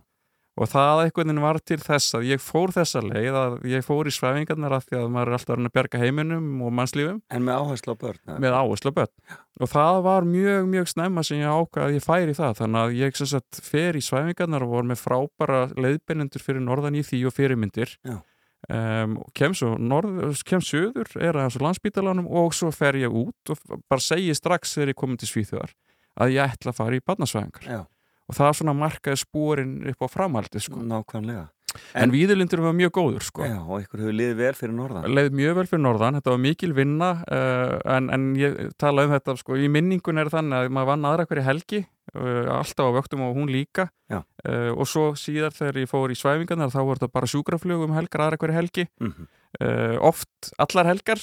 og 0.60 0.68
það 0.68 1.04
veginn 1.08 1.40
var 1.42 1.60
til 1.64 1.78
þess 1.80 2.16
að 2.20 2.26
ég 2.30 2.42
fór 2.44 2.74
þessa 2.76 3.02
leið 3.06 3.38
að 3.40 3.54
ég 3.72 3.86
fór 3.88 4.10
í 4.10 4.14
svæfingarnar 4.14 4.76
af 4.76 4.88
því 4.90 4.98
að 5.00 5.12
maður 5.16 5.32
er 5.32 5.38
alltaf 5.38 5.56
að 5.60 5.72
bjarga 5.78 6.02
heiminum 6.04 6.50
og 6.68 6.74
mannslífum 6.76 7.22
En 7.32 7.46
með 7.48 7.62
áherslu 7.64 7.96
á 7.96 7.98
börn. 8.04 8.20
með 8.44 8.58
áherslu 8.60 8.92
á 8.92 8.98
börn 9.00 9.14
og 9.60 9.68
það 9.72 10.02
var 10.04 10.28
mjög, 10.28 10.68
mjög 10.72 10.88
snemma 10.94 11.24
sem 11.24 11.40
ég 11.42 11.48
ákvað 11.52 11.86
að 11.88 11.96
ég 11.98 12.04
færi 12.06 12.36
það 12.38 12.58
þannig 12.60 12.82
að 12.84 12.98
ég 13.00 13.16
sagt 13.24 13.62
fer 13.64 13.96
í 14.00 14.04
svæfingarnar 14.04 14.64
og 14.68 14.74
voru 14.76 14.92
með 14.92 15.02
frábæra 15.04 15.62
leiðbennendur 15.80 16.44
fyrir 16.44 16.62
norðan 16.64 16.96
í 17.00 17.04
því 17.08 17.26
og 17.28 17.36
fyrirmyndir 17.36 17.96
Já. 18.04 18.20
Um, 18.68 19.20
kem 19.38 19.56
svo 19.56 19.76
norð, 19.80 20.42
kem 20.48 20.64
söður, 20.64 21.12
er 21.18 21.38
aðeins 21.38 21.60
á 21.60 21.66
landsbítalanum 21.68 22.28
og 22.28 22.56
svo 22.58 22.72
fer 22.76 23.00
ég 23.00 23.14
út 23.14 23.54
og 23.54 23.80
bara 23.90 24.04
segi 24.04 24.36
strax 24.38 24.76
þegar 24.76 24.94
ég 24.94 25.00
komin 25.00 25.22
til 25.22 25.30
Svíþjóðar 25.32 25.76
að 26.20 26.36
ég 26.36 26.56
ætla 26.58 26.74
að 26.74 26.82
fara 26.82 27.00
í 27.00 27.06
barnasvæfingar 27.06 27.70
Já. 27.70 27.80
og 28.28 28.38
það 28.38 28.58
svona 28.60 28.76
markaði 28.78 29.22
spórin 29.24 29.76
upp 29.92 30.04
á 30.04 30.08
framhaldi 30.12 30.64
sko. 30.64 30.84
Nákvæmlega. 30.84 31.48
En 31.96 32.14
víðurlindur 32.14 32.64
var 32.66 32.76
mjög 32.78 32.94
góður 33.00 33.28
sko. 33.28 33.46
Já, 33.48 33.58
og 33.60 33.86
ykkur 33.86 34.04
hefur 34.06 34.18
liðið 34.20 34.42
vel 34.44 34.52
fyrir 34.60 34.76
norðan. 34.78 35.08
leið 35.16 35.40
mjög 35.40 35.56
vel 35.60 35.68
fyrir 35.72 35.84
norðan, 35.86 36.20
þetta 36.20 36.34
var 36.36 36.44
mikil 36.46 36.74
vinna 36.78 37.12
uh, 37.24 37.78
en, 37.96 38.12
en 38.16 38.28
ég 38.40 38.60
tala 38.82 39.08
um 39.08 39.16
þetta 39.16 39.38
sko, 39.40 39.58
í 39.60 39.72
minningun 39.72 40.22
er 40.22 40.34
þannig 40.34 40.68
að 40.68 40.76
maður 40.78 40.92
vann 40.94 41.10
aðra 41.12 41.28
hverju 41.30 41.48
helgi 41.48 41.82
uh, 42.16 42.46
alltaf 42.60 42.94
á 42.94 42.98
vöktum 43.00 43.26
og 43.28 43.36
hún 43.38 43.52
líka 43.54 43.90
uh, 44.14 44.72
og 44.76 44.88
svo 44.90 45.12
síðar 45.20 45.56
þegar 45.56 45.84
ég 45.84 45.92
fór 45.92 46.14
í 46.14 46.18
svæfingarnar 46.20 46.74
þá 46.74 46.82
var 46.84 47.02
þetta 47.02 47.18
bara 47.20 47.30
sjúkraflug 47.34 47.86
um 47.88 47.98
helgar 47.98 48.28
aðra 48.28 48.42
hverju 48.42 48.60
helgi 48.62 48.90
Mm 49.02 49.30
uh, 49.58 49.98
oft 50.06 50.52
allar 50.62 50.90
helgar 50.90 51.22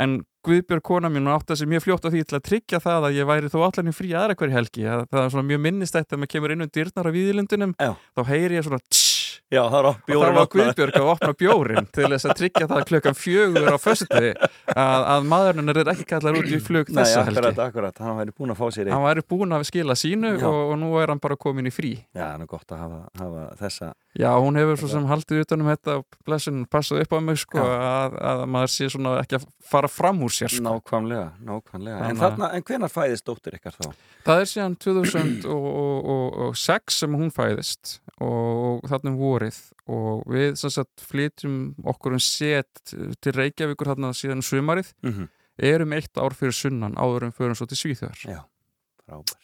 en 0.00 0.20
Guðbjörg 0.46 0.84
kona 0.86 1.08
mín 1.10 1.26
átti 1.32 1.54
þessi 1.54 1.66
mjög 1.70 1.82
fljótt 1.86 2.04
á 2.06 2.10
því 2.12 2.20
til 2.28 2.36
að 2.38 2.44
tryggja 2.46 2.80
það 2.84 3.06
að 3.08 3.16
ég 3.16 3.28
væri 3.28 3.50
þó 3.50 3.56
allan 3.66 3.90
í 3.90 3.94
frí 3.96 4.12
aðra 4.14 4.36
hverju 4.38 4.54
helgi 4.54 4.84
að 4.86 5.02
það 5.10 5.22
er 5.22 5.32
svona 5.34 5.48
mjög 5.48 5.62
minnistætt 5.64 6.12
að 6.12 6.20
maður 6.22 6.32
kemur 6.34 6.54
inn 6.54 6.66
um 6.66 6.70
dyrnar 6.76 7.08
á 7.10 7.16
víðilundunum 7.16 7.72
Já. 7.80 7.90
þá 8.14 8.20
heyri 8.30 8.58
ég 8.58 8.66
svona 8.68 8.82
tss 8.86 9.05
Já, 9.46 9.60
það 9.70 9.76
er 9.78 9.86
og 9.86 9.94
þá 9.94 10.08
bjórinn 10.10 10.34
var. 10.40 10.46
Guðbjörg 10.50 10.96
að 10.98 11.08
opna 11.12 11.30
bjórin 11.38 11.86
til 11.94 12.08
þess 12.10 12.26
að 12.26 12.32
tryggja 12.40 12.66
það 12.66 12.80
klukkan 12.88 13.14
fjögur 13.14 13.68
á 13.70 13.78
föstuði 13.78 14.32
að, 14.74 15.00
að 15.14 15.20
maðurinn 15.30 15.70
er 15.70 15.78
ekki 15.92 16.02
kallar 16.10 16.34
út 16.40 16.48
í 16.50 16.58
flug 16.66 16.90
Nei, 16.90 16.98
þessa 16.98 17.20
akkurat, 17.22 17.46
helgi 17.46 17.62
akkurat, 17.66 17.94
hann 18.02 18.18
væri 18.18 18.32
búin 18.34 18.50
að 18.50 18.58
fá 18.58 18.66
sér 18.74 18.82
eitt. 18.88 18.94
hann 18.96 19.06
væri 19.06 19.22
búin 19.30 19.54
að 19.54 19.62
skila 19.70 19.94
sínu 20.00 20.32
og, 20.40 20.58
og 20.72 20.76
nú 20.82 20.88
er 20.98 21.06
hann 21.14 21.22
bara 21.22 21.38
komin 21.38 21.70
í 21.70 21.72
frí 21.74 21.92
Já, 22.10 22.26
það 22.32 22.42
er 22.42 22.46
gott 22.56 22.66
að 22.74 22.78
hafa, 22.82 22.98
hafa 23.22 23.42
þessa. 23.62 23.86
já, 24.18 24.30
hún 24.34 24.58
hefur 24.58 24.76
svo 24.82 24.88
sem 24.96 25.06
haldið 25.12 25.42
utanum 25.44 25.70
þetta 25.70 25.90
og 26.00 26.06
blessun 26.26 26.58
passað 26.66 27.02
upp 27.04 27.12
á 27.14 27.18
mig 27.28 27.38
sko, 27.44 27.62
að, 27.62 28.18
að 28.32 28.38
maður 28.56 28.70
sé 28.74 28.84
svona 28.96 29.10
ekki 29.22 29.38
að 29.38 29.46
fara 29.66 29.88
fram 29.90 30.22
úr 30.26 30.30
sér 30.34 30.50
sko. 30.56 30.62
Nákvæmlega, 30.66 31.28
nákvæmlega. 31.42 31.98
En, 32.10 32.16
þarna, 32.18 32.50
en 32.56 32.62
hvenar 32.66 32.90
fæðist 32.92 33.26
dóttir 33.26 33.54
ykkar 33.58 33.74
þá? 33.78 33.86
það 34.26 34.40
er 34.42 34.46
síðan 34.50 34.74
2006 34.82 36.98
sem 37.02 37.12
hún 37.18 37.30
fæðist 37.34 37.84
og, 38.16 38.82
og 38.82 38.86
þarna 38.90 39.10
um 39.12 39.18
vorið 39.36 39.62
og 39.92 40.26
við 40.32 40.58
sagt 40.58 41.06
flytjum 41.06 41.74
okkur 41.94 42.18
um 42.18 42.22
set 42.22 42.82
til 43.22 43.36
Reykjavíkur 43.36 43.92
þarna 43.92 44.12
síðan 44.16 44.42
um 44.42 44.48
sumarið 44.50 44.94
Mm 45.06 45.26
erum 45.56 45.94
eitt 45.96 46.18
ár 46.20 46.36
fyrir 46.36 46.54
sunnan 46.54 46.96
áður 46.98 47.28
en 47.28 47.34
förum 47.34 47.56
svo 47.56 47.66
til 47.68 47.78
Svíþjóðar. 47.80 48.22
Já, 48.28 48.40
frábært. 49.04 49.42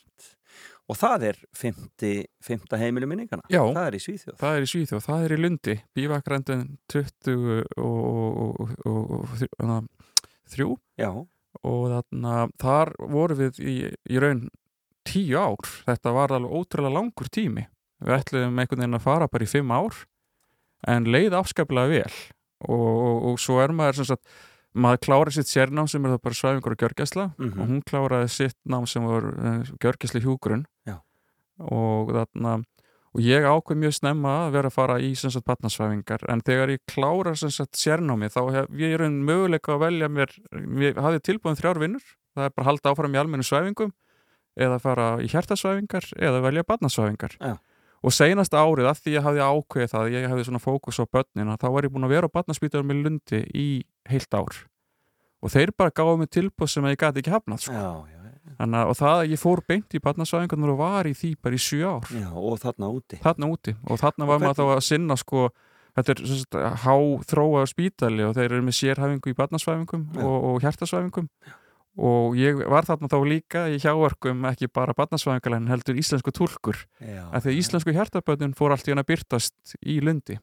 Og 0.90 0.98
það 0.98 1.26
er 1.30 1.38
fymti, 1.56 2.12
fymta 2.42 2.76
heimilu 2.76 3.06
minningana? 3.08 3.44
Já. 3.52 3.62
Það 3.62 3.84
er 3.86 3.96
í 3.96 4.02
Svíþjóð? 4.02 4.36
Það 4.40 4.56
er 4.56 4.64
í 4.66 4.70
Svíþjóð, 4.72 5.04
það 5.06 5.24
er 5.24 5.34
í 5.34 5.38
Lundi, 5.40 5.76
bívakrandin 5.96 6.64
20 6.92 7.36
og, 7.80 7.84
og, 7.86 8.74
og, 8.90 9.14
og 11.62 11.86
þarna, 11.94 12.48
þar 12.60 12.92
voru 13.12 13.38
við 13.38 13.62
í, 13.62 13.76
í 13.88 14.20
raun 14.20 14.48
tíu 15.08 15.38
ár. 15.38 15.70
Þetta 15.86 16.12
var 16.18 16.34
alveg 16.36 16.58
ótrúlega 16.60 16.98
langur 16.98 17.30
tími. 17.32 17.64
Við 18.02 18.16
ætluðum 18.18 18.62
einhvern 18.62 18.82
veginn 18.84 18.98
að 18.98 19.04
fara 19.04 19.28
bara 19.30 19.46
í 19.46 19.50
fimm 19.50 19.74
ár 19.74 20.00
en 20.88 21.06
leið 21.06 21.36
afskaplega 21.38 21.92
vel. 21.92 22.16
Og, 22.62 22.80
og, 22.80 23.20
og 23.30 23.38
svo 23.42 23.60
er 23.62 23.74
maður 23.74 24.00
sem 24.00 24.10
sagt 24.12 24.26
maður 24.72 25.02
kláraði 25.04 25.36
sitt 25.36 25.50
sérnám 25.52 25.88
sem 25.90 26.04
er 26.04 26.14
það 26.14 26.22
bara 26.26 26.38
svæfingur 26.38 26.74
og 26.74 26.82
gjörgæsla. 26.82 27.26
Mhm. 27.38 27.60
og 27.60 27.68
hún 27.68 27.82
kláraði 27.88 28.28
sitt 28.32 28.58
nám 28.64 28.86
sem 28.88 29.04
var 29.04 29.26
uh, 29.32 29.72
gjörgæsli 29.82 30.22
hjúgrun 30.24 30.66
og 31.62 32.08
þarna 32.10 32.62
og 33.12 33.20
ég 33.20 33.44
ákveð 33.44 33.76
mjög 33.76 33.94
snemma 33.98 34.32
að 34.46 34.54
vera 34.56 34.70
að 34.70 34.76
fara 34.78 34.94
í 34.98 35.12
batnasvæfingar 35.44 36.24
en 36.32 36.40
þegar 36.40 36.72
ég 36.72 36.80
klára 36.88 37.34
sem 37.36 37.50
sagt 37.52 37.76
sérnámi 37.76 38.30
þá 38.32 38.40
hef 38.52 38.70
ég 38.72 39.00
einn 39.00 39.20
möguleika 39.22 39.74
að 39.76 39.84
velja 39.84 40.08
mér 40.08 40.32
ég 40.80 40.96
hafði 40.96 41.20
tilbúin 41.20 41.58
þrjár 41.58 41.78
vinnur. 41.78 42.02
Það 42.32 42.44
er 42.44 42.54
bara 42.56 42.64
að 42.64 42.70
halda 42.70 42.90
áfram 42.90 43.14
í 43.14 43.20
almennu 43.20 43.44
svæfingum 43.44 43.92
eða 44.56 44.78
fara 44.80 45.08
í 45.20 45.28
hjertasvæfingar 45.28 46.08
eða 46.16 46.40
velja 46.40 46.64
batnasvæfingar 46.64 47.36
Já. 47.36 47.58
Og 48.02 48.14
seinasta 48.14 48.62
árið 48.62 48.88
að 48.90 49.02
því 49.02 49.14
ég 49.16 49.26
hafði 49.26 49.44
ákveðið 49.46 49.92
það 49.92 50.14
ég 50.16 50.28
hafði 50.32 50.46
svona 50.48 50.62
fókus 50.62 50.98
á 50.98 51.04
börnina 51.06 51.58
þá 51.60 51.68
var 51.74 51.86
ég 51.86 51.94
búin 51.94 52.06
að 52.08 52.14
vera 52.16 52.30
á 52.30 52.34
barnaspítarum 52.34 52.90
með 52.90 53.02
lundi 53.06 53.42
í 53.54 53.68
heilt 54.10 54.34
ár. 54.34 54.58
Og 55.42 55.50
þeir 55.50 55.72
bara 55.78 55.94
gáðu 55.94 56.18
mig 56.20 56.30
tilbúð 56.30 56.70
sem 56.70 56.86
ég 56.90 56.98
gæti 56.98 57.22
ekki 57.22 57.34
hafnað 57.34 57.64
sko. 57.64 57.74
Já, 57.74 57.92
já, 58.10 58.22
Þannig 58.58 58.78
að 58.78 58.90
og 58.90 58.96
það 58.98 59.16
að 59.16 59.32
ég 59.32 59.40
fór 59.40 59.60
beint 59.70 59.94
í 59.94 60.00
barnasvæðingarnar 60.02 60.72
og 60.74 60.80
var 60.80 61.08
í 61.08 61.14
því 61.18 61.30
bara 61.42 61.58
í 61.58 61.62
sjö 61.62 61.82
ár. 61.88 62.08
Já, 62.14 62.28
og 62.30 62.58
þarna 62.62 62.90
úti. 62.94 63.18
þarna 63.22 63.50
úti. 63.54 63.74
Og 63.86 64.00
þarna 64.02 64.28
var 64.28 64.42
maður 64.42 64.58
þá 64.58 64.64
að 64.74 64.82
sinna 64.86 65.16
sko, 65.18 65.44
þetta 65.98 66.14
er 66.14 66.22
sagt, 66.30 66.58
há 66.84 66.94
þróa 67.32 67.64
spítali 67.70 68.26
og 68.26 68.34
þeir 68.38 68.48
eru 68.50 68.62
með 68.66 68.78
sérhæfingu 68.80 69.32
í 69.32 69.38
barnasvæfingum 69.38 70.04
Já. 70.14 70.24
og, 70.26 70.36
og 70.50 70.66
hjertasvæfingum 70.66 71.30
og 72.00 72.36
ég 72.40 72.62
var 72.72 72.86
þarna 72.88 73.10
þá 73.12 73.18
líka 73.28 73.64
í 73.68 73.78
hjáverkum 73.82 74.46
ekki 74.48 74.70
bara 74.72 74.94
barnasvæfingar 74.96 75.58
en 75.58 75.68
heldur 75.68 75.98
íslensku 76.00 76.32
túlkur. 76.32 76.78
Já, 77.00 77.26
að 77.28 77.44
því 77.44 77.52
að 77.52 77.60
íslensku 77.60 77.96
hjartaböndin 77.96 78.56
fór 78.56 78.72
allt 78.72 78.88
í 78.88 78.94
hann 78.94 79.02
að 79.02 79.10
byrtast 79.12 79.76
í 79.84 80.00
Lundi. 80.00 80.38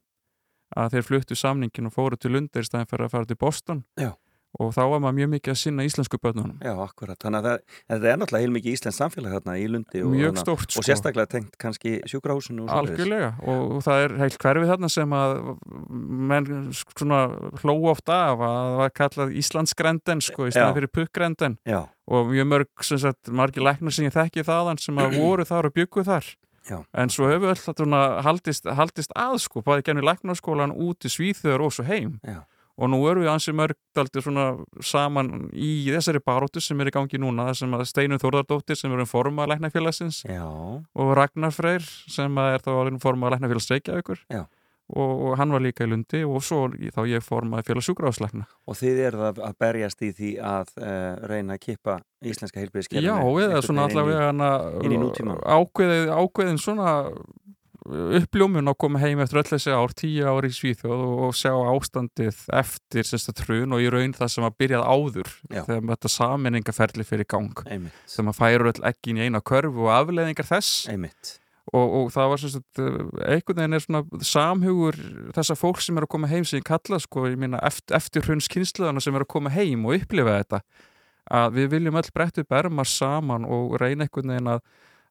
Að 0.77 0.95
þeir 0.95 1.07
fluttu 1.07 1.37
samningin 1.39 1.89
og 1.89 1.95
fóru 1.95 2.19
til 2.19 2.35
Lundi 2.35 2.61
í 2.61 2.67
staðin 2.67 2.89
fyrir 2.89 3.07
að 3.07 3.15
fara 3.15 3.29
til 3.29 3.39
Boston. 3.41 3.83
Já. 3.97 4.13
Og 4.57 4.71
þá 4.73 4.81
var 4.89 5.01
maður 5.03 5.17
mjög 5.19 5.29
mikið 5.35 5.53
að 5.53 5.57
sinna 5.61 5.83
íslensku 5.85 6.17
bönnunum 6.23 6.55
já, 6.65 6.71
akkurat. 6.81 7.17
Þannig 7.21 7.39
að 7.39 7.59
það, 7.85 8.05
er 8.09 8.17
náttúrulega 8.17 8.45
heilmikið 8.45 8.75
íslensk 8.77 8.97
samfélag 8.97 9.35
þarna 9.37 9.55
í 9.61 9.67
Lundi 9.69 10.01
og, 10.01 10.15
þarna- 10.17 10.43
stórt 10.43 10.73
sko. 10.73 10.81
og 10.81 10.87
sérstaklega 10.87 11.29
tengt 11.35 11.57
kannski 11.61 11.93
sjúkrahúsinu 12.09 12.65
og 12.65 12.71
svoleiðis. 12.71 12.95
Algjörlega 12.97 13.29
og, 13.45 13.75
og 13.77 13.85
það 13.85 14.03
er 14.07 14.15
heilt 14.23 14.39
hverfið 14.41 14.71
þarna 14.73 14.89
sem 14.95 15.15
að 15.19 15.35
menn 16.33 16.49
svona 16.73 17.21
hló 17.61 17.77
oft 17.93 18.09
af 18.09 18.41
að 18.41 18.57
það 18.57 18.75
var 18.81 18.93
kallað 19.03 19.37
Íslandsgrenden 19.43 20.25
sko 20.25 20.47
í 20.47 20.49
Já. 20.49 20.57
staðan 20.57 20.77
fyrir 20.79 20.93
pukkgrenden 20.97 21.57
Já, 21.69 21.81
og 22.09 22.33
mjög 22.33 22.49
mörg 22.55 22.85
sem 22.89 23.01
sagt 23.05 23.29
margir 23.29 23.65
læknar 23.65 23.93
sem 23.93 24.09
ég 24.09 24.15
þekki 24.17 24.47
þaðan 24.49 24.81
sem 24.81 24.97
að 24.97 25.19
voru 25.21 25.45
þar 25.45 25.69
og 25.69 25.77
byggu 25.77 26.05
þar 26.09 26.25
Já. 26.69 26.83
en 26.93 27.09
svo 27.09 27.29
hefur 27.29 27.53
öll 27.53 28.23
haldist, 28.25 28.65
haldist 28.65 29.13
að 29.17 29.39
sko, 29.45 29.61
bæði 29.65 29.87
genið 29.89 30.09
læknarskólan 30.09 30.73
út 30.75 31.05
í 31.05 31.09
Svíþjóður 31.13 31.65
og 31.65 31.73
svo 31.73 31.85
heim 31.87 32.17
Já. 32.25 32.43
Og 32.79 32.91
nú 32.91 32.99
erum 33.11 33.25
við 33.25 33.31
ansi 33.33 33.53
mörg 33.55 33.77
daldi 33.97 34.23
svona 34.23 34.45
saman 34.85 35.49
í 35.51 35.71
þessari 35.89 36.21
baróttu 36.23 36.63
sem 36.63 36.79
er 36.79 36.91
í 36.91 36.95
gangi 36.95 37.19
núna 37.21 37.49
þar 37.49 37.59
sem 37.61 37.75
að 37.75 37.87
Steinun 37.89 38.21
Þórðardóttir 38.21 38.79
sem 38.79 38.93
er 38.95 39.03
um 39.03 39.09
forma 39.09 39.47
læknarfélagsins 39.51 40.23
já, 40.27 40.45
og 40.47 41.11
Ragnar 41.19 41.53
Freyr 41.55 41.83
sem 41.83 42.39
er 42.45 42.63
þá 42.63 42.71
orðin 42.77 43.03
formaður 43.03 43.37
læknafélags 43.37 43.69
Reykjavíkur 43.73 44.23
Já. 44.31 44.45
og, 44.95 45.11
og 45.27 45.35
hann 45.41 45.55
var 45.55 45.65
líka 45.65 45.87
í 45.87 45.91
Lundi 45.91 46.23
og 46.23 46.43
svo 46.45 46.61
þá 46.71 47.01
ég 47.11 47.25
formaði 47.25 47.67
félags 47.67 47.89
sjúkrafslækna 47.91 48.47
og 48.47 48.79
þið 48.79 49.03
eruð 49.09 49.27
að, 49.33 49.43
að 49.49 49.59
berjast 49.65 50.07
í 50.07 50.13
því 50.15 50.31
að 50.53 50.73
uh, 50.79 51.11
reyna 51.33 51.59
að 51.59 51.63
kippa 51.67 51.99
íslenska 52.19 52.59
heilbyrðiskerfinu. 52.63 53.07
Já, 53.07 53.17
eða 53.47 53.61
svona 53.63 53.87
allavega 53.87 54.31
ákveðin 56.19 56.59
svona 56.59 56.95
uppljómun 57.89 58.69
að 58.69 58.77
koma 58.81 59.01
heim 59.01 59.21
eftir 59.23 59.41
öll 59.41 59.49
þessi 59.49 59.73
ár, 59.73 59.93
tíu 59.97 60.27
ár 60.27 60.45
í 60.45 60.51
Svíþjóð 60.53 61.03
og, 61.05 61.33
sjá 61.37 61.51
ástandið 61.71 62.39
eftir 62.59 63.07
sérsta 63.07 63.33
trun 63.37 63.75
og 63.75 63.83
í 63.83 63.89
raun 63.91 64.15
það 64.17 64.31
sem 64.35 64.47
að 64.47 64.57
byrjað 64.61 64.85
áður 64.85 65.29
Já. 65.49 65.61
þegar 65.67 65.85
þetta 65.91 66.11
saminningaferli 66.15 67.05
fyrir 67.07 67.29
gang. 67.29 67.63
Einmitt, 67.65 68.01
sem 68.09 68.31
að 68.31 68.39
færur 68.39 68.71
öll 68.71 68.87
ekki 68.89 69.15
í 69.15 69.27
eina 69.27 69.41
körfu 69.41 69.85
og 69.87 69.93
afleðingar 69.95 70.49
þess. 70.49 70.87
Einmitt. 70.91 71.35
og, 71.69 71.85
og 71.99 72.11
það 72.15 72.31
var 72.31 72.43
sagt 72.43 72.81
eh, 72.81 72.99
einhvern 73.35 73.61
veginn 73.61 73.77
er 73.77 73.85
svona 73.85 74.23
samhugur 74.25 74.99
þessa 75.37 75.57
fólk 75.59 75.83
sem 75.85 75.99
er 75.99 76.07
að 76.07 76.13
koma 76.15 76.31
heim 76.31 76.47
sem 76.47 76.61
ég 76.61 76.69
kalla 76.69 77.01
sko, 77.01 77.27
ég 77.29 77.37
meina 77.41 77.61
eftir, 77.65 77.97
eftir 77.99 78.25
hrunns 78.25 78.49
kynsluðana 78.49 79.03
sem 79.03 79.15
er 79.17 79.25
að 79.25 79.33
koma 79.35 79.53
heim 79.53 79.85
og 79.85 79.99
upplifa 79.99 80.39
þetta. 80.41 80.63
Að 81.29 81.59
við 81.59 81.71
viljum 81.75 81.97
öll 81.99 82.09
brettu 82.13 82.45
bermar 82.49 82.89
saman 82.89 83.45
og 83.45 83.77
reyna 83.77 84.07
einhvern 84.07 84.33
veginn 84.33 84.53
að, 84.55 84.63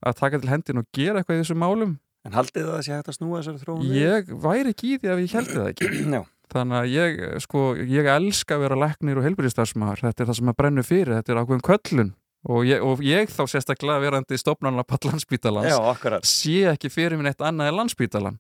að 0.02 0.18
taka 0.18 0.40
til 0.42 0.50
hendin 0.50 0.82
og 0.82 0.88
gera 0.94 1.20
eitthvað 1.20 1.38
í 1.38 1.42
þessum 1.44 1.62
málum 1.62 1.98
En 2.28 2.36
haldið 2.36 2.66
það 2.68 2.76
að 2.76 2.82
sé 2.84 2.94
hægt 2.94 3.10
að 3.10 3.16
snúa 3.16 3.38
þessari 3.40 3.62
þróun 3.62 3.92
ég 3.96 4.32
væri 4.44 4.72
ekki 4.74 4.90
í 4.92 4.98
því 5.00 5.12
að 5.12 5.22
ég 5.22 5.36
heldi 5.38 5.54
það 5.56 5.68
ekki. 5.72 5.90
Já, 6.14 6.20
þannig 6.52 6.78
að 6.78 6.88
ég, 6.92 7.20
sko, 7.44 7.62
ég 7.96 8.08
elska 8.14 8.58
að 8.58 8.64
vera 8.66 8.80
læknir 8.84 9.20
og 9.20 9.28
helbriðstarfsmaður 9.28 10.02
þetta 10.04 10.24
er 10.24 10.30
það 10.30 10.40
sem 10.40 10.52
að 10.52 10.58
brennu 10.60 10.84
fyrir, 10.84 11.14
þetta 11.16 11.34
er 11.34 11.40
ákveðum 11.42 11.64
köllun. 11.68 12.10
Og 12.48 12.68
ég, 12.68 12.84
og 12.84 13.00
ég 13.02 13.32
þá 13.32 13.40
sérstaklega 13.50 14.02
verandi 14.04 14.38
stofnanlega 14.38 14.86
pall 14.86 15.10
landsbítalans 15.10 15.72
já, 15.72 15.78
akkurat. 15.90 16.28
sé 16.28 16.68
ekki 16.70 16.92
fyrir 16.92 17.18
minn 17.18 17.26
eitt 17.32 17.42
annað 17.42 17.72
en 17.72 17.80
landsbítalan 17.80 18.36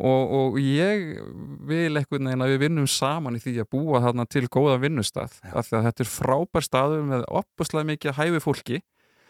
og, 0.00 0.32
og 0.38 0.56
ég 0.58 1.20
vil 1.68 1.92
einhvern 1.92 2.30
veginn 2.30 2.44
að 2.46 2.54
við 2.54 2.62
vinnum 2.64 2.88
saman 2.90 3.36
í 3.36 3.42
því 3.42 3.58
að 3.62 3.68
búa 3.76 4.00
þarna 4.02 4.24
til 4.26 4.46
góða 4.48 4.78
vinnustað. 4.82 5.36
Já. 5.44 5.52
af 5.52 5.68
því 5.68 5.76
að 5.78 5.86
þetta 5.88 6.04
er 6.04 6.10
frábær 6.14 6.66
staður 6.66 7.04
með 7.10 7.26
opuslega 7.42 7.90
mikið 7.92 8.18
hæfi 8.18 8.42
fólki 8.42 8.80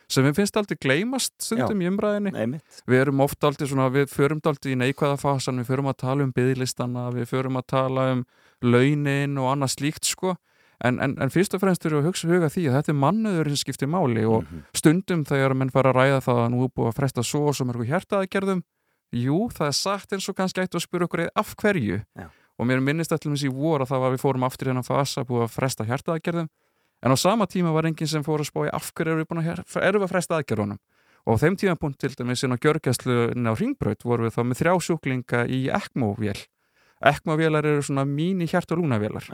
sem 0.09 0.25
við 0.25 0.35
finnst 0.37 0.57
aldrei 0.57 0.77
gleymast 0.81 1.33
stundum 1.43 1.81
í 1.83 1.89
umræðinni 1.91 2.33
Einmitt. 2.37 2.83
við 2.87 3.01
erum 3.01 3.21
oft 3.25 3.45
aldrei 3.45 3.67
svona, 3.69 3.89
við 3.91 4.09
förum 4.13 4.41
aldrei 4.45 4.73
í 4.75 4.79
neikvæða 4.81 5.19
fasan, 5.21 5.59
við 5.63 5.71
förum 5.73 5.89
að 5.91 5.97
tala 6.05 6.25
um 6.25 6.33
byðlistana, 6.33 7.07
við 7.15 7.29
förum 7.31 7.57
að 7.61 7.67
tala 7.67 8.13
um 8.13 8.25
launin 8.63 9.39
og 9.39 9.51
annað 9.53 9.75
slíkt 9.77 10.05
sko 10.09 10.35
en, 10.85 10.99
en, 11.01 11.15
en 11.23 11.31
fyrst 11.33 11.55
og 11.57 11.63
fremst 11.63 11.85
eru 11.87 12.01
að 12.03 12.09
hugsa 12.11 12.29
huga 12.29 12.49
því 12.53 12.67
að 12.69 12.77
þetta 12.79 12.93
er 12.93 12.99
mannuður 13.01 13.51
sem 13.53 13.61
skiptir 13.63 13.89
máli 13.89 14.25
og 14.29 14.45
Mhm. 14.45 14.63
stundum 14.75 15.25
þegar 15.25 15.55
menn 15.57 15.71
fara 15.73 15.93
að 15.93 15.99
ræða 16.01 16.21
það 16.27 16.41
að 16.45 16.51
nú 16.53 16.69
búið 16.69 16.89
að 16.91 16.97
fresta 16.99 17.23
svo 17.25 17.47
og 17.49 17.55
svo 17.57 17.65
mörgu 17.69 17.87
hjertaðgerðum 17.89 18.63
jú, 19.15 19.39
það 19.55 19.67
er 19.71 19.77
sagt 19.79 20.13
eins 20.13 20.29
og 20.29 20.35
kannski 20.37 20.61
ættu 20.65 20.77
að 20.81 20.87
spyrja 20.89 21.07
okkur 21.09 21.29
af 21.37 21.55
hverju 21.57 22.01
Já. 22.19 22.27
og 22.59 22.67
mér 22.67 22.83
minnist 22.83 23.13
allum 23.13 23.35
þessi 23.37 23.53
vor 23.55 23.81
að 23.85 23.89
það 23.95 24.01
var 24.05 24.11
við 24.17 24.23
fórum 24.25 24.45
aftur 24.49 24.67
í 24.67 24.71
hennan 24.75 24.85
fasa 24.87 25.25
búið 25.25 25.45
að 25.47 25.55
fresta 25.55 25.85
hjertaðgerðum 25.87 26.49
en 27.05 27.13
á 27.13 27.17
sama 27.21 27.47
tíma 27.47 27.75
var 27.75 27.89
enginn 27.89 28.09
sem 28.11 28.25
fór 28.25 28.41
að 28.41 28.67
í 28.67 28.73
af 28.73 28.91
hverju 28.93 29.13
erum 29.13 29.23
við 29.23 29.29
búin 29.31 29.43
að, 29.45 29.63
að 29.77 30.09
fresta 30.11 30.39
aðgerðunum? 30.41 30.81
Og 31.25 31.37
á 31.37 31.41
þeim 31.41 31.57
tímapunkt 31.61 32.01
til 32.01 32.13
dæmis 32.17 32.43
inn 32.45 32.53
á 32.53 32.61
gjörgæsluðin 32.61 33.49
á 33.49 33.53
Ringbraut 33.57 34.03
vorum 34.05 34.29
við 34.29 34.35
þá 34.37 34.43
með 34.45 34.59
þrjá 34.61 34.75
sjúklinga 34.89 35.45
í 35.49 35.61
ECMO-vél. 35.73 36.41
ECMO-vélar 37.05 37.69
eru 37.69 37.85
svona 37.85 38.05
mín 38.09 38.43
í 38.45 38.49
hjart- 38.49 38.73
og 38.73 38.83
lúnavélar 38.83 39.31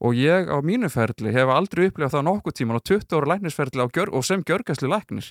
og 0.00 0.12
ég 0.12 0.50
á 0.52 0.58
mínu 0.60 0.90
ferli 0.92 1.32
hef 1.32 1.48
aldrei 1.48 1.88
upplifað 1.88 2.18
það 2.18 2.26
nokkuð 2.28 2.56
tíman 2.58 2.78
á 2.78 2.82
20 2.84 3.16
ára 3.16 3.30
læknisferli 3.32 3.86
gjör, 3.88 4.12
og 4.12 4.24
sem 4.24 4.42
gjörgæslu 4.44 4.90
læknir 4.92 5.30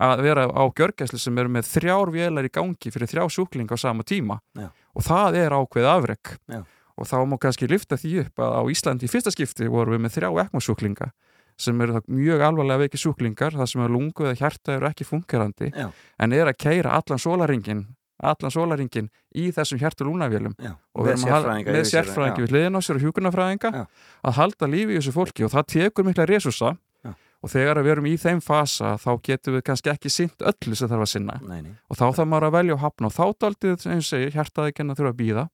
að 0.00 0.22
vera 0.24 0.46
á 0.48 0.62
gjörgæslu 0.68 1.18
sem 1.20 1.38
eru 1.38 1.52
með 1.52 1.68
þrjár 1.68 2.12
vélar 2.12 2.48
í 2.48 2.52
gangi 2.52 2.92
fyrir 2.92 3.08
þrjá 3.08 3.24
sjúklinga 3.28 3.76
á 3.76 3.78
sama 3.80 4.02
tíma. 4.04 4.40
Já. 4.56 4.68
og 4.92 5.02
það 5.02 5.36
er 5.40 5.56
ákveð 5.56 5.88
afrek. 5.88 6.36
Já. 6.48 6.62
Og 6.96 7.08
þá 7.08 7.16
má 7.28 7.36
kannski 7.40 7.68
lifta 7.70 7.98
því 8.00 8.14
upp 8.26 8.42
að 8.44 8.56
á 8.58 8.62
Íslandi 8.74 9.08
í 9.08 9.12
fyrsta 9.12 9.32
skipti 9.34 9.68
vorum 9.70 9.96
við 9.96 10.04
með 10.04 10.16
þrjá 10.18 10.30
ekmasjúklinga 10.46 11.10
sem 11.62 11.80
eru 11.84 12.00
mjög 12.08 12.44
alvarlega 12.46 12.84
veiki 12.86 13.00
sjúklingar 13.00 13.56
það 13.56 13.72
sem 13.72 13.82
er 13.84 13.92
lungu 13.92 14.26
eða 14.26 14.38
hjarta 14.40 14.76
eru 14.76 14.88
ekki 14.88 15.06
fungerandi 15.06 15.72
Já. 15.72 15.88
en 15.92 16.36
er 16.36 16.50
að 16.50 16.58
keira 16.64 16.94
allan 16.96 17.20
sólaringin 17.20 17.82
allan 18.22 18.54
sólaringin 18.54 19.10
í 19.34 19.50
þessum 19.54 19.80
hjarta 19.82 20.06
lúnavélum 20.06 20.54
já. 20.56 20.72
og 20.94 21.06
við 21.06 21.12
erum 21.16 21.34
að 21.36 21.50
með 21.66 21.88
sérfræðingi 21.90 22.44
við 22.44 22.54
hliðin 22.54 22.78
á 22.78 22.80
sér 22.80 22.98
og 22.98 23.04
hjúkunarfræðinga 23.06 23.72
Já. 23.74 23.84
að 24.22 24.38
halda 24.38 24.70
lífi 24.70 24.94
í 24.94 25.00
þessu 25.00 25.14
fólki 25.16 25.46
og 25.46 25.52
það 25.54 25.68
tekur 25.74 26.08
mikla 26.08 26.28
resursa 26.30 26.76
og 27.42 27.50
þegar 27.50 27.80
við 27.82 27.94
erum 27.96 28.06
í 28.06 28.14
þeim 28.22 28.40
fasa 28.44 28.94
þá 29.02 29.10
getum 29.26 29.56
við 29.56 29.64
kannski 29.66 29.90
ekki 29.90 30.12
sint 30.12 30.44
öllu 30.46 30.76
sem 30.78 30.90
þarf 30.90 31.06
að 31.06 31.10
sinna 31.10 31.38
Nei, 31.42 31.58
nei. 31.64 31.72
og 31.90 31.98
þá 31.98 32.04
þarf 32.12 32.28
maður 32.30 32.48
að 32.48 32.54
velja 32.56 32.76
og 32.76 32.82
hafna 32.84 33.10
og 33.10 33.16
þá 33.16 33.24
daldið, 33.44 33.86
eins 33.90 34.06
og 34.06 34.10
segir, 34.12 34.36
hjartaði 34.36 34.74
að 34.76 34.94
þurfa 35.00 35.10
að 35.10 35.18
býða 35.18 35.44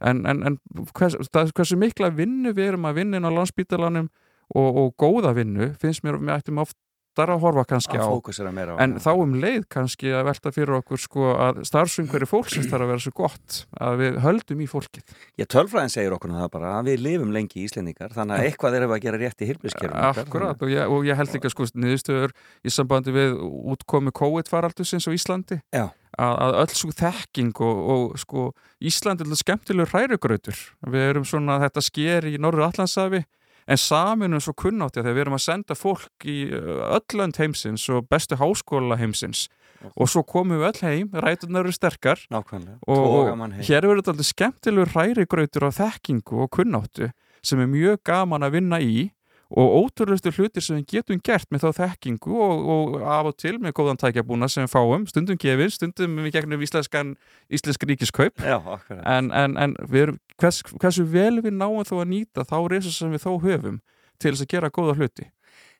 en, 0.00 0.24
en, 0.28 0.42
en 0.50 0.58
hvers, 0.96 1.18
það, 1.32 1.52
hversu 1.56 1.78
mikla 1.80 2.12
vinnu 2.14 2.54
við 2.56 2.72
erum 2.72 2.88
að 2.88 3.02
vinna 3.02 3.20
inn 3.20 3.28
á 3.28 3.36
landsbítalanum 3.36 4.10
og, 4.54 4.82
og 4.82 4.90
góða 5.00 5.34
vinnu 5.36 5.72
finnst 5.80 6.04
mér, 6.06 6.20
við 6.20 6.34
ættum 6.36 6.60
oftar 6.62 7.32
að 7.32 7.40
horfa 7.46 7.64
kannski 7.70 7.96
Að 7.96 8.04
á 8.04 8.08
á 8.12 8.82
En 8.84 8.98
þá 9.00 9.08
um 9.14 9.32
leið 9.40 9.64
kannski 9.72 10.12
að 10.12 10.26
velta 10.28 10.52
fyrir 10.52 10.76
okkur 10.78 11.00
sko 11.00 11.30
að 11.32 11.62
starfsumhverju 11.66 12.28
fólksins 12.28 12.68
þarf 12.68 12.84
að 12.84 12.92
vera 12.92 13.04
svo 13.06 13.12
gott 13.16 13.58
að 13.80 13.98
við 14.02 14.18
höldum 14.26 14.60
í 14.60 14.68
fólkið. 14.68 15.16
Já, 15.40 15.46
tölfræðin 15.56 15.94
segir 15.96 16.16
okkur 16.18 16.30
nú 16.30 16.38
það 16.42 16.52
bara 16.58 16.74
að 16.76 16.90
við 16.92 17.04
lifum 17.08 17.32
lengi 17.34 17.62
í 17.62 17.66
Íslendingar 17.66 18.12
þannig 18.14 18.36
að 18.36 18.50
eitthvað 18.50 18.78
erum 18.80 18.92
við 18.92 18.98
að 18.98 19.04
gera 19.08 19.22
rétt 19.24 19.40
í 19.40 19.50
hilbiskerfum 19.50 20.08
Akkurat 20.12 20.66
og 20.66 20.74
og 20.92 21.08
ég 21.08 21.16
held 21.22 21.32
líka 21.32 21.52
sko 21.52 21.70
niðurstöður 21.72 22.36
í 22.62 22.74
sambandi 22.76 23.16
við 23.16 23.38
útkomi 23.74 24.12
COVID-faraldusins 24.20 25.08
á 25.08 25.10
Íslandi 25.16 25.62
Já. 25.72 25.88
Að, 26.16 26.34
að 26.46 26.58
öll 26.62 26.74
svo 26.80 26.92
þekking 26.96 27.62
og, 27.64 27.80
og 27.94 28.18
sko 28.20 28.50
Íslandi 28.80 29.24
er 29.24 29.30
alltaf 29.30 29.42
skemmtilegur 29.42 29.92
hrærugrautur. 29.92 30.62
Við 30.86 31.08
erum 31.10 31.26
svona 31.28 31.58
þetta 31.64 31.84
sker 31.84 32.28
í 32.28 32.36
Norður 32.40 32.68
Allandsafi 32.70 33.22
en 33.66 33.80
saminum 33.80 34.42
svo 34.42 34.54
kunnátti 34.56 35.00
að 35.00 35.08
þegar 35.08 35.16
við 35.16 35.24
erum 35.24 35.38
að 35.38 35.44
senda 35.46 35.76
fólk 35.76 36.26
í 36.28 36.38
öll 36.54 37.18
lönd 37.18 37.40
heimsins 37.40 37.86
og 37.90 38.06
bestu 38.10 38.38
háskóla 38.38 38.98
heimsins. 39.00 39.46
Og 39.92 40.08
svo 40.10 40.22
komum 40.26 40.56
við 40.60 40.70
öll 40.70 40.82
heim, 40.86 41.10
rætunar 41.12 41.66
eru 41.66 41.74
sterkar. 41.74 42.22
Nákvæmlega, 42.32 42.78
og, 42.88 43.58
hér 43.60 43.84
verður 43.84 44.14
alltaf 44.14 44.30
skemmtilegur 44.30 44.94
hrærigrautur 44.94 45.68
á 45.68 45.70
þekkingu 45.82 46.40
og 46.46 46.52
kunnáttu 46.56 47.10
sem 47.46 47.60
er 47.62 47.68
mjög 47.70 48.00
gaman 48.06 48.46
að 48.46 48.56
vinna 48.56 48.80
í 48.82 49.10
og 49.50 49.76
ótrúlustu 49.78 50.32
hlutir 50.34 50.64
sem 50.64 50.80
við 50.80 50.96
getum 50.96 51.20
gert 51.22 51.46
með 51.54 51.66
þá 51.66 51.80
þekkingu 51.80 52.38
og, 52.42 52.64
og 52.74 52.96
af 53.02 53.30
og 53.30 53.36
til 53.38 53.54
með 53.62 53.76
góðan 53.78 54.00
tækjabúna 54.00 54.48
sem 54.50 54.66
við 54.66 54.72
fáum, 54.72 55.06
stundum 55.06 55.38
gefin, 55.38 55.70
stundum 55.70 56.18
við 56.24 56.34
gegnum 56.34 56.64
íslenskan, 56.66 57.14
íslensk 57.52 57.86
ríkiskaup. 57.86 58.42
Já, 58.42 58.58
en, 58.90 59.30
en, 59.30 59.56
en 59.62 59.76
erum, 59.86 60.18
hvers, 60.42 60.62
hversu 60.74 61.06
vel 61.06 61.38
við 61.44 61.54
náum 61.54 61.86
þó 61.86 62.00
að 62.00 62.10
nýta 62.16 62.46
þá 62.48 62.58
reysa 62.72 62.94
sem 62.94 63.14
við 63.14 63.26
þó 63.28 63.32
höfum 63.46 63.80
til 64.18 64.32
þess 64.32 64.46
að 64.46 64.52
gera 64.56 64.72
góða 64.74 64.98
hluti. 64.98 65.30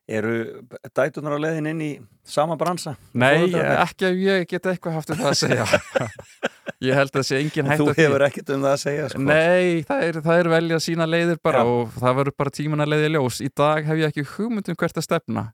Eru 0.07 0.62
dætunar 0.95 1.35
á 1.35 1.39
leiðin 1.43 1.73
inn 1.73 1.81
í 1.83 1.93
sama 2.23 2.55
bransa? 2.61 2.93
Nei, 3.19 3.51
ekki 3.51 4.07
að 4.07 4.21
ég 4.23 4.45
get 4.47 4.69
eitthvað 4.71 5.01
haft 5.01 5.11
um 5.11 5.19
það 5.19 5.33
að 5.33 5.41
segja 5.41 5.67
Ég 6.85 6.99
held 6.99 7.12
að 7.12 7.21
það 7.21 7.27
sé 7.29 7.41
engin 7.41 7.71
hægt 7.71 7.83
Þú 7.83 7.95
hefur 7.97 8.25
ekkert 8.27 8.55
um 8.55 8.64
það 8.67 8.73
að 8.73 8.81
segja 8.83 9.11
sko. 9.12 9.23
Nei, 9.27 9.85
það 9.89 10.07
er, 10.09 10.21
það 10.27 10.41
er 10.41 10.51
velja 10.57 10.81
sína 10.83 11.09
leiðir 11.09 11.43
bara 11.45 11.62
Já. 11.62 11.71
og 11.75 11.95
það 12.01 12.19
verður 12.21 12.39
bara 12.43 12.57
tíman 12.59 12.85
að 12.85 12.93
leiði 12.95 13.12
ljós. 13.14 13.43
Í 13.45 13.53
dag 13.62 13.87
hef 13.87 14.03
ég 14.03 14.12
ekki 14.12 14.27
hugmynd 14.37 14.73
um 14.73 14.81
hvert 14.81 15.01
að 15.01 15.09
stefna 15.09 15.47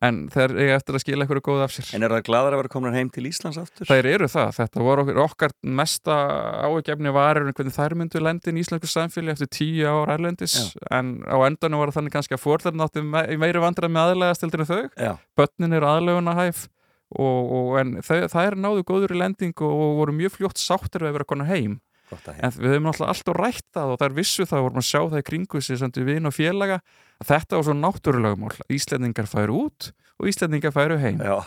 En 0.00 0.22
þeir 0.32 0.54
eiga 0.56 0.76
eftir 0.78 0.96
að 0.96 1.02
skila 1.04 1.24
eitthvað 1.26 1.42
góð 1.44 1.62
af 1.66 1.72
sér. 1.74 1.90
En 1.94 2.06
eru 2.06 2.16
það 2.16 2.24
gladar 2.26 2.54
að 2.56 2.62
vera 2.62 2.70
komin 2.72 2.94
heim 2.96 3.10
til 3.12 3.26
Íslands 3.28 3.58
aftur? 3.60 3.86
Þær 3.90 4.08
eru 4.08 4.28
það, 4.32 4.52
þetta 4.56 4.84
voru 4.86 5.04
okkur, 5.04 5.20
okkar 5.26 5.54
mesta 5.80 6.16
áhugjefni 6.64 7.12
var 7.12 7.38
er 7.38 7.46
hvernig 7.50 7.76
þær 7.76 7.96
myndu 8.00 8.22
lendi 8.24 8.54
í 8.54 8.62
íslensku 8.64 8.88
samfélag 8.88 9.36
eftir 9.36 9.50
tíu 9.52 9.84
ár 9.92 10.14
erlendis 10.16 10.56
en 10.88 11.18
á 11.28 11.36
endanum 11.44 11.84
var 11.84 11.92
þannig 11.94 12.16
kannski 12.16 12.38
að 12.38 12.42
fórðar 12.46 12.78
náttu 12.78 13.04
me 13.04 13.26
í 13.28 13.36
meiri 13.40 13.62
vandræð 13.62 13.92
með 13.92 14.14
aðlegast 14.14 14.46
heldur 14.46 14.64
en 14.64 14.70
þau. 14.72 14.82
Já, 14.96 15.12
börnin 15.38 15.76
eru 15.78 15.90
aðleguna 15.92 16.38
hæf 16.40 16.64
og, 17.12 17.54
og 17.58 17.78
en 17.80 17.96
þau, 18.04 18.18
þær 18.32 18.58
náðu 18.60 18.84
góður 18.88 19.14
í 19.16 19.22
lending 19.22 19.64
og 19.64 19.96
voru 20.00 20.14
mjög 20.16 20.36
fljótt 20.38 20.62
sáttir 20.62 21.04
við 21.04 21.12
að 21.12 21.18
vera 21.18 21.28
konar 21.32 21.50
heim. 21.50 21.80
En 22.12 22.52
við 22.52 22.74
höfum 22.74 22.88
náttúrulega 22.90 23.14
alltaf 23.14 23.38
rætt 23.38 23.66
það 23.72 23.92
og 23.94 24.00
þær 24.02 24.14
vissu 24.18 24.44
það 24.44 24.58
og 24.58 24.66
vorum 24.66 24.80
að 24.82 24.88
sjá 24.88 25.00
það 25.00 25.20
í 25.22 25.26
kringu 25.28 25.62
sig 25.64 25.78
sem 25.80 25.92
við 25.96 26.26
og 26.28 26.34
félaga 26.36 26.78
að 27.22 27.30
þetta 27.30 27.56
var 27.56 27.66
svo 27.68 27.76
náttúrulegumál 27.78 28.58
Íslendingar 28.76 29.30
færu 29.30 29.60
út 29.66 29.88
og 30.20 30.28
Íslendingar 30.28 30.74
færu 30.74 30.98
heim. 31.00 31.22
Já, 31.24 31.38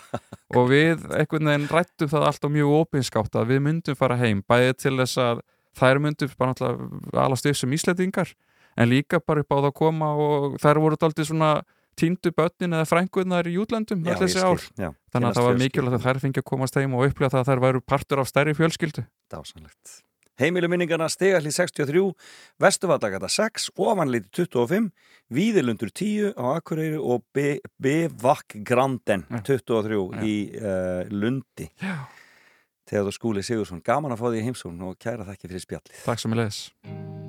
og 0.57 0.71
við 0.71 1.05
einhvern 1.13 1.51
veginn 1.51 1.69
rættum 1.69 2.11
það 2.11 2.27
alltaf 2.31 2.55
mjög 2.55 2.73
opinskátt 2.79 3.37
að 3.37 3.53
við 3.53 3.63
myndum 3.67 3.99
fara 3.99 4.17
heim 4.19 4.41
bæði 4.49 4.73
til 4.81 4.95
þess 5.03 5.21
að 5.21 5.45
þær 5.77 6.01
myndum 6.01 6.35
bara 6.39 6.55
náttúrulega 6.55 7.25
alast 7.27 7.49
upp 7.51 7.61
sem 7.61 7.77
Íslendingar 7.77 8.33
en 8.75 8.89
líka 8.89 9.21
bara 9.21 9.45
upp 9.45 9.53
á 9.53 9.57
það 9.59 9.69
að 9.69 9.77
koma 9.79 10.11
og 10.19 10.57
þær 10.63 10.81
voru 10.83 10.99
daldið 10.99 11.29
svona 11.29 11.51
týndu 11.99 12.31
börnin 12.35 12.75
eða 12.75 12.87
frængunar 12.89 13.47
í 13.47 13.55
útlöndum 13.61 14.01
já, 14.05 14.13
öll 14.15 14.21
þessi 14.23 14.39
ég 14.41 14.47
ár 14.49 14.59
skil. 14.63 14.73
Já, 14.83 14.89
þannig 15.13 15.29
að 15.29 15.37
það 15.39 15.47
var 15.49 15.61
mikilvægt 15.61 15.97
að 15.99 16.07
þær 16.09 16.19
fengi 16.25 16.41
að 16.41 16.49
komast 16.51 16.79
heim 16.79 16.97
og 16.97 17.05
upplifa 17.09 17.31
það 17.35 17.43
að 17.43 17.49
þær 17.53 17.63
væru 17.65 17.81
partur 17.93 18.21
af 18.23 18.27
stærri 18.31 18.55
fjölskyldu 18.57 19.05
Dásanlegt. 19.31 20.01
Heimiluminningarna 20.35 21.07
stegalli 21.07 21.47
63, 21.55 22.01
Vestuvallagata 22.59 23.29
6, 23.31 23.69
Ofanliti 23.79 24.27
25, 24.43 24.89
Víðilundur 25.31 25.93
10 25.95 26.33
á 26.35 26.59
Akureyri 26.59 26.99
og 26.99 27.23
B- 27.31 27.61
Bivak 27.79 28.57
Granden 28.67 29.23
Já. 29.31 29.39
23 29.47 29.95
Já. 29.95 30.25
í 30.27 30.35
uh, 30.59 31.07
Lundi. 31.15 31.69
Já. 31.79 31.95
Þegar 32.85 33.15
Skúli 33.15 33.41
Sigursson, 33.47 33.79
gaman 33.81 34.11
að 34.13 34.19
fá 34.21 34.27
því 34.27 34.43
í 34.43 34.45
heimsón 34.49 34.83
og 34.85 34.99
kæra 35.01 35.23
þakki 35.31 35.47
fyrir 35.49 35.63
spjallið. 35.63 36.03
Takk 36.03 36.21
sem 36.21 36.35
ég 36.35 36.43
leðis 36.43 37.24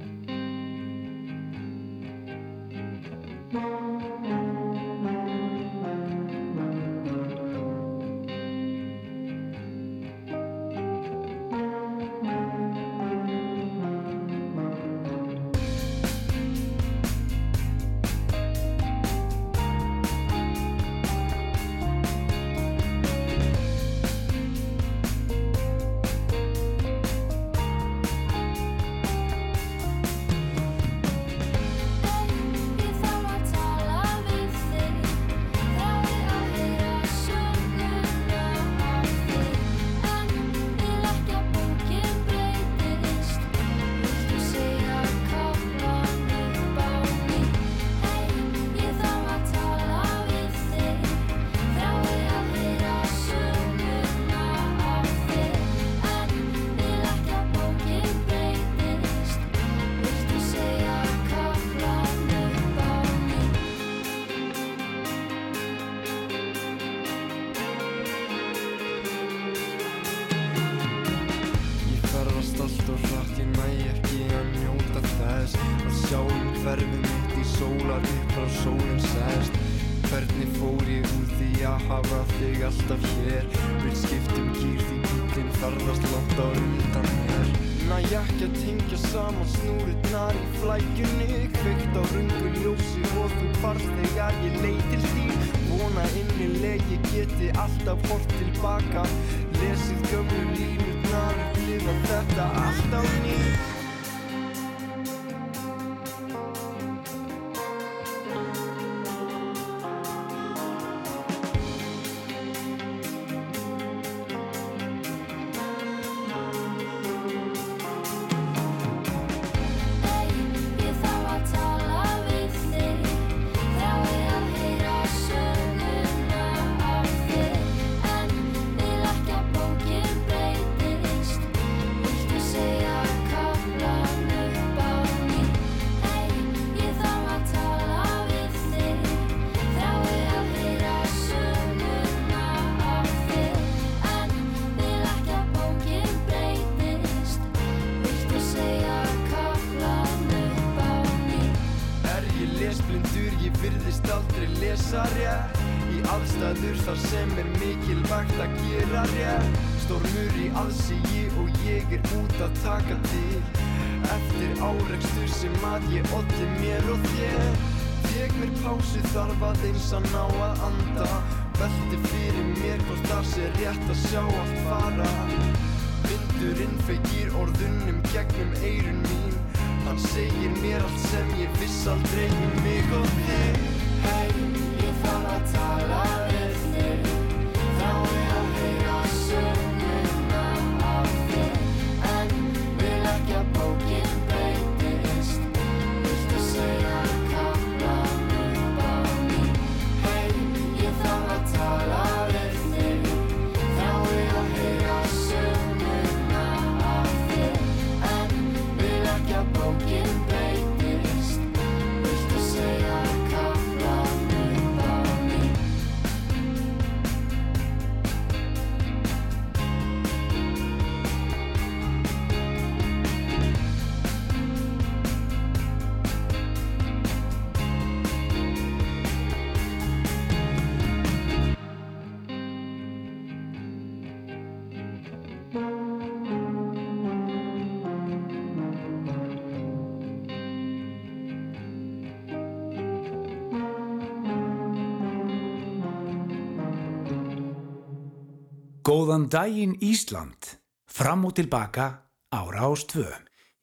Góðan 248.86 249.24
daginn 249.26 249.72
Ísland, 249.82 250.46
fram 250.86 251.24
og 251.26 251.32
tilbaka 251.34 251.88
ára 252.30 252.68
ás 252.68 252.84
tvö. 252.86 253.08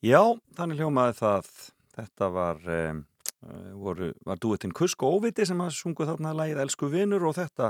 Já, 0.04 0.20
þannig 0.58 0.82
hljómaði 0.82 1.14
það. 1.16 1.52
Þetta 1.96 2.28
var, 2.36 2.66
voru, 3.80 4.10
var 4.28 4.42
duettinn 4.44 4.74
Kusk 4.76 5.06
og 5.08 5.22
Óviti 5.22 5.46
sem 5.48 5.62
að 5.64 5.78
sungu 5.78 6.04
þarna 6.10 6.34
lagið 6.36 6.60
Elsku 6.66 6.90
vinnur 6.92 7.24
og 7.30 7.38
þetta 7.38 7.70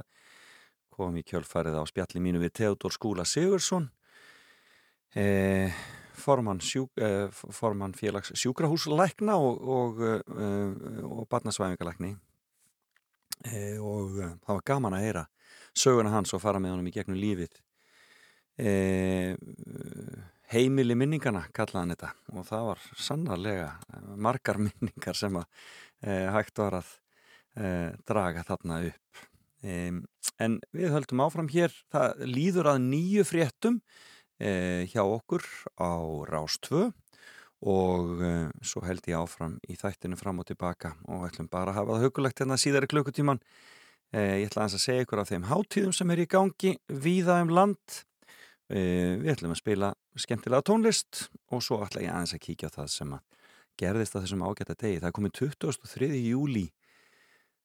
kom 0.97 1.14
í 1.14 1.22
kjölfarið 1.30 1.78
á 1.78 1.84
spjalli 1.86 2.24
mínu 2.26 2.41
við 2.41 2.56
Theodor 2.58 2.95
Skúla 2.95 3.22
Sigursson, 3.22 3.86
eh, 5.14 5.70
formann, 6.18 6.58
eh, 6.97 7.30
formann 7.30 7.93
félags 7.93 8.34
sjúkrahúslækna 8.34 9.38
og, 9.38 9.62
og, 9.62 10.01
uh, 10.01 10.74
og 11.06 11.30
barnasvæfingalækni 11.30 12.16
eh, 13.45 13.78
og 13.78 14.18
það 14.41 14.56
var 14.56 14.66
gaman 14.66 14.97
að 14.97 15.06
heyra 15.06 15.28
söguna 15.78 16.13
hans 16.13 16.34
og 16.36 16.41
fara 16.43 16.61
með 16.61 16.76
honum 16.76 16.89
í 16.89 16.95
gegnum 16.95 17.19
lífið. 17.19 17.59
Eh, 18.61 19.34
heimili 20.53 20.95
minningana 20.97 21.45
kallaði 21.55 21.82
hann 21.82 21.95
þetta. 21.95 22.11
Og 22.34 22.47
það 22.47 22.67
var 22.69 22.88
sannarlega 23.07 23.69
margar 24.21 24.59
minningar 24.65 25.17
sem 25.17 25.38
að 25.39 25.47
e, 26.03 26.17
hægt 26.36 26.61
var 26.61 26.80
að 26.82 26.95
e, 27.57 27.69
draga 28.09 28.45
þarna 28.47 28.82
upp. 28.89 29.21
E, 29.63 29.78
en 30.43 30.59
við 30.76 30.93
höldum 30.93 31.24
áfram 31.26 31.51
hér. 31.53 31.76
Það 31.93 32.26
líður 32.30 32.74
að 32.74 32.84
nýju 32.89 33.30
fréttum 33.30 33.80
hjá 34.43 34.99
okkur 35.05 35.43
á 35.80 35.93
Rás 36.28 36.57
2 36.65 36.88
og 37.69 38.24
svo 38.65 38.82
held 38.84 39.05
ég 39.07 39.15
áfram 39.15 39.53
í 39.71 39.78
þættinu 39.80 40.17
fram 40.19 40.41
og 40.41 40.47
tilbaka 40.49 40.95
og 41.05 41.30
ætlum 41.30 41.47
bara 41.53 41.71
að 41.71 41.78
hafa 41.78 41.93
það 41.93 42.03
hugulegt 42.07 42.41
hérna 42.41 42.57
síðar 42.59 42.84
í 42.84 42.89
klukkutíman 42.91 43.39
ég 44.14 44.47
ætla 44.47 44.68
að 44.68 44.78
segja 44.78 45.03
ykkur 45.05 45.24
af 45.24 45.30
þeim 45.32 45.47
hátíðum 45.49 45.93
sem 45.95 46.11
er 46.14 46.22
í 46.22 46.30
gangi 46.30 46.76
víða 46.88 47.39
um 47.41 47.53
land 47.53 48.01
við 48.70 49.32
ætlum 49.34 49.53
að 49.53 49.59
spila 49.59 49.89
skemmtilega 50.18 50.66
tónlist 50.66 51.28
og 51.53 51.64
svo 51.66 51.80
ætla 51.86 52.03
ég 52.05 52.14
aðeins 52.14 52.36
að 52.38 52.43
kíkja 52.45 52.70
á 52.70 52.76
það 52.78 52.91
sem 52.93 53.16
að 53.18 53.24
gerðist 53.80 54.16
að 54.16 54.26
þessum 54.26 54.45
ágæta 54.45 54.76
degi. 54.78 54.99
Það 55.01 55.09
er 55.09 55.16
komið 55.18 55.36
23. 55.39 56.09
júli 56.28 56.66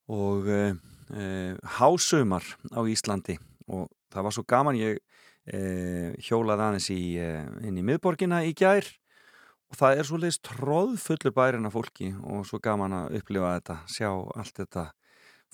og 0.09 0.49
uh, 0.49 0.76
uh, 1.12 1.55
hásumar 1.78 2.44
á 2.72 2.80
Íslandi 2.88 3.36
og 3.68 3.88
það 4.12 4.24
var 4.24 4.36
svo 4.36 4.44
gaman 4.49 4.78
ég 4.80 4.96
uh, 4.96 6.14
hjólaði 6.24 6.64
aðeins 6.64 6.88
í, 6.94 7.03
inn 7.68 7.76
í 7.76 7.84
miðborgina 7.84 8.40
í 8.49 8.55
gær 8.57 8.88
og 9.68 9.76
það 9.76 9.99
er 9.99 10.09
svo 10.09 10.20
leiðist 10.20 10.46
tróðfullur 10.49 11.34
bærin 11.36 11.68
af 11.68 11.76
fólki 11.76 12.14
og 12.24 12.46
svo 12.49 12.61
gaman 12.64 12.96
að 13.03 13.18
upplifa 13.20 13.59
þetta, 13.59 13.78
sjá 13.92 14.09
allt 14.09 14.62
þetta 14.62 14.86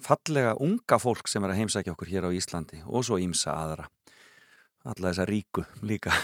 fallega 0.02 0.54
unga 0.62 0.98
fólk 0.98 1.28
sem 1.30 1.44
er 1.44 1.54
að 1.54 1.60
heimsækja 1.62 1.94
okkur 1.94 2.10
hér 2.10 2.28
á 2.28 2.30
Íslandi 2.34 2.80
og 2.86 3.04
svo 3.06 3.18
ímsa 3.22 3.54
aðra. 3.54 3.88
Alla 4.84 5.10
þessa 5.10 5.26
ríku 5.28 5.64
líka. 5.82 6.14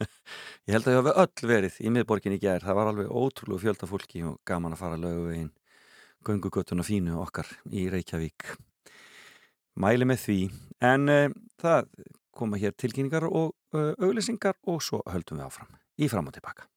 Ég 0.68 0.76
held 0.76 0.86
að 0.86 0.94
ég 0.94 1.00
hafi 1.00 1.12
öll 1.22 1.48
verið 1.50 1.76
í 1.80 1.90
miðborgin 1.90 2.34
í 2.36 2.38
gerð, 2.38 2.66
það 2.68 2.76
var 2.78 2.88
alveg 2.90 3.08
ótrúlega 3.10 3.62
fjölda 3.64 3.86
fólki 3.90 4.20
og 4.28 4.36
gaman 4.46 4.76
að 4.76 4.82
fara 4.82 4.98
að 4.98 5.04
lögu 5.06 5.32
einn 5.34 5.48
gungugötuna 6.26 6.84
fínu 6.86 7.16
okkar 7.18 7.48
í 7.72 7.88
Reykjavík. 7.90 8.52
Mæli 9.80 10.06
með 10.06 10.20
því. 10.26 10.38
En 10.84 11.10
uh, 11.10 11.32
það 11.58 11.88
koma 12.36 12.60
hér 12.60 12.76
tilkynningar 12.78 13.26
og 13.28 13.54
uh, 13.74 13.92
auglýsingar 13.98 14.56
og 14.70 14.82
svo 14.84 15.02
höldum 15.10 15.40
við 15.40 15.48
áfram 15.48 15.74
í 16.00 16.08
fram 16.08 16.30
og 16.30 16.36
tilbaka 16.36 16.68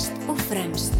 Fyrst 0.00 0.12
og 0.32 0.38
fremst. 0.48 0.94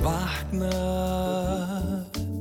Vakna 0.00 0.70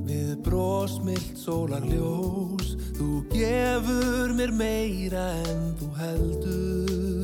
við 0.08 0.38
brósmilt 0.46 1.36
sólarljós. 1.36 2.78
Þú 2.96 3.10
gefur 3.36 4.38
mér 4.40 4.56
meira 4.56 5.28
en 5.52 5.74
þú 5.82 5.92
heldur 6.00 7.21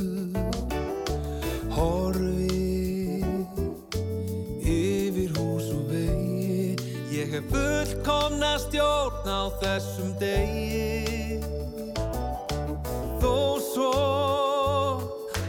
fullkomna 7.52 8.54
stjórn 8.62 9.28
á 9.28 9.42
þessum 9.62 10.14
degi. 10.22 11.42
Þó 13.22 13.36
svo 13.66 13.94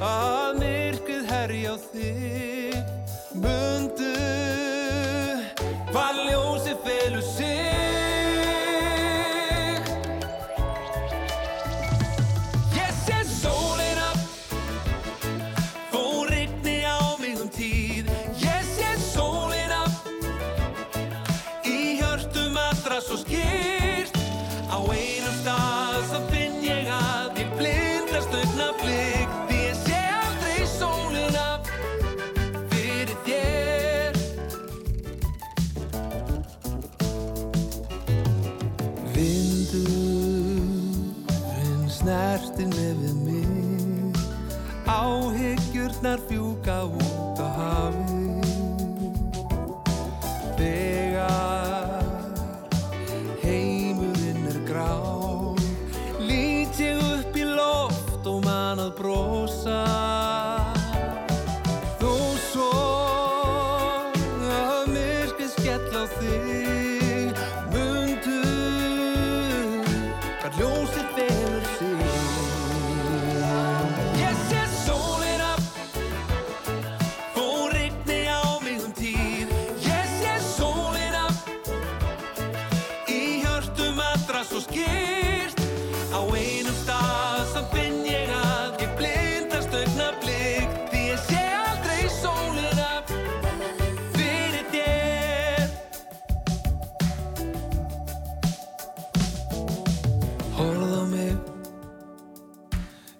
að 0.03 0.61
myrkrið 0.62 1.24
herja 1.32 1.74
á 1.74 1.76
þig 1.92 2.47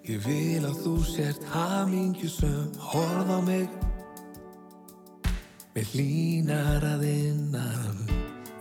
Ég 0.09 0.23
vil 0.25 0.63
að 0.65 0.77
þú 0.81 0.91
sért 1.05 1.43
hamingjusum 1.53 2.71
Horð 2.81 3.29
á 3.29 3.39
mig. 3.45 3.67
Mér 5.75 5.91
hlínar 5.91 6.87
að 6.95 7.05
innan. 7.11 8.01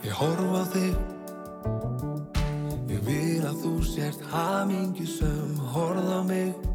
Ég 0.05 0.13
horf 0.13 0.53
á 0.61 0.65
þig. 0.77 1.01
Ég 2.93 3.01
vil 3.09 3.49
að 3.49 3.65
þú 3.65 3.75
sért 3.95 4.29
hamingjusum 4.29 5.57
Horð 5.73 6.13
á 6.13 6.23
mig 6.29 6.68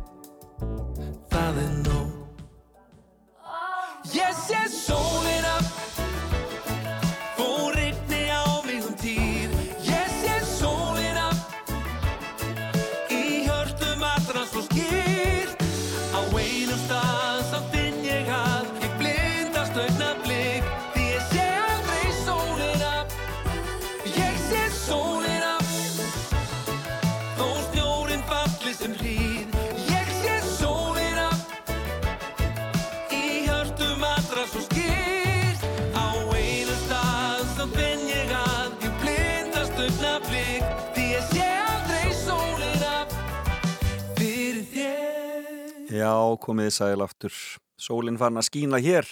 Já, 46.43 46.47
komið 46.49 46.67
þið 46.67 46.75
sæl 46.75 47.03
aftur. 47.03 47.35
Sólinn 47.79 48.17
fann 48.19 48.37
að 48.37 48.47
skína 48.47 48.79
hér 48.79 49.07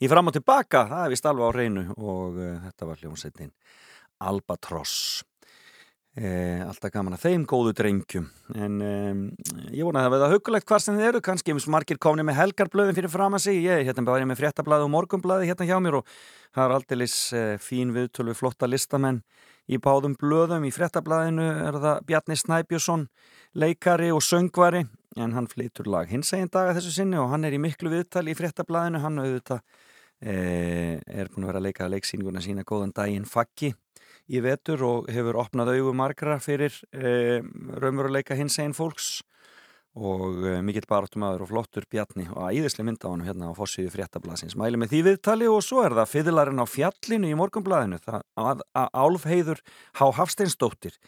í 0.00 0.08
fram 0.08 0.28
og 0.28 0.34
tilbaka, 0.36 0.86
það 0.86 1.04
er 1.04 1.12
vist 1.12 1.26
alveg 1.26 1.48
á 1.48 1.56
reynu 1.56 1.84
og 1.96 2.36
uh, 2.36 2.58
þetta 2.68 2.86
var 2.86 3.00
hljómsveitin 3.00 3.52
Albatross. 4.20 5.24
Eh, 6.14 6.60
alltaf 6.62 6.92
gaman 6.94 7.16
að 7.16 7.24
þeim 7.24 7.44
góðu 7.50 7.72
drengjum. 7.74 8.28
En 8.54 8.76
um, 8.78 9.22
ég 9.74 9.82
vona 9.82 9.98
að 9.98 10.04
það 10.04 10.12
veða 10.14 10.28
hugulegt 10.30 10.68
hvað 10.68 10.82
sem 10.84 10.98
þið 11.00 11.08
eru, 11.08 11.22
kannski 11.26 11.50
eins 11.50 11.66
margir 11.66 11.98
komni 11.98 12.22
með 12.22 12.38
helgarblöðin 12.38 12.94
fyrir 12.94 13.10
fram 13.10 13.34
að 13.34 13.42
sig, 13.48 13.58
ég 13.64 13.82
hérna 13.88 14.04
bara 14.06 14.28
með 14.30 14.44
fréttablaði 14.44 14.86
og 14.86 14.92
morgunblaði 14.94 15.48
hérna 15.50 15.66
hjá 15.66 15.80
mér 15.82 15.98
og 15.98 16.12
það 16.54 16.64
er 16.68 16.76
aldeilis 16.76 17.16
eh, 17.34 17.56
fín 17.58 17.90
viðtölu 17.96 18.36
flotta 18.38 18.70
listamenn 18.70 19.24
í 19.66 19.80
báðum 19.82 20.14
blöðum. 20.20 20.68
Í 20.68 20.70
fréttablaðinu 20.76 21.48
er 21.66 21.80
það 21.82 22.06
Bjarni 22.06 22.38
Snæbjörnsson 22.38 23.08
leikari 23.58 24.14
og 24.14 24.22
söngvari 24.22 24.84
en 25.16 25.36
hann 25.36 25.48
flytur 25.50 25.88
lag 25.90 26.10
hins 26.10 26.32
eginn 26.34 26.52
daga 26.52 26.74
þessu 26.76 26.92
sinni 26.94 27.20
og 27.20 27.30
hann 27.32 27.46
er 27.46 27.54
í 27.54 27.62
miklu 27.62 27.92
viðtali 27.92 28.34
í 28.34 28.38
fréttablaðinu. 28.38 29.02
Hann 29.04 29.22
auðvitað 29.22 29.60
eh, 30.24 30.98
er 31.06 31.30
búin 31.32 31.46
að 31.46 31.52
vera 31.52 31.62
að 31.62 31.68
leika 31.68 31.90
leiksýninguna 31.92 32.42
sína 32.44 32.66
góðan 32.66 32.94
daginn 32.96 33.28
Faggi 33.28 33.74
í 34.30 34.40
vetur 34.44 34.82
og 34.86 35.12
hefur 35.12 35.38
opnað 35.42 35.74
augu 35.74 35.92
margra 35.96 36.38
fyrir 36.42 36.74
e, 36.92 37.42
raunveruleika 37.80 38.36
hins 38.38 38.58
einn 38.62 38.74
fólks. 38.76 39.18
Og 39.94 40.40
e, 40.42 40.56
mikill 40.66 40.88
baráttumadur 40.90 41.44
og 41.44 41.52
flottur 41.52 41.84
bjarni 41.90 42.26
og 42.32 42.48
æðislega 42.48 42.88
mynda 42.88 43.06
á 43.06 43.12
hann 43.12 43.26
hérna 43.28 43.52
á 43.52 43.54
fossiðu 43.54 43.92
fréttablasins. 43.94 44.56
Mæli 44.58 44.80
með 44.80 44.94
því 44.94 45.02
viðtali 45.10 45.50
og 45.50 45.62
svo 45.62 45.84
er 45.84 45.94
það 46.00 46.12
fiðlarinn 46.16 46.64
á 46.64 46.66
fjallinu 46.66 47.30
í 47.30 47.38
morgunblæðinu 47.38 48.00
það 48.02 48.24
að, 48.40 48.64
að 48.74 48.88
Álfheiður 49.04 49.62
Há 50.00 50.06
Hafsteinsdóttir 50.18 50.98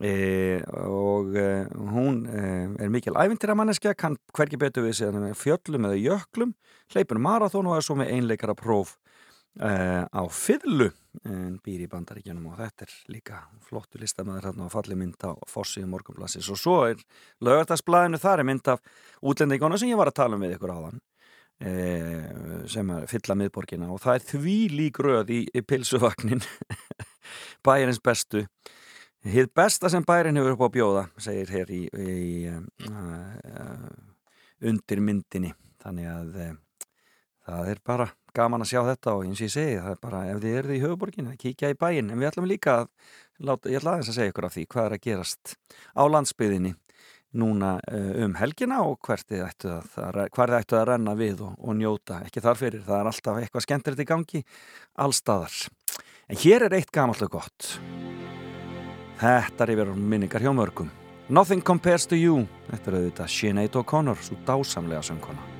e, 0.00 0.62
og 0.86 1.34
e, 1.36 1.48
hún 1.90 2.22
e, 2.30 2.42
er 2.84 2.92
mikil 2.92 3.18
ævintýra 3.18 3.56
manneskja, 3.58 3.96
kann 3.98 4.16
hverki 4.36 4.58
betur 4.60 4.86
við 4.86 5.00
sig 5.00 5.34
fjöllum 5.42 5.88
eða 5.88 5.98
jöklum, 5.98 6.54
hleypur 6.94 7.18
marathón 7.22 7.68
og 7.68 7.78
er 7.78 7.86
svo 7.86 7.98
með 7.98 8.14
einleikara 8.16 8.56
próf 8.58 8.98
á 9.58 10.22
fyrlu 10.30 10.86
en 11.26 11.56
býr 11.64 11.80
í 11.82 11.88
bandaríkjunum. 11.90 12.44
Og 12.52 12.60
þetta 12.60 12.84
er 12.84 12.92
líka 13.10 13.40
flottu 13.66 13.98
listamæður 13.98 14.52
hérna 14.52 14.68
á 14.70 14.70
falli 14.70 14.94
mynd 14.94 15.18
á 15.26 15.34
Fossið 15.50 15.88
morgunblassis 15.90 16.46
og 16.52 16.60
svo 16.60 16.76
er 16.86 17.00
lögardagsblæðinu 17.42 18.20
þar 18.22 18.44
er 18.44 18.46
mynd 18.46 18.70
af 18.70 18.84
útlendingona 19.18 19.80
sem 19.80 19.90
ég 19.90 19.98
var 19.98 20.12
að 20.12 20.18
tala 20.20 20.38
um 20.38 20.44
við 20.46 20.54
ykkur 20.54 20.74
áðan 20.76 21.02
sem 22.70 22.94
er 22.94 23.10
fylla 23.10 23.34
miðborgina. 23.40 23.90
Og 23.90 23.98
það 24.04 24.20
er 24.20 24.26
því 24.28 24.58
lík 24.78 25.02
röð 25.02 25.34
í, 25.34 25.40
í 25.50 25.64
pilsuvagnin 25.66 26.44
bæjarins 27.66 27.98
bestu 27.98 28.46
hitt 29.26 29.54
besta 29.54 29.90
sem 29.90 30.04
bærin 30.06 30.38
hefur 30.38 30.54
upp 30.54 30.68
á 30.68 30.74
bjóða 30.76 31.04
segir 31.18 31.50
hér 31.56 31.72
í, 31.74 31.82
í 31.88 32.46
uh, 32.48 33.90
undir 34.62 35.02
myndinni. 35.02 35.52
Þannig 35.82 36.08
að 36.10 36.40
það 37.48 37.70
er 37.72 37.82
bara 37.86 38.08
gaman 38.36 38.64
að 38.64 38.72
sjá 38.72 38.80
þetta 38.86 39.14
og 39.16 39.24
eins 39.26 39.40
og 39.40 39.46
ég 39.46 39.54
segi 39.54 39.78
það 39.78 39.94
er 39.94 40.02
bara 40.02 40.24
ef 40.32 40.42
þið 40.42 40.58
eruð 40.60 40.74
í 40.74 40.82
höfuborginu 40.82 41.32
að 41.32 41.40
kíkja 41.44 41.72
í 41.72 41.78
bæin 41.78 42.10
en 42.10 42.20
við 42.20 42.30
ætlum 42.30 42.48
líka 42.50 42.74
að 42.82 42.90
láta, 43.38 43.70
ég 43.70 43.80
ætla 43.80 43.94
aðeins 43.94 44.10
að 44.12 44.18
segja 44.18 44.34
ykkur 44.34 44.48
af 44.48 44.54
því 44.54 44.66
hvað 44.74 44.88
er 44.88 44.96
að 44.96 45.02
gerast 45.06 45.54
á 45.96 46.02
landsbyðinni 46.12 46.74
núna 47.38 47.74
um 48.24 48.36
helgina 48.40 48.82
og 48.88 49.00
hvert 49.04 49.28
þið 49.28 49.44
ættu 49.44 49.72
að, 49.74 49.88
þið 50.36 50.54
ættu 50.58 50.78
að 50.78 50.86
renna 50.92 51.16
við 51.18 51.42
og, 51.44 51.56
og 51.60 51.76
njóta, 51.76 52.22
ekki 52.24 52.44
þar 52.44 52.60
fyrir 52.60 52.84
það 52.86 53.00
er 53.00 53.10
alltaf 53.12 53.40
eitthvað 53.42 53.66
skemmtilegt 53.66 54.04
í 54.04 54.08
gangi 54.08 54.44
allstaðar 55.06 55.58
en 56.28 56.44
hér 56.44 56.68
er 56.68 56.78
eitt 56.80 56.94
gamalt 56.94 57.26
og 57.28 57.36
gott 57.36 57.74
þetta 59.18 59.66
er 59.66 59.74
yfir 59.74 59.92
minningar 59.98 60.42
hjá 60.44 60.54
mörgum. 60.54 60.90
Nothing 61.28 61.60
Compares 61.60 62.06
to 62.08 62.16
You. 62.16 62.46
Þetta 62.70 62.90
er 62.90 62.98
auðvitað 63.02 63.32
Sinead 63.36 63.76
O'Connor 63.76 64.20
svo 64.24 64.40
dásamlega 64.48 65.04
söngkona 65.04 65.57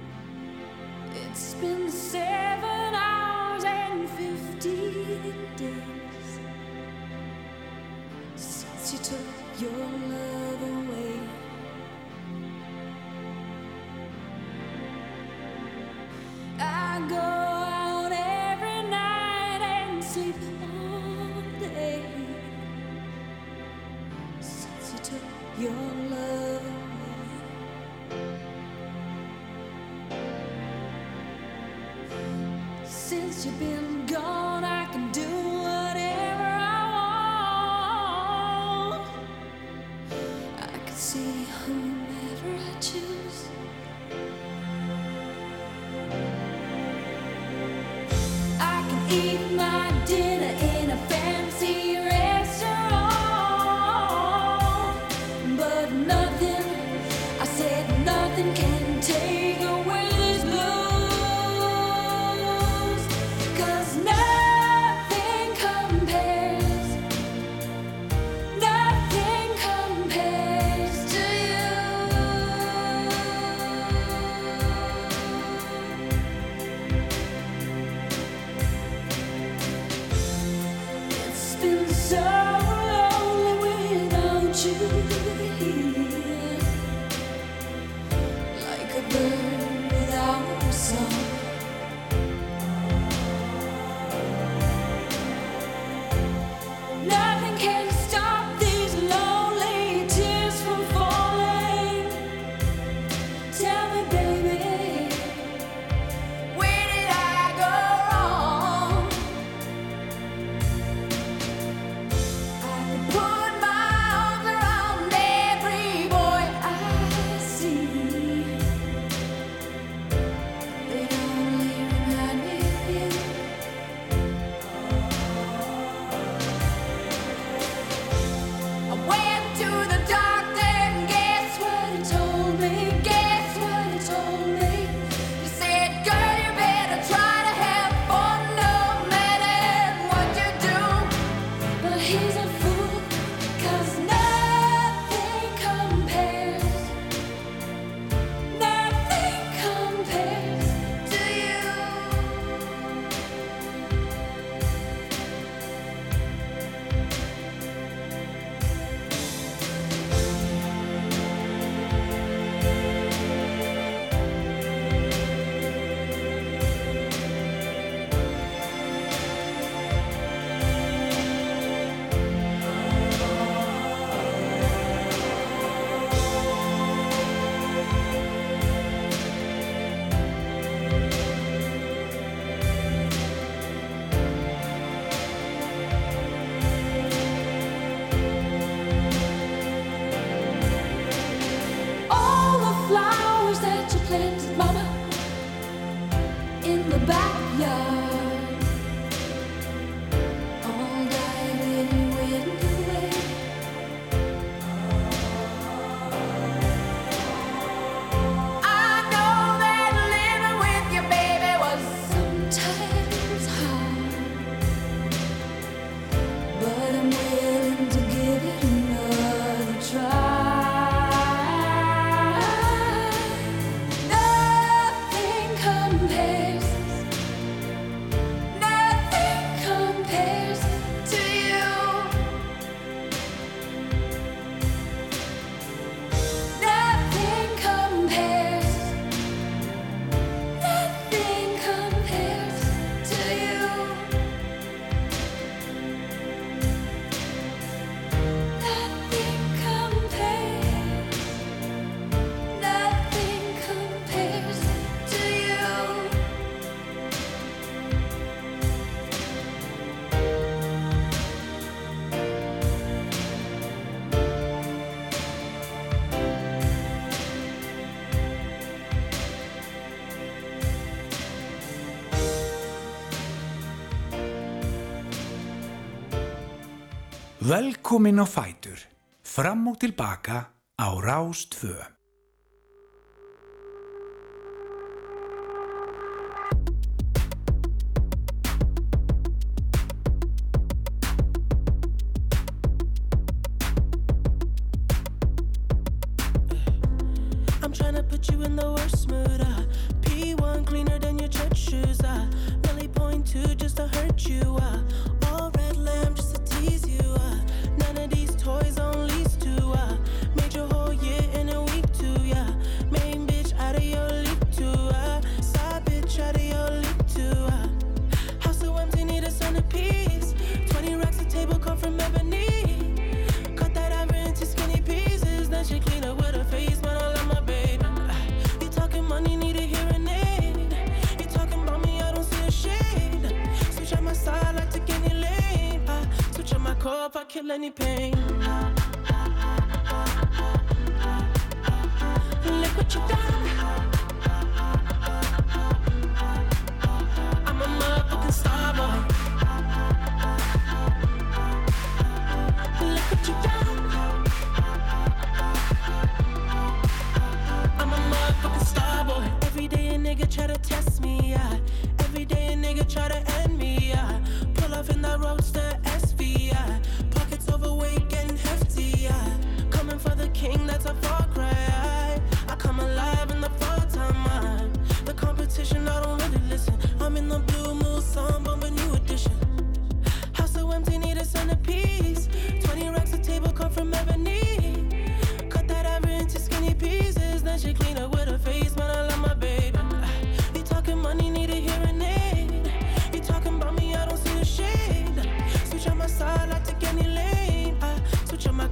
Velkomin 277.49 278.21
á 278.21 278.27
Fætur. 278.29 278.77
Fram 279.25 279.69
og 279.73 279.81
tilbaka 279.81 280.53
á 280.77 280.89
Rás 281.01 281.49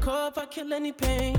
if 0.08 0.38
I 0.38 0.46
kill 0.46 0.72
any 0.72 0.92
pain. 0.92 1.34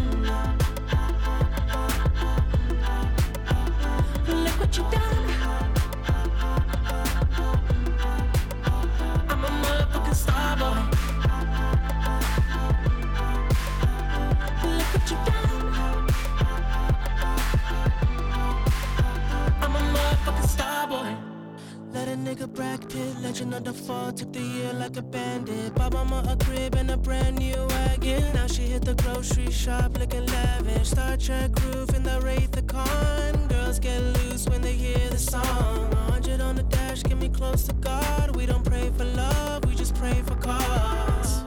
Look 4.28 4.60
what 4.60 4.78
you 4.78 4.84
done. 4.92 5.30
I'm 9.30 9.44
a 9.46 9.48
motherfucking 9.48 10.16
star 10.16 10.58
boy. 10.58 10.80
Look 14.78 14.90
what 14.94 15.12
you 15.12 15.18
done. 15.28 15.64
I'm 19.62 19.76
a 19.76 19.80
motherfucking 19.80 20.48
star 20.50 20.88
boy. 20.88 21.27
Nigga 22.28 22.54
Brad 22.54 22.82
Pitt, 22.90 23.22
legend 23.22 23.54
of 23.54 23.64
the 23.64 23.72
fall, 23.72 24.12
took 24.12 24.34
the 24.34 24.42
year 24.42 24.74
like 24.74 24.98
a 24.98 25.02
bandit. 25.02 25.74
Bought 25.76 25.94
mama 25.94 26.26
a 26.28 26.36
crib 26.44 26.76
and 26.76 26.92
a 26.92 26.98
brand 26.98 27.38
new 27.40 27.56
wagon. 27.70 28.34
Now 28.34 28.48
she 28.48 28.64
hit 28.64 28.84
the 28.84 28.96
grocery 28.96 29.50
shop 29.50 29.98
looking 29.98 30.26
lavish. 30.26 30.90
Star 30.90 31.16
Trek 31.16 31.52
roof 31.64 31.96
in 31.96 32.04
the 32.04 32.20
Wraith 32.20 32.52
the 32.52 32.64
Con. 32.64 33.48
Girls 33.48 33.80
get 33.80 34.02
loose 34.02 34.46
when 34.50 34.62
they 34.62 34.74
hear 34.74 35.00
the 35.10 35.18
song. 35.18 35.90
100 35.92 36.42
on 36.42 36.58
the 36.58 36.64
dash, 36.64 37.02
get 37.02 37.18
me 37.18 37.30
close 37.30 37.64
to 37.64 37.74
God. 37.76 38.36
We 38.36 38.46
don't 38.46 38.66
pray 38.66 38.92
for 38.98 39.06
love, 39.06 39.64
we 39.64 39.74
just 39.74 39.96
pray 39.96 40.22
for 40.26 40.36
cause. 40.36 41.46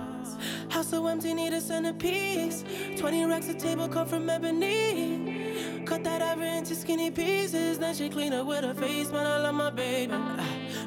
House 0.70 0.89
so 0.89 1.07
empty, 1.09 1.35
need 1.35 1.53
a 1.53 1.61
centerpiece. 1.61 2.64
20 2.97 3.26
racks 3.26 3.51
a 3.51 3.55
table 3.55 3.87
come 3.87 4.07
from 4.07 4.31
ebony. 4.31 5.83
Cut 5.85 6.05
that 6.05 6.22
ever 6.22 6.45
into 6.45 6.74
skinny 6.74 7.11
pieces. 7.11 7.78
Then 7.78 7.95
she 7.95 8.09
clean 8.09 8.33
up 8.33 8.47
with 8.47 8.64
her 8.64 8.72
face, 8.72 9.12
man. 9.12 9.26
I 9.26 9.43
love 9.43 9.55
my 9.55 9.68
baby. 9.68 10.14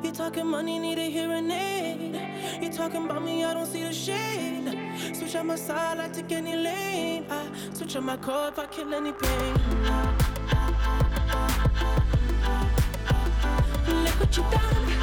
You 0.03 0.11
talking 0.11 0.47
money, 0.47 0.79
need 0.79 0.99
a 0.99 1.09
hearing 1.09 1.49
aid. 1.49 2.19
You 2.61 2.69
talking 2.69 3.05
about 3.05 3.23
me, 3.23 3.45
I 3.45 3.53
don't 3.53 3.65
see 3.65 3.83
the 3.83 3.93
shade. 3.93 4.77
Switch 5.15 5.33
on 5.37 5.47
my 5.47 5.55
side, 5.55 5.97
I 5.97 6.09
take 6.09 6.31
any 6.33 6.57
lane. 6.57 7.25
I 7.29 7.47
switch 7.73 7.95
on 7.95 8.03
my 8.03 8.17
core 8.17 8.49
if 8.49 8.59
I 8.59 8.65
kill 8.65 8.93
any 8.93 9.13
pain. 9.13 9.53
Look 14.03 14.19
what 14.19 14.37
you 14.37 14.43
done. 14.51 15.02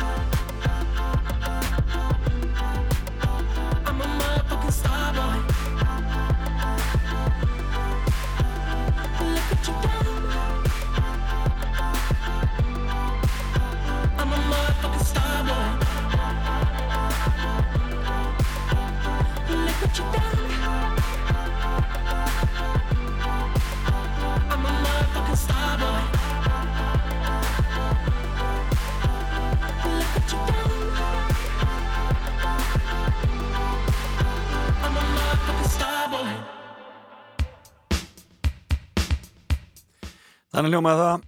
Þannig 40.50 40.74
hljómaði 40.74 41.00
það, 41.00 41.22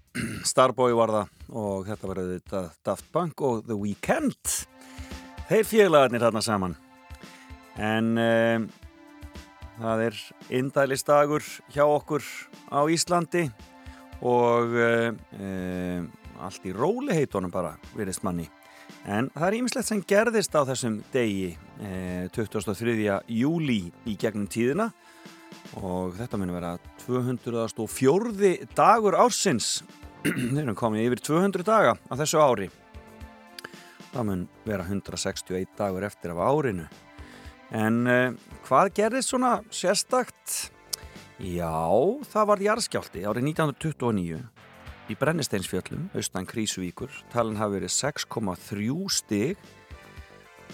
Starboy 0.44 0.92
var 0.98 1.10
það 1.14 1.54
og 1.56 1.86
þetta 1.86 2.08
var 2.10 2.18
auðvitað 2.20 2.64
Daft 2.84 3.06
Punk 3.14 3.44
og 3.48 3.62
The 3.64 3.76
Weeknd. 3.80 4.56
Þeir 5.48 5.68
félagarnir 5.70 6.20
þarna 6.26 6.42
saman. 6.44 6.74
En 7.80 8.16
um, 8.20 8.66
það 9.80 10.06
er 10.06 10.18
indælistagur 10.60 11.46
hjá 11.72 11.84
okkur 11.86 12.26
á 12.68 12.80
Íslandi 12.92 13.46
og 14.22 14.74
um, 14.76 16.10
allt 16.42 16.66
í 16.66 16.74
róli 16.74 17.14
heitunum 17.16 17.52
bara, 17.52 17.76
virðist 17.96 18.24
manni. 18.26 18.48
En 19.08 19.30
það 19.34 19.46
er 19.48 19.56
ímislegt 19.58 19.88
sem 19.88 20.02
gerðist 20.06 20.54
á 20.54 20.62
þessum 20.66 21.00
degi, 21.14 21.56
eh, 21.82 22.28
23. 22.34 23.22
júli 23.26 23.80
í 24.06 24.14
gegnum 24.18 24.46
tíðina 24.50 24.92
og 25.80 26.14
þetta 26.18 26.38
mun 26.38 26.54
vera 26.54 26.76
204. 27.06 28.68
dagur 28.76 29.16
ársins 29.18 29.80
þeir 30.22 30.62
eru 30.64 30.74
komið 30.78 31.08
yfir 31.08 31.22
200 31.32 31.66
daga 31.66 31.96
á 31.98 32.14
þessu 32.20 32.42
ári 32.42 32.68
það 34.12 34.26
mun 34.28 34.44
vera 34.66 34.86
161 34.86 35.72
dagur 35.78 36.06
eftir 36.06 36.34
af 36.34 36.42
árinu 36.44 36.86
en 37.72 38.00
uh, 38.06 38.32
hvað 38.66 38.92
gerðist 39.00 39.32
svona 39.32 39.58
sérstakt 39.72 40.72
já, 41.40 41.72
það 42.32 42.48
var 42.52 42.66
jarðskjálti 42.68 43.24
árið 43.24 43.48
1929 43.52 44.42
í 45.10 45.16
Brennisteinsfjöllum, 45.18 46.10
austan 46.16 46.46
Krísuvíkur 46.48 47.12
talin 47.32 47.58
hafi 47.60 47.80
verið 47.80 47.94
6,3 47.96 48.98
stig 49.12 49.70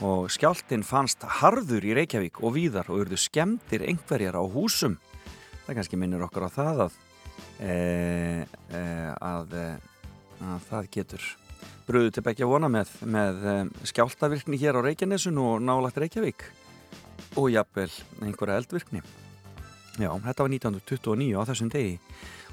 og 0.05 0.29
skjáltin 0.31 0.85
fannst 0.87 1.25
harður 1.41 1.87
í 1.89 1.95
Reykjavík 1.99 2.43
og 2.45 2.55
víðar 2.55 2.91
og 2.93 3.03
urðu 3.03 3.19
skemmtir 3.19 3.83
einhverjar 3.89 4.39
á 4.39 4.45
húsum. 4.47 4.95
Það 5.67 5.81
kannski 5.81 5.99
minnir 5.99 6.23
okkur 6.23 6.47
á 6.47 6.51
það 6.55 6.83
að, 6.85 6.99
e, 7.59 7.75
e, 8.71 8.83
að, 9.19 9.57
að 10.39 10.69
það 10.69 10.91
getur 10.95 11.27
bröðu 11.89 12.15
til 12.15 12.25
begja 12.29 12.47
vona 12.47 12.71
með, 12.71 12.95
með 13.03 13.43
skjáltavirkni 13.91 14.61
hér 14.61 14.79
á 14.79 14.87
Reykjanesun 14.87 15.43
og 15.43 15.59
nálagt 15.65 15.99
Reykjavík. 15.99 16.47
Og 17.37 17.51
jafnvel 17.53 17.93
einhverja 18.23 18.59
eldvirkni. 18.63 19.03
Já, 19.99 20.11
þetta 20.15 20.45
var 20.45 20.53
1929 20.55 21.39
á 21.39 21.43
þessum 21.49 21.71
degi. 21.73 21.97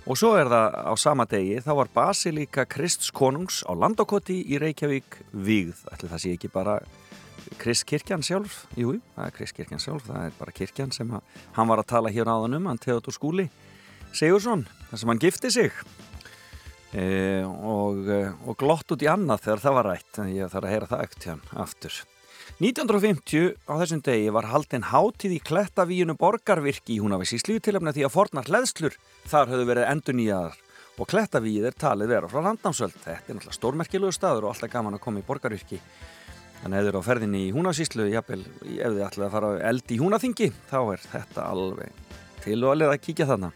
Og 0.05 0.18
svo 0.18 0.36
er 0.38 0.49
það 0.49 0.76
á 0.86 0.93
sama 1.01 1.26
degi, 1.30 1.57
þá 1.66 1.72
var 1.80 1.89
Basilíka 1.93 2.66
Krists 2.70 3.09
konungs 3.13 3.63
á 3.66 3.74
Landokoti 3.74 4.38
í 4.53 4.59
Reykjavík. 4.61 5.18
Ætli 5.34 6.09
það 6.11 6.22
sé 6.22 6.34
ekki 6.38 6.51
bara 6.53 6.80
Kristkirkjan 7.61 8.25
sjálf? 8.25 8.63
Jú, 8.78 8.96
það 9.16 9.28
er 9.28 9.36
Kristkirkjan 9.37 9.82
sjálf, 9.82 10.08
það 10.08 10.28
er 10.29 10.36
bara 10.39 10.55
kirkjan 10.55 10.93
sem 10.93 11.13
að, 11.13 11.25
hann 11.58 11.70
var 11.70 11.82
að 11.82 11.89
tala 11.93 12.13
hér 12.13 12.29
áðan 12.29 12.58
um, 12.59 12.70
hann 12.70 12.82
Theodor 12.82 13.13
Skúli 13.13 13.47
Sigursson, 14.16 14.66
þar 14.89 15.01
sem 15.01 15.12
hann 15.12 15.21
gifti 15.21 15.51
sig. 15.51 15.79
E, 16.96 17.05
og, 17.43 18.08
og 18.47 18.58
glott 18.62 18.93
út 18.96 19.04
í 19.04 19.09
annað 19.12 19.43
þegar 19.46 19.63
það 19.66 19.78
var 19.78 19.89
rætt, 19.92 20.20
en 20.24 20.32
ég 20.32 20.51
þarf 20.54 20.67
að 20.67 20.74
heyra 20.74 20.92
það 20.92 21.04
ekkert 21.05 21.28
hérna 21.29 21.63
aftur. 21.66 21.97
1950 22.62 23.55
á 23.67 23.74
þessum 23.82 24.01
degi 24.05 24.30
var 24.32 24.47
haldin 24.51 24.86
hátíð 24.92 25.38
í 25.38 25.42
Klettavíunu 25.43 26.16
borgarvirki 26.20 26.96
í 26.96 27.01
Húnavísi 27.04 27.39
slíðtilefna 27.42 27.92
því 27.96 28.05
að 28.08 28.13
fornar 28.13 28.47
hleðslur 28.47 28.96
þar 29.28 29.51
höfðu 29.51 29.66
verið 29.72 29.89
endur 29.92 30.17
nýjaðar 30.20 30.59
og 30.96 31.09
Klettavíð 31.12 31.67
er 31.70 31.76
talið 31.76 32.13
vera 32.13 32.30
frá 32.32 32.42
landnámsöld. 32.46 32.96
Þetta 33.04 33.17
er 33.17 33.38
náttúrulega 33.39 33.58
stórmerkilegu 33.58 34.16
staður 34.16 34.47
og 34.47 34.54
alltaf 34.54 34.72
gaman 34.72 34.96
að 34.96 35.04
koma 35.04 35.20
í 35.20 35.28
borgarvirki. 35.28 35.82
Þannig 36.62 36.78
að 36.78 36.86
þið 36.86 36.92
eru 36.92 37.01
á 37.04 37.08
ferðinni 37.09 37.42
í 37.43 37.51
Húnasíslu, 37.54 38.08
jafnvel, 38.13 38.42
ef 38.63 38.93
þið 38.96 39.04
ætlaði 39.05 39.28
að 39.28 39.34
fara 39.36 39.50
á 39.51 39.54
eld 39.70 39.92
í 39.92 40.00
Húnaþingi, 40.00 40.47
þá 40.72 40.80
er 40.96 41.04
þetta 41.12 41.47
alveg 41.51 42.00
til 42.46 42.59
og 42.63 42.72
alveg 42.72 42.93
að 42.93 43.04
kíkja 43.04 43.28
þarna. 43.30 43.51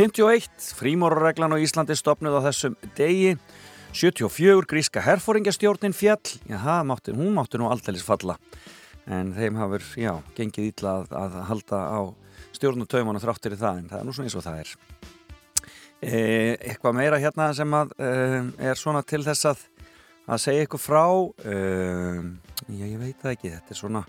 51, 0.00 0.70
frímórareglan 0.78 1.54
á 1.54 1.62
Íslandi 1.62 1.96
stopnuð 1.98 2.40
á 2.40 2.46
þessum 2.48 2.76
degi. 2.98 3.36
74, 3.92 4.66
gríska 4.70 5.02
herfóringastjórnin 5.04 5.94
fjall. 5.96 6.36
Já, 6.48 6.82
mátti, 6.86 7.14
hún 7.16 7.34
mátti 7.34 7.58
nú 7.58 7.70
aldeilis 7.70 8.04
falla. 8.06 8.36
En 9.10 9.32
þeim 9.34 9.58
hafur, 9.58 9.82
já, 9.98 10.12
gengið 10.36 10.70
ítla 10.70 11.00
að, 11.00 11.16
að 11.18 11.38
halda 11.48 11.80
á 11.90 12.00
stjórnutöfum 12.54 13.14
og 13.14 13.24
þráttir 13.24 13.56
í 13.56 13.60
það, 13.60 13.80
en 13.80 13.90
það 13.90 14.02
er 14.02 14.06
nú 14.06 14.14
svona 14.14 14.30
eins 14.30 14.38
og 14.38 14.46
það 14.46 14.62
er. 14.62 14.74
Eh, 16.00 16.54
eitthvað 16.70 16.96
meira 16.96 17.18
hérna 17.20 17.50
sem 17.56 17.74
að 17.76 17.92
eh, 18.00 18.38
er 18.70 18.78
svona 18.78 19.02
til 19.04 19.24
þess 19.26 19.50
að 19.50 19.66
að 20.30 20.42
segja 20.44 20.64
eitthvað 20.64 20.82
frá 20.84 21.04
uh, 21.10 22.18
já 22.70 22.84
ég 22.86 22.98
veit 23.00 23.22
það 23.22 23.32
ekki 23.34 23.52
þetta 23.54 23.74
er 23.74 23.78
svona 23.78 24.02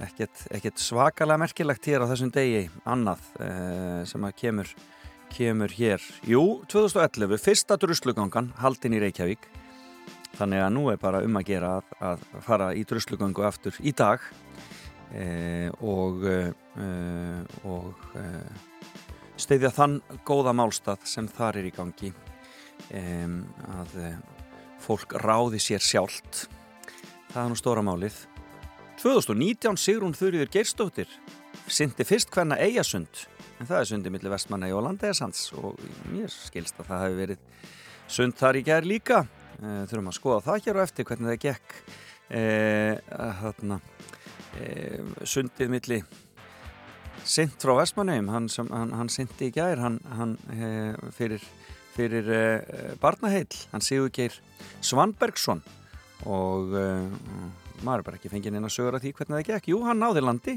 ekkert, 0.00 0.80
svakalega 0.80 1.42
merkilegt 1.42 1.86
hér 1.90 2.06
á 2.06 2.10
þessum 2.10 2.32
degi 2.34 2.64
annað 2.88 3.22
uh, 3.38 4.00
sem 4.08 4.24
að 4.26 4.36
kemur 4.40 4.72
kemur 5.32 5.72
hér, 5.72 6.02
jú 6.26 6.60
2011 6.70 7.40
fyrsta 7.40 7.76
druslugangan 7.80 8.52
haldin 8.60 8.96
í 8.96 9.00
Reykjavík. 9.02 9.46
Þannig 10.38 10.62
að 10.64 10.72
nú 10.76 10.84
er 10.92 11.00
bara 11.00 11.22
um 11.26 11.38
að 11.40 11.48
gera 11.50 11.72
að, 11.78 11.94
að 12.10 12.24
fara 12.46 12.68
í 12.76 12.84
druslugangu 12.86 13.44
aftur 13.46 13.76
í 13.82 13.94
dag. 13.96 14.22
Uh, 15.10 15.72
og 15.82 16.22
og 17.66 18.12
steyðja 19.40 19.72
þann 19.74 19.96
góða 20.24 20.52
málstað 20.54 21.02
sem 21.08 21.26
þar 21.26 21.58
er 21.58 21.66
í 21.66 21.72
gangi. 21.74 22.12
Að 22.94 23.96
fólk 24.80 25.16
ráði 25.24 25.60
sér 25.60 25.82
sjálft. 25.82 26.46
Það 27.32 27.42
er 27.42 27.50
nú 27.50 27.58
stóra 27.58 27.84
málið. 27.84 28.22
2019 29.00 29.80
Sigrún 29.80 30.16
Þurriður 30.16 30.50
Geirstóttir 30.52 31.12
syndi 31.70 32.06
fyrst 32.06 32.30
hvenna 32.34 32.58
Eyjasund 32.60 33.26
en 33.60 33.68
það 33.68 33.76
er 33.78 33.88
sundið 33.90 34.14
millir 34.14 34.32
vestmanna 34.32 34.70
og 34.74 34.84
Landegasands 34.86 35.50
og 35.58 35.80
mér 36.10 36.32
skilst 36.32 36.78
að 36.80 36.88
það 36.88 37.04
hefur 37.04 37.20
verið 37.20 37.68
sund 38.10 38.36
þar 38.38 38.58
í 38.58 38.64
gerð 38.66 38.90
líka. 38.90 39.20
E, 39.60 39.74
þurfum 39.90 40.10
að 40.10 40.16
skoða 40.16 40.44
það 40.46 40.64
hér 40.64 40.78
og 40.78 40.86
eftir 40.86 41.08
hvernig 41.08 41.30
það 41.30 41.42
gekk 41.44 41.74
e, 42.32 42.42
þarna, 43.42 43.78
e, 44.56 44.70
sundið 45.28 45.74
millir 45.74 46.06
synd 47.28 47.58
frá 47.60 47.74
vestmannum 47.76 48.30
hann, 48.32 48.48
hann, 48.72 48.94
hann 48.96 49.12
syndi 49.12 49.50
í 49.50 49.54
gerð 49.54 49.84
hann, 49.84 50.00
hann 50.16 50.36
fyrir 51.14 51.44
fyrir 51.90 52.30
barnaheill, 53.02 53.50
hann 53.74 53.82
Sigur 53.84 54.08
Geir 54.14 54.32
Svanbergsson. 54.80 55.60
Og 56.24 56.70
maður 56.70 58.00
er 58.00 58.04
bara 58.06 58.16
ekki 58.16 58.30
fengið 58.32 58.56
inn 58.56 58.68
að 58.68 58.72
sögura 58.72 59.00
því 59.02 59.12
hvernig 59.18 59.36
það 59.36 59.48
gekk. 59.50 59.68
Jú, 59.72 59.80
hann 59.84 60.00
náði 60.00 60.22
landi 60.24 60.54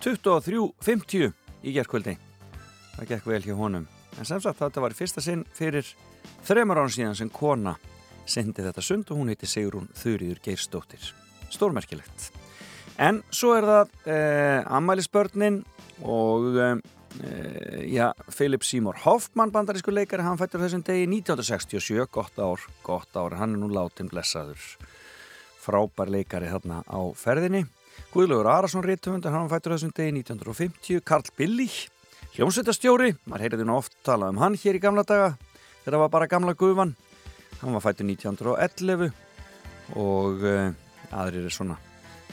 23.50 0.00 1.32
í 1.62 1.74
gerðkvöldi 1.76 2.18
það 2.96 3.08
gekk 3.08 3.28
vel 3.28 3.42
hjá 3.44 3.56
honum. 3.56 3.88
En 4.18 4.28
sem 4.28 4.40
sagt 4.42 4.60
þetta 4.60 4.84
var 4.84 4.94
fyrsta 4.96 5.22
sinn 5.24 5.44
fyrir 5.56 5.86
þreymar 6.46 6.82
án 6.84 6.92
síðan 6.92 7.18
sem 7.18 7.32
kona 7.32 7.76
sendi 8.28 8.64
þetta 8.64 8.84
sund 8.84 9.10
og 9.10 9.18
hún 9.18 9.32
heiti 9.32 9.48
Sigrún 9.50 9.90
Þurriður 9.98 10.42
Geirstóttir 10.44 11.12
stórmerkilegt. 11.52 12.30
En 13.00 13.22
svo 13.32 13.54
er 13.56 13.68
það 13.68 13.94
uh, 14.06 14.74
ammælisbörnin 14.78 15.62
og 16.02 16.58
Uh, 17.12 17.82
já, 17.92 18.14
Philip 18.32 18.62
Seymour 18.64 18.96
Hoffman 19.04 19.50
bandarísku 19.52 19.92
leikari, 19.92 20.24
hann 20.24 20.38
fættur 20.40 20.62
þessum 20.64 20.80
degi 20.80 21.04
1967, 21.04 22.06
gott 22.08 22.38
ár, 22.40 22.62
gott 22.86 23.18
ár. 23.20 23.36
Hann 23.36 23.52
er 23.52 23.60
nú 23.60 23.68
látin 23.68 24.08
blessaður. 24.08 24.62
Frábær 25.60 26.08
leikari 26.08 26.48
þarna 26.48 26.80
á 26.88 27.00
ferðinni 27.12 27.66
Guðlaugur 28.12 28.50
Arason 28.52 28.84
Rittumundur 28.84 29.32
hann 29.32 29.50
fættur 29.52 29.76
þessum 29.76 29.94
degi 29.96 30.12
1950 30.18 31.00
Karl 31.06 31.30
Billich, 31.38 31.86
hljómsveitastjóri 32.36 33.14
maður 33.24 33.46
heyrði 33.46 33.68
nú 33.68 33.78
oft 33.78 33.96
talað 34.06 34.34
um 34.34 34.42
hann 34.42 34.58
hér 34.60 34.76
í 34.78 34.82
gamla 34.82 35.04
daga 35.08 35.34
það 35.86 35.98
var 36.04 36.12
bara 36.12 36.30
gamla 36.30 36.54
guðvan 36.58 36.94
hann 37.62 37.76
var 37.76 37.84
fættur 37.84 38.08
1911 38.08 39.10
og 39.98 40.44
uh, 40.46 40.72
aðrir 41.12 41.46
er 41.46 41.54
svona. 41.54 41.78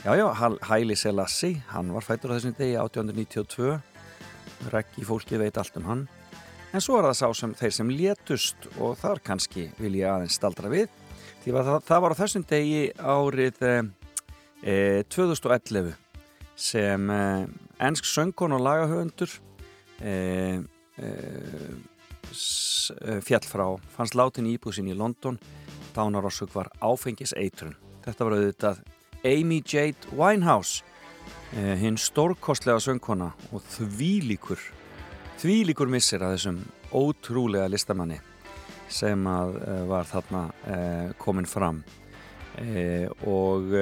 Já 0.04 0.16
já, 0.16 0.28
Hæli 0.70 0.96
Selassi 0.96 1.58
hann 1.74 1.92
var 1.94 2.06
fættur 2.06 2.32
þessum 2.36 2.56
degi 2.58 2.78
1892 2.80 3.80
Rækki 4.72 5.06
fólki 5.08 5.40
veit 5.40 5.58
allt 5.58 5.78
um 5.80 5.88
hann. 5.88 6.08
En 6.74 6.84
svo 6.84 7.00
er 7.00 7.10
það 7.10 7.18
sá 7.20 7.28
sem 7.36 7.54
þeir 7.58 7.74
sem 7.74 7.92
létust 7.92 8.68
og 8.78 8.98
þar 9.00 9.22
kannski 9.26 9.70
vil 9.80 9.96
ég 9.98 10.10
aðeins 10.12 10.38
staldra 10.38 10.70
við 10.72 10.90
því 11.44 11.54
að 11.56 11.70
það, 11.70 11.80
það 11.88 12.04
var 12.04 12.16
á 12.16 12.20
þessum 12.20 12.46
degi 12.50 12.82
árið 13.00 13.64
eh, 14.64 15.04
2011 15.10 15.94
sem 16.60 17.10
eh, 17.10 17.46
ennsk 17.80 18.06
söngkon 18.06 18.56
og 18.58 18.66
lagahöfundur 18.66 19.32
eh, 20.02 20.60
fjall 23.24 23.46
frá 23.48 23.66
fannst 23.96 24.18
látin 24.20 24.50
íbúsin 24.50 24.90
í 24.92 24.98
London 24.98 25.40
dánarossug 25.96 26.52
var 26.54 26.70
áfengis 26.84 27.34
eitrun 27.38 27.76
þetta 28.06 28.26
var 28.26 28.38
auðvitað 28.38 28.82
Amy 29.26 29.62
Jade 29.66 30.12
Winehouse 30.16 30.84
eh, 31.56 31.76
hinn 31.80 31.98
stórkostlega 32.00 32.80
söngkona 32.84 33.32
og 33.52 33.64
þvílíkur 33.76 34.62
þvílíkur 35.42 35.92
missir 35.92 36.24
að 36.24 36.38
þessum 36.38 36.60
ótrúlega 36.96 37.70
listamanni 37.72 38.20
sem 38.90 39.28
að 39.30 39.58
eh, 39.62 39.84
var 39.90 40.08
þarna 40.10 40.44
eh, 40.66 41.10
komin 41.22 41.50
fram 41.50 41.84
og 43.30 43.74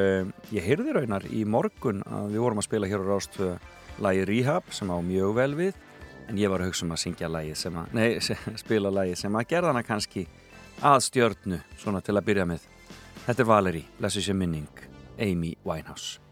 ég 0.53 0.63
heyrði 0.63 0.93
raunar 0.93 1.25
í 1.33 1.43
morgun 1.49 2.03
að 2.05 2.33
við 2.35 2.43
vorum 2.43 2.61
að 2.61 2.67
spila 2.67 2.89
hér 2.89 3.01
á 3.01 3.09
Rástfjö 3.09 3.51
lagi 4.05 4.25
Rehab 4.29 4.69
sem 4.75 4.91
á 4.93 4.97
mjög 5.01 5.33
vel 5.39 5.53
við 5.57 5.79
en 6.27 6.37
ég 6.37 6.51
var 6.51 6.61
að 6.61 6.71
hugsa 6.71 6.85
um 6.85 6.93
að 6.93 7.01
syngja 7.05 7.31
lagi 7.31 7.55
sem 7.57 7.79
að, 7.79 7.93
nei, 7.97 8.59
spila 8.59 8.93
lagi 8.93 9.17
sem 9.17 9.39
að 9.39 9.49
gerða 9.55 9.73
hana 9.73 9.85
kannski 9.87 10.27
að 10.85 11.01
stjörnu 11.07 11.63
svona 11.79 12.03
til 12.05 12.17
að 12.17 12.27
byrja 12.29 12.45
með. 12.45 12.69
Þetta 13.25 13.43
er 13.43 13.49
Valeri, 13.49 13.83
blessu 13.97 14.23
sér 14.23 14.37
minning 14.37 14.85
Amy 15.17 15.55
Winehouse 15.65 16.26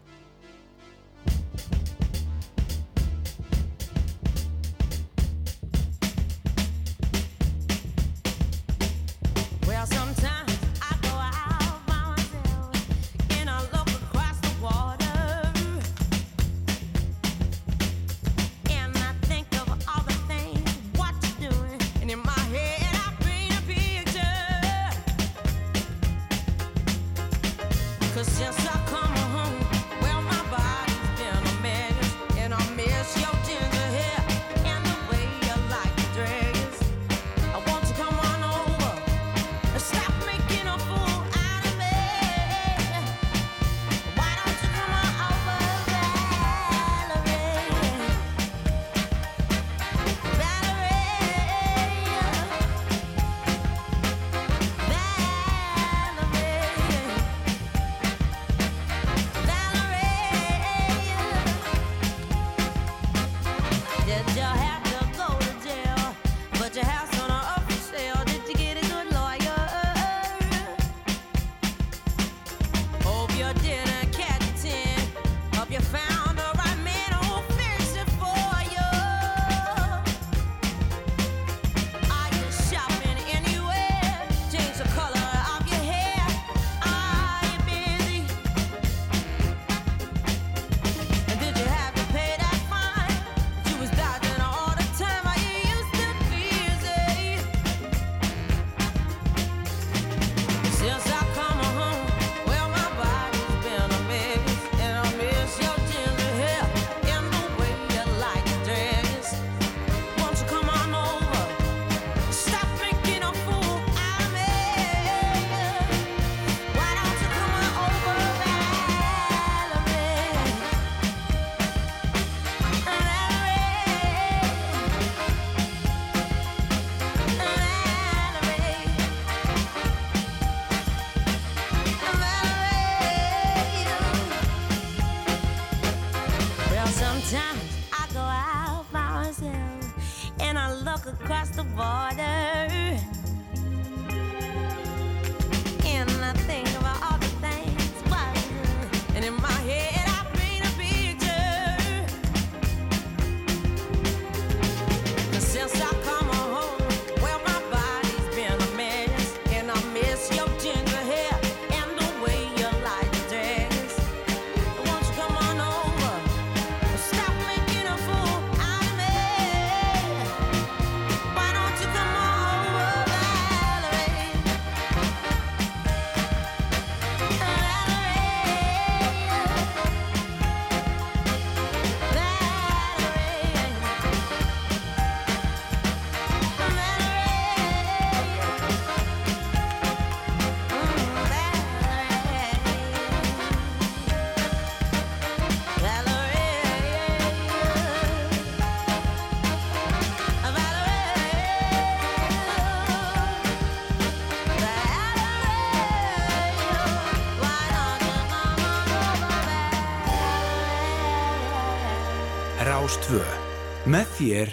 þér 214.16 214.52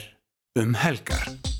um 0.59 0.73
helgar. 0.75 1.52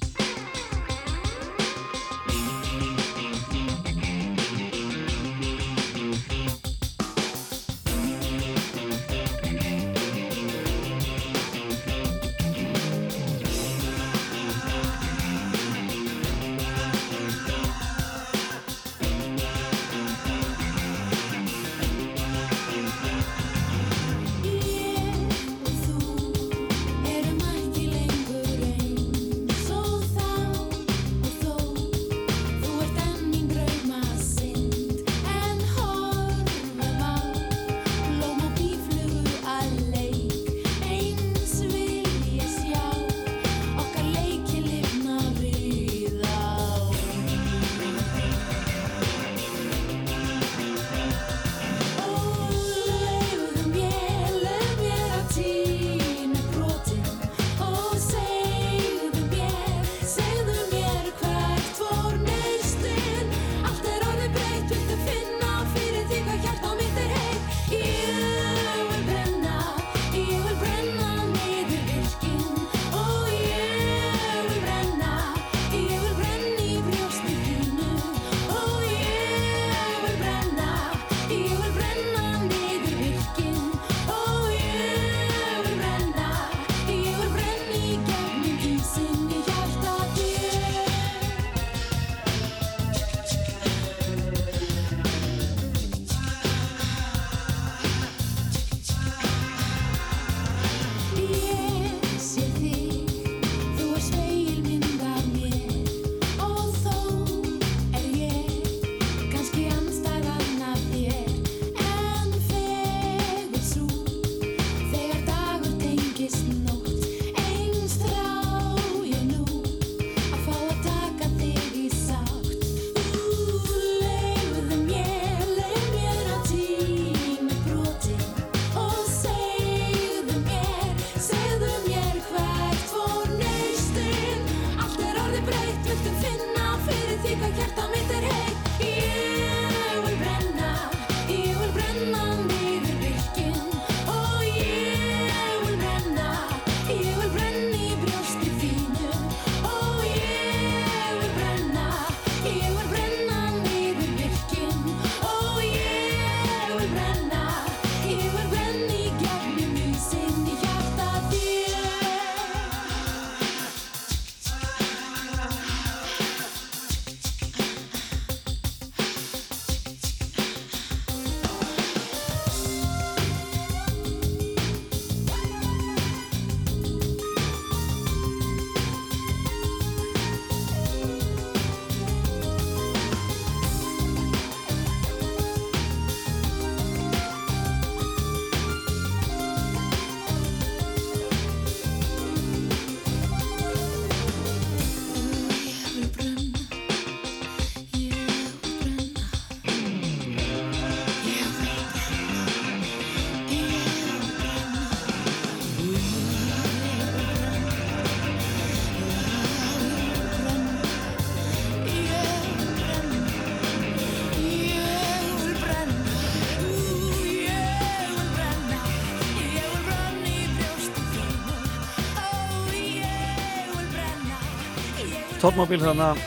Tóttmobil 225.44 225.82
þannig 225.84 226.22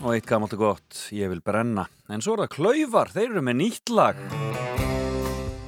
og 0.00 0.14
eitt 0.14 0.24
gammalt 0.24 0.54
og 0.56 0.62
gott, 0.62 1.00
ég 1.12 1.28
vil 1.28 1.42
brenna. 1.44 1.82
En 2.08 2.22
svo 2.24 2.32
er 2.32 2.46
það 2.46 2.54
Klaufar, 2.54 3.10
þeir 3.12 3.26
eru 3.26 3.42
með 3.44 3.58
nýtt 3.58 3.92
lag. 3.92 4.22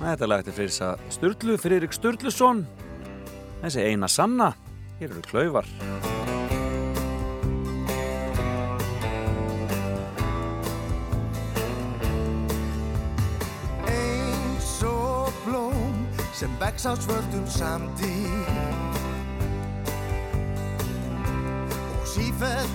Þetta 0.00 0.28
lag 0.30 0.40
eftir 0.40 0.56
Freysa 0.56 0.88
Sturlu, 1.12 1.58
Freyrik 1.60 1.92
Sturluson. 1.92 2.62
Þessi 3.60 3.84
eina 3.84 4.08
sanna, 4.08 4.48
hér 4.96 5.12
eru 5.12 5.26
Klaufar. 5.28 5.68
Eins 13.92 14.72
og 14.88 15.36
blóm 15.44 16.00
sem 16.32 16.56
vex 16.64 16.88
á 16.88 16.96
svörtum 16.96 17.44
samtíð 17.44 18.85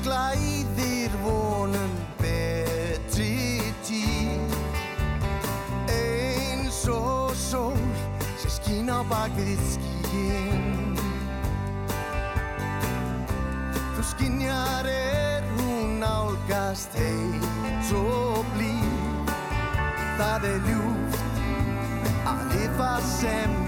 glæðir 0.06 1.14
vonum 1.24 1.94
betri 2.22 3.62
tíð. 3.86 4.56
Eins 5.92 6.84
og 6.90 7.36
sól 7.38 7.78
sem 8.42 8.54
skín 8.58 8.90
á 8.90 9.00
bak 9.10 9.34
við 9.38 9.62
skíin 9.76 10.98
þú 13.96 14.08
skinjar 14.14 14.90
er 14.90 15.46
hún 15.58 16.00
nálgast 16.02 16.98
heit 16.98 17.96
og 17.98 18.46
blíð. 18.56 19.34
Það 20.18 20.48
er 20.52 20.62
ljúft 20.70 21.20
að 22.30 22.42
lifa 22.54 22.94
sem 23.06 23.61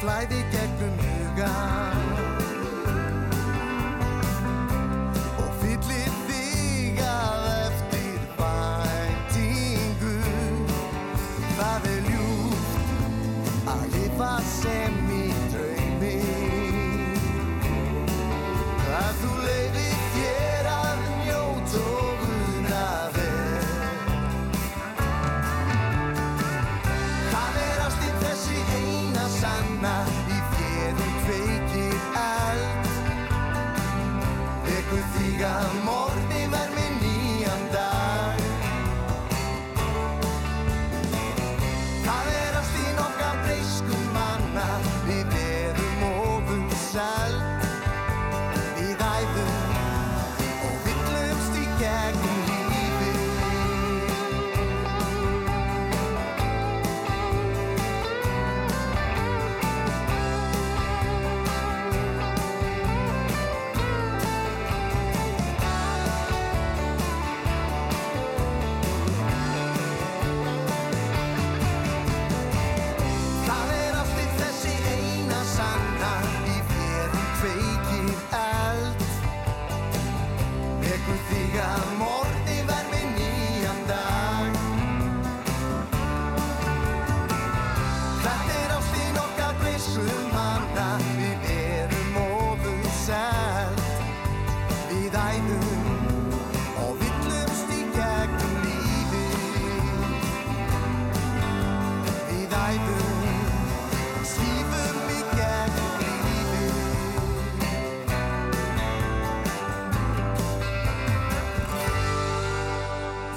fly 0.00 0.24
the. 0.26 0.57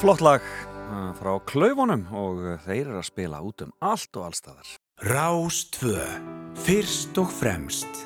Flott 0.01 0.19
lag 0.19 0.41
uh, 0.41 1.11
frá 1.13 1.35
Klaufunum 1.45 2.07
og 2.17 2.39
þeir 2.63 2.87
eru 2.87 2.95
að 2.97 3.03
spila 3.05 3.37
út 3.45 3.61
um 3.61 3.73
allt 3.85 4.17
og 4.17 4.23
allstaðar. 4.31 4.69
Rás 5.05 5.59
2. 5.75 5.91
Fyrst 6.57 7.19
og 7.21 7.29
fremst. 7.29 7.99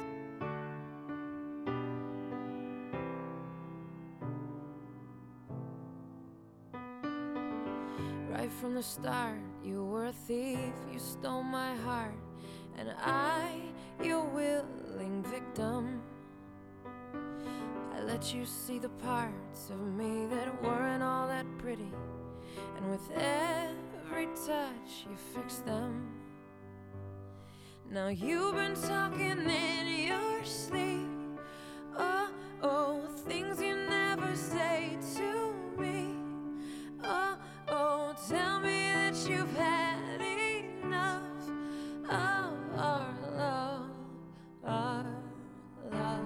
Right 8.28 8.52
from 8.60 8.76
the 8.76 8.84
start, 8.84 9.40
you 9.64 9.86
were 9.86 10.08
a 10.08 10.16
thief, 10.28 10.76
you 10.92 11.00
stole 11.00 11.44
my 11.44 11.72
heart, 11.88 12.20
and 12.78 12.92
I, 13.00 13.72
your 14.04 14.26
willing 14.36 15.24
victim. 15.32 16.04
I 17.96 18.02
let 18.02 18.34
you 18.34 18.46
see 18.46 18.78
the 18.78 18.90
parts 18.90 19.70
of 19.70 19.80
me 19.80 20.26
that 20.28 20.62
weren't 20.62 21.02
all 21.02 21.28
that 21.28 21.46
pretty, 21.58 21.92
and 22.76 22.92
with 22.92 23.10
every 23.12 24.28
touch, 24.46 25.06
you 25.10 25.16
fixed 25.34 25.66
them. 25.66 26.10
Now 27.90 28.10
you've 28.10 28.56
been 28.56 28.76
talking 28.76 29.40
in 29.50 30.08
your 30.08 30.44
sleep. 30.44 31.08
Oh, 31.98 32.30
oh, 32.62 33.02
things 33.28 33.62
you 33.62 33.76
never 33.76 34.36
say 34.36 34.98
to 35.16 35.54
me. 35.82 36.16
Oh, 37.02 37.38
oh, 37.70 38.14
tell 38.28 38.60
me 38.60 38.92
that 38.92 39.16
you've 39.30 39.56
had 39.56 40.22
enough 40.22 41.22
of 42.10 42.58
our 42.78 43.16
love, 43.38 43.90
our 44.66 45.06
love. 45.92 46.26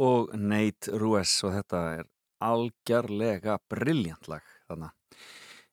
Og 0.00 0.32
Nate 0.38 0.96
Ruess 1.00 1.44
og 1.44 1.54
þetta 1.58 1.82
er 1.98 2.06
algjörlega 2.40 3.58
brilljant 3.68 4.30
lag 4.30 4.44
þarna. 4.68 4.92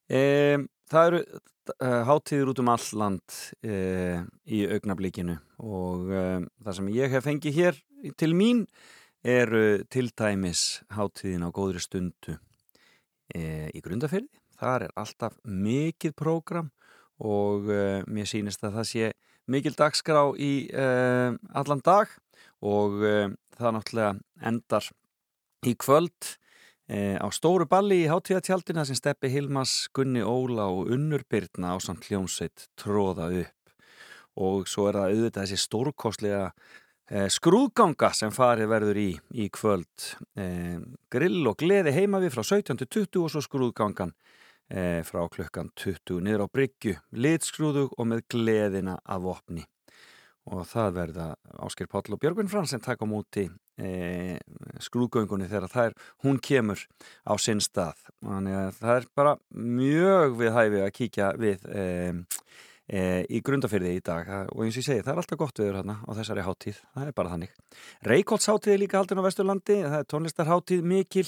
E, 0.07 0.21
það 0.91 1.09
eru 1.11 1.21
uh, 1.23 2.01
hátíður 2.07 2.51
út 2.53 2.61
um 2.63 2.71
all 2.71 2.87
land 2.99 3.37
e, 3.63 3.77
í 4.51 4.63
augnablíkinu 4.67 5.37
og 5.63 6.11
e, 6.11 6.25
það 6.63 6.79
sem 6.79 6.89
ég 6.95 7.15
hef 7.15 7.27
fengið 7.27 7.59
hér 7.61 7.79
til 8.19 8.33
mín 8.37 8.65
eru 9.27 9.83
til 9.91 10.11
dæmis 10.15 10.81
hátíðin 10.93 11.47
á 11.47 11.49
góðri 11.51 11.81
stundu 11.83 12.37
e, 13.33 13.71
í 13.73 13.81
grundafyrði. 13.83 14.29
Þar 14.57 14.87
er 14.87 14.93
alltaf 14.97 15.37
mikið 15.43 16.15
prógram 16.17 16.71
og 17.23 17.71
e, 17.71 18.03
mér 18.07 18.29
sýnist 18.29 18.63
að 18.65 18.79
það 18.79 18.89
sé 18.91 19.11
mikil 19.47 19.75
dagskrá 19.77 20.23
í 20.39 20.67
e, 20.67 20.87
allan 21.55 21.83
dag 21.85 22.11
og 22.65 23.03
e, 23.03 23.17
það 23.59 23.75
náttúrulega 23.77 24.11
endar 24.49 24.87
í 25.65 25.73
kvöld 25.79 26.31
e, 26.87 27.17
á 27.17 27.27
stóru 27.33 27.67
balli 27.69 28.03
í 28.03 28.09
hátíðatjaldina 28.11 28.85
sem 28.87 28.97
Steppi 28.97 29.31
Hilmas, 29.33 29.87
Gunni 29.95 30.23
Óla 30.23 30.69
og 30.71 30.91
Unnur 30.93 31.25
Byrna 31.29 31.75
á 31.75 31.77
samt 31.83 32.07
hljómsveit 32.09 32.67
tróða 32.79 33.29
upp. 33.43 33.53
Og 34.37 34.67
svo 34.69 34.87
er 34.89 34.99
það 34.99 35.13
auðvitað 35.13 35.43
þessi 35.43 35.63
stórkostlega 35.63 36.43
e, 37.09 37.27
skrúðganga 37.33 38.11
sem 38.13 38.33
farið 38.33 38.73
verður 38.73 39.01
í 39.01 39.09
í 39.33 39.47
kvöld. 39.53 40.09
E, 40.37 40.49
grill 41.13 41.41
og 41.49 41.57
gleði 41.57 41.95
heima 41.95 42.21
við 42.23 42.35
frá 42.37 42.45
17-20 42.45 43.23
og 43.23 43.33
svo 43.33 43.41
skrúðgangan 43.45 44.13
e, 44.69 45.01
frá 45.07 45.23
klukkan 45.33 45.73
20 45.73 46.21
niður 46.27 46.45
á 46.45 46.47
bryggju, 46.53 46.99
litskrúðu 47.17 47.89
og 47.97 48.13
með 48.13 48.27
gleðina 48.35 48.99
af 49.03 49.25
opni 49.33 49.65
og 50.47 50.67
það 50.69 50.93
verða 50.95 51.27
Ásker 51.65 51.89
Páll 51.91 52.15
og 52.15 52.21
Björgvin 52.21 52.49
Frans 52.51 52.71
sem 52.73 52.83
taka 52.83 53.03
á 53.03 53.09
móti 53.09 53.45
e, 53.77 54.37
skrúðgöngunni 54.83 55.49
þegar 55.49 55.71
það 55.73 55.89
er, 55.89 55.97
hún 56.25 56.39
kemur 56.43 56.83
á 57.27 57.33
sinn 57.41 57.61
stað. 57.63 57.99
Þannig 58.23 58.57
að 58.61 58.71
það 58.79 58.93
er 58.95 59.09
bara 59.19 59.35
mjög 59.51 60.39
við 60.39 60.55
hæfi 60.57 60.81
að 60.85 60.95
kíkja 60.99 61.29
við 61.41 61.67
e, 61.67 61.85
e, 62.87 63.03
í 63.27 63.43
grundafyrði 63.43 63.93
í 63.97 64.03
dag. 64.07 64.33
Og 64.53 64.65
eins 64.65 64.79
og 64.79 64.83
ég 64.83 64.89
segi, 64.89 65.05
það 65.05 65.13
er 65.13 65.23
alltaf 65.23 65.41
gott 65.43 65.63
viður 65.63 65.79
hérna 65.81 65.99
á 65.99 66.11
þessari 66.21 66.47
háttíð, 66.47 66.81
það 66.95 67.11
er 67.11 67.17
bara 67.21 67.35
þannig. 67.35 67.55
Reykjólfsháttíð 68.07 68.75
er 68.75 68.83
líka 68.85 69.01
haldin 69.01 69.23
á 69.23 69.27
Vesturlandi 69.27 69.81
það 69.83 70.01
er 70.01 70.11
tónlistarháttíð 70.13 70.91
mikil 70.95 71.27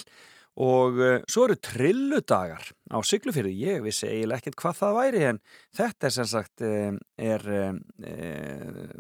og 0.60 0.98
uh, 1.00 1.22
svo 1.32 1.46
eru 1.48 1.56
trilludagar 1.64 2.66
á 2.92 2.98
Siglufyrði, 3.06 3.54
ég 3.64 3.84
vissi 3.86 4.10
eiginlega 4.10 4.42
ekkert 4.42 4.60
hvað 4.60 4.80
það 4.82 4.98
væri 4.98 5.22
en 5.30 5.40
þetta 5.78 6.10
er 6.10 6.16
sem 6.16 6.28
sagt 6.28 6.64
um, 6.68 6.98
er, 7.16 7.46
um, 7.70 7.80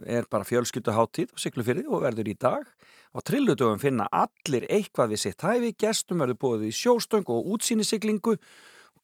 er 0.08 0.30
bara 0.32 0.48
fjölskylduháttíð 0.48 1.36
á 1.36 1.38
Siglufyrði 1.44 1.84
og 1.90 2.06
verður 2.06 2.32
í 2.32 2.38
dag. 2.40 2.64
Á 3.12 3.20
trilludögum 3.26 3.82
finna 3.82 4.08
allir 4.14 4.68
eitthvað 4.70 5.16
við 5.16 5.24
sitt 5.26 5.44
hæfi, 5.44 5.74
gestum 5.84 6.24
verður 6.24 6.40
búið 6.44 6.68
í 6.70 6.74
sjóstöng 6.80 7.28
og 7.34 7.52
útsýnisiglingu. 7.56 8.38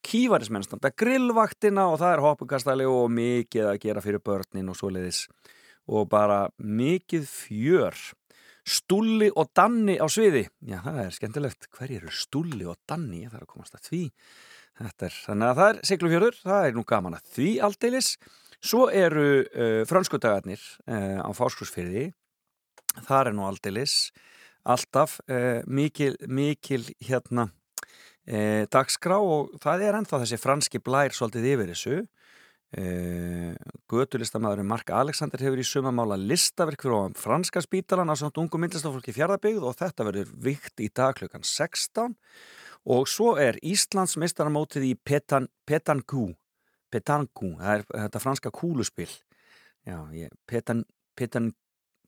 Kívarismenn 0.06 0.64
standa 0.64 0.92
grillvaktina 0.94 1.88
og 1.90 1.98
það 2.00 2.12
er 2.14 2.22
hoppukastali 2.24 2.86
og 2.86 3.10
mikið 3.10 3.72
að 3.72 3.80
gera 3.82 4.04
fyrir 4.04 4.22
börnin 4.22 4.70
og 4.70 4.78
svoleiðis. 4.78 5.26
Og 5.90 6.06
bara 6.08 6.46
mikið 6.56 7.26
fjör 7.26 7.98
Stulli 8.66 9.28
og 9.30 9.52
Danni 9.54 9.94
á 10.02 10.06
sviði. 10.10 10.42
Já, 10.66 10.80
það 10.82 11.00
er 11.04 11.12
skemmtilegt. 11.14 11.68
Hver 11.76 11.92
eru 12.00 12.10
Stulli 12.10 12.66
og 12.66 12.78
Danni? 12.88 13.22
Ég 13.22 13.30
þarf 13.30 13.46
að 13.46 13.52
komast 13.52 13.76
að 13.78 13.84
því. 13.86 14.00
Er, 14.76 14.90
þannig 15.14 15.48
að 15.48 15.60
það 15.60 15.68
er 15.68 15.78
Siglufjörður, 15.88 16.40
það 16.42 16.66
er 16.66 16.74
nú 16.76 16.82
gaman 16.88 17.16
að 17.16 17.28
því 17.36 17.50
aldeilis. 17.68 18.08
Svo 18.66 18.86
eru 18.90 19.28
uh, 19.44 19.82
franskudagarnir 19.88 20.62
uh, 20.90 21.22
á 21.22 21.30
Fáskursfyrði. 21.36 22.08
Það 23.06 23.30
er 23.30 23.36
nú 23.36 23.46
aldeilis. 23.46 23.94
Alltaf 24.66 25.20
uh, 25.30 25.62
mikil, 25.66 26.14
mikil 26.26 26.82
hérna 27.06 27.50
dagskrá 28.26 29.20
og 29.22 29.52
það 29.62 29.84
er 29.86 29.96
ennþá 30.00 30.18
þessi 30.18 30.36
franski 30.42 30.80
blær 30.82 31.12
svolítið 31.14 31.44
yfir 31.52 31.68
þessu. 31.70 31.98
Uh, 32.74 33.54
Götulistamæðurinn 33.86 34.66
Mark 34.66 34.90
Alexander 34.90 35.40
hefur 35.40 35.60
í 35.62 35.64
sumamála 35.64 36.16
listaverk 36.18 36.82
fyrir 36.82 37.14
franska 37.16 37.62
spítalan 37.62 38.10
á 38.10 38.18
samt 38.18 38.40
ungu 38.42 38.58
myndlistafólki 38.58 39.14
fjárðabygð 39.14 39.68
og 39.68 39.76
þetta 39.78 40.06
verður 40.08 40.32
vikt 40.48 40.82
í 40.82 40.88
dag 40.90 41.14
klukkan 41.14 41.46
16 41.46 42.16
og 42.90 43.06
svo 43.06 43.36
er 43.38 43.60
Íslands 43.62 44.16
meistaramótið 44.18 44.88
í 44.90 44.96
Petan, 44.98 45.46
Petanku 45.62 46.32
Petanku, 46.90 47.52
það 47.60 47.72
er 47.76 47.86
þetta 47.92 48.24
franska 48.26 48.50
kúluspill 48.50 49.14
já, 49.86 50.02
ég, 50.10 50.34
Petan, 50.50 50.82
Petan 51.14 51.52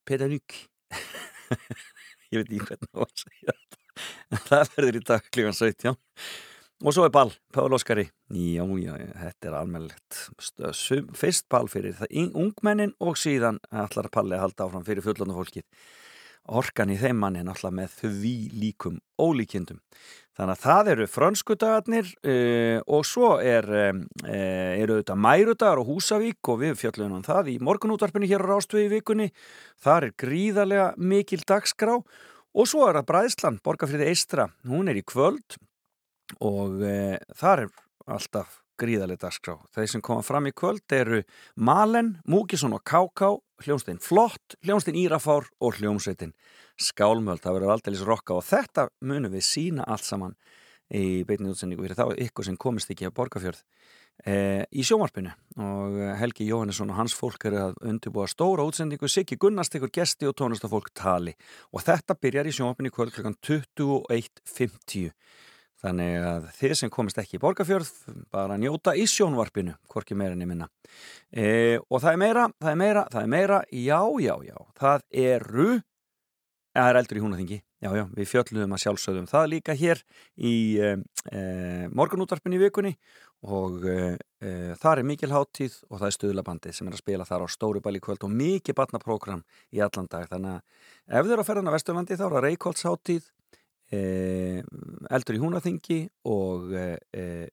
Petanuk. 0.08 0.54
Ég 2.32 2.40
veit 2.40 2.48
ekki 2.48 2.64
hvernig 2.64 2.88
það 2.88 3.00
var 3.02 3.10
að 3.10 3.22
segja 3.22 3.54
þetta. 3.54 3.80
Það 4.48 4.70
verður 4.76 4.96
í 4.96 5.02
dag 5.10 5.26
klífan 5.34 5.58
17 5.58 5.98
og 6.84 6.94
svo 6.94 7.06
er 7.06 7.12
ball, 7.14 7.32
Páll 7.54 7.74
Óskari. 7.74 8.06
Já, 8.30 8.62
já, 8.78 8.92
þetta 9.22 9.48
er 9.50 9.56
almennilegt 9.58 10.18
fyrst 11.18 11.48
ball 11.50 11.70
fyrir 11.70 11.96
það 11.98 12.36
ungmennin 12.38 12.94
og 13.02 13.18
síðan 13.18 13.58
allar 13.70 14.10
Palli 14.12 14.36
að 14.36 14.44
halda 14.46 14.68
áfram 14.68 14.86
fyrir 14.86 15.06
fullanda 15.06 15.36
fólkið. 15.36 15.66
Orkan 16.48 16.94
í 16.94 16.96
þeim 16.96 17.18
manni 17.20 17.42
er 17.42 17.48
náttúrulega 17.48 17.76
með 17.76 17.96
því 18.00 18.36
líkum 18.56 18.96
ólíkindum. 19.20 19.82
Þannig 20.38 20.54
að 20.54 20.62
það 20.62 20.88
eru 20.92 21.06
frönskudagarnir 21.10 22.10
uh, 22.14 22.78
og 22.94 23.04
svo 23.04 23.34
er 23.42 23.66
um, 23.90 24.04
eru 24.24 25.00
þetta 25.00 25.18
mærudagar 25.18 25.82
og 25.82 25.90
Húsavík 25.90 26.52
og 26.52 26.62
við 26.62 26.76
fjöllum 26.78 27.18
um 27.18 27.26
það 27.26 27.52
í 27.52 27.58
morgunútvarpinu 27.68 28.30
hér 28.30 28.46
á 28.46 28.50
Rástöðu 28.54 28.86
í 28.86 28.92
vikunni. 28.94 29.28
Þar 29.82 30.08
er 30.08 30.18
gríðarlega 30.24 30.90
mikil 30.96 31.42
dagskrá. 31.42 31.98
Og 32.58 32.66
svo 32.70 32.86
er 32.88 32.96
það 32.96 33.08
Bræðslan, 33.10 33.58
Borgarfriði 33.66 34.06
Eistra 34.08 34.48
hún 34.66 34.88
er 34.88 34.96
í 34.96 35.04
kvöld 35.04 35.58
og 36.40 36.80
uh, 36.82 37.16
þar 37.38 37.66
er 37.66 37.76
alltaf 38.08 38.60
gríðarlega 38.78 39.26
dagskrá. 39.26 39.56
Þeir 39.74 39.90
sem 39.90 40.04
koma 40.04 40.24
fram 40.26 40.46
í 40.48 40.54
kvöld 40.54 40.94
eru 40.94 41.22
Malen, 41.56 42.14
Múkisson 42.30 42.76
og 42.76 42.84
Káká, 42.86 43.32
hljómsveitin 43.64 44.02
Flott, 44.02 44.54
hljómsveitin 44.62 45.00
Írafár 45.02 45.48
og 45.58 45.80
hljómsveitin 45.80 46.34
Skálmöld. 46.78 47.42
Það 47.42 47.58
verður 47.58 47.74
aldrei 47.74 47.98
rokka 48.06 48.38
og 48.38 48.46
þetta 48.46 48.88
munum 49.02 49.34
við 49.34 49.46
sína 49.48 49.86
allt 49.88 50.06
saman 50.06 50.38
í 50.94 51.24
beinni 51.28 51.50
útsendingu 51.52 51.84
fyrir 51.84 51.98
þá 51.98 52.14
ykkur 52.28 52.46
sem 52.46 52.56
komist 52.56 52.90
ekki 52.92 53.10
á 53.10 53.12
Borgarfjörð 53.12 53.58
e, 54.24 54.64
í 54.72 54.84
sjómarpinu 54.86 55.34
og 55.60 55.98
eh, 56.00 56.14
Helgi 56.16 56.46
Jóhannesson 56.48 56.88
og 56.94 56.96
hans 56.96 57.16
fólk 57.18 57.44
eru 57.50 57.58
að 57.60 57.76
undirbúa 57.90 58.24
stóra 58.30 58.64
útsendingu, 58.64 59.10
Siggi 59.10 59.36
Gunnars 59.36 59.68
tekur 59.68 59.92
gesti 59.92 60.28
og 60.30 60.36
tónlistafólk 60.38 60.88
tali. 60.96 61.34
Og 61.74 61.84
þetta 61.84 62.16
byrjar 62.16 62.48
í 62.48 62.54
sjómarpinu 62.56 62.88
í 62.88 62.94
kvöld 62.94 63.12
klukkan 63.16 63.36
21.50 63.44 65.12
Þannig 65.78 66.24
að 66.26 66.46
þið 66.56 66.72
sem 66.80 66.90
komist 66.90 67.20
ekki 67.22 67.38
í 67.38 67.42
borgarfjörð 67.42 67.90
bara 68.34 68.56
njóta 68.58 68.96
í 68.98 69.04
sjónvarpinu, 69.06 69.76
hvorki 69.90 70.16
meira 70.18 70.34
enn 70.34 70.42
ég 70.42 70.50
minna. 70.50 70.66
E, 71.30 71.78
og 71.86 72.02
það 72.02 72.10
er 72.10 72.20
meira, 72.24 72.48
það 72.58 72.72
er 72.72 72.80
meira, 72.80 73.04
það 73.12 73.22
er 73.22 73.30
meira, 73.36 73.60
já, 73.70 74.00
já, 74.24 74.34
já, 74.48 74.56
það 74.80 75.06
eru, 75.22 75.68
það 76.74 76.90
er 76.90 77.00
eldur 77.02 77.20
í 77.20 77.22
húnaþingi, 77.22 77.60
já, 77.86 77.90
já, 77.94 78.04
við 78.18 78.30
fjöldluðum 78.32 78.74
að 78.74 78.82
sjálfsögðum 78.84 79.30
það 79.30 79.48
líka 79.54 79.78
hér 79.78 80.02
í 80.34 80.56
e, 80.82 80.92
e, 81.30 81.40
morgunútvarpinu 81.94 82.58
í 82.58 82.62
vikunni 82.64 82.94
og 83.46 83.86
e, 83.86 84.16
e, 84.42 84.52
það 84.82 84.92
er 84.96 85.06
mikil 85.06 85.30
háttíð 85.30 85.78
og 85.86 86.00
það 86.00 86.08
er 86.08 86.16
stuðlabandi 86.16 86.74
sem 86.74 86.90
er 86.90 86.98
að 86.98 87.04
spila 87.04 87.26
þar 87.28 87.46
á 87.46 87.54
Stórubæli 87.54 88.02
kvöld 88.02 88.26
og 88.26 88.34
mikið 88.34 88.80
batnaprógram 88.80 89.46
í 89.70 89.82
allan 89.84 90.10
dag. 90.10 90.26
Þannig 90.26 90.58
að 90.58 91.20
ef 91.20 91.22
þið 91.22 91.36
eru 91.36 91.44
að 91.44 91.50
ferðan 91.52 91.70
á 91.70 91.76
Vesturlandi 91.76 92.18
þá 92.18 92.24
er 92.26 92.34
það 92.34 92.46
Reykjólfsháttíð 92.48 93.28
Eh, 93.88 94.60
eldur 95.16 95.38
í 95.38 95.40
húnaþingi 95.40 96.02
og 96.28 96.74
eh, 96.76 97.48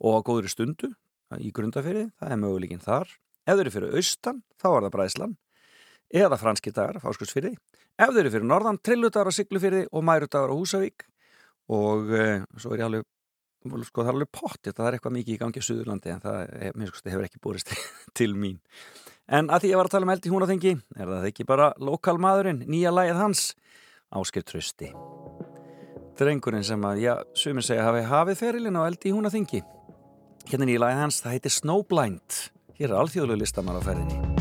og 0.00 0.14
á 0.16 0.20
góðri 0.24 0.48
stundu 0.48 0.88
í 1.36 1.50
grundafyrir, 1.52 2.08
það 2.20 2.32
er 2.32 2.40
möguleikin 2.40 2.82
þar. 2.82 3.12
Ef 3.44 3.56
þeir 3.56 3.64
eru 3.66 3.74
fyrir 3.74 3.96
austan, 3.98 4.42
þá 4.56 4.68
er 4.70 4.86
það 4.86 4.94
Bræslan 4.96 5.36
eða 6.12 6.38
franski 6.40 6.72
dagar 6.72 7.00
fáskursfyrði, 7.02 7.52
ef 7.96 8.10
þeir 8.12 8.22
eru 8.24 8.32
fyrir 8.34 8.48
norðan 8.48 8.80
trilludagar 8.84 9.32
á 9.32 9.36
Siglufyrði 9.36 9.86
og 9.92 10.04
mærudagar 10.04 10.52
á 10.52 10.56
Húsavík. 10.56 11.06
Og 11.72 12.10
svo 12.60 12.74
er 12.74 12.82
ég 12.82 12.88
alveg 12.88 13.06
sko 13.86 14.02
það 14.02 14.10
er 14.10 14.16
alveg 14.16 14.30
pottið, 14.34 14.74
það 14.76 14.86
er 14.88 14.96
eitthvað 14.96 15.16
mikið 15.16 15.34
í 15.34 15.40
gangi 15.40 15.62
á 15.62 15.68
Suðurlandi 15.68 16.12
en 16.12 16.22
það 16.22 16.54
mér 16.78 16.90
sko, 16.90 17.10
hefur 17.12 17.26
ekki 17.28 17.42
búrist 17.42 17.72
til 18.18 18.32
mín. 18.34 18.58
En 19.32 19.48
að 19.52 19.64
því 19.64 19.72
ég 19.72 19.80
var 19.80 19.88
að 19.88 19.94
tala 19.94 20.08
um 20.08 20.12
eld 20.16 20.26
í 20.26 20.32
húnaþingi 20.32 20.72
er 20.98 21.12
það 21.12 21.28
ekki 21.30 21.46
bara 21.48 21.70
lokalmaðurinn, 21.78 22.64
nýja 22.68 22.92
lægið 22.92 23.20
hans 23.20 23.44
Ásker 24.18 24.44
Trösti 24.46 24.92
drengurinn 26.18 26.66
sem 26.66 26.82
að, 26.86 27.00
já, 27.02 27.14
sumir 27.38 27.64
segja 27.66 27.86
hafi 27.88 28.04
hafið 28.06 28.42
ferilinn 28.42 28.78
á 28.78 28.86
eldi 28.86 29.10
í 29.10 29.14
húna 29.16 29.32
þingi 29.32 29.62
hérna 30.50 30.68
nýlaði 30.68 30.98
hans, 30.98 31.22
það 31.22 31.38
heitir 31.38 31.56
Snowblind. 31.56 32.42
Hér 32.78 32.90
er 32.90 33.00
alþjóðlega 33.02 33.44
listamar 33.44 33.78
á 33.78 33.82
ferðinni 33.84 34.31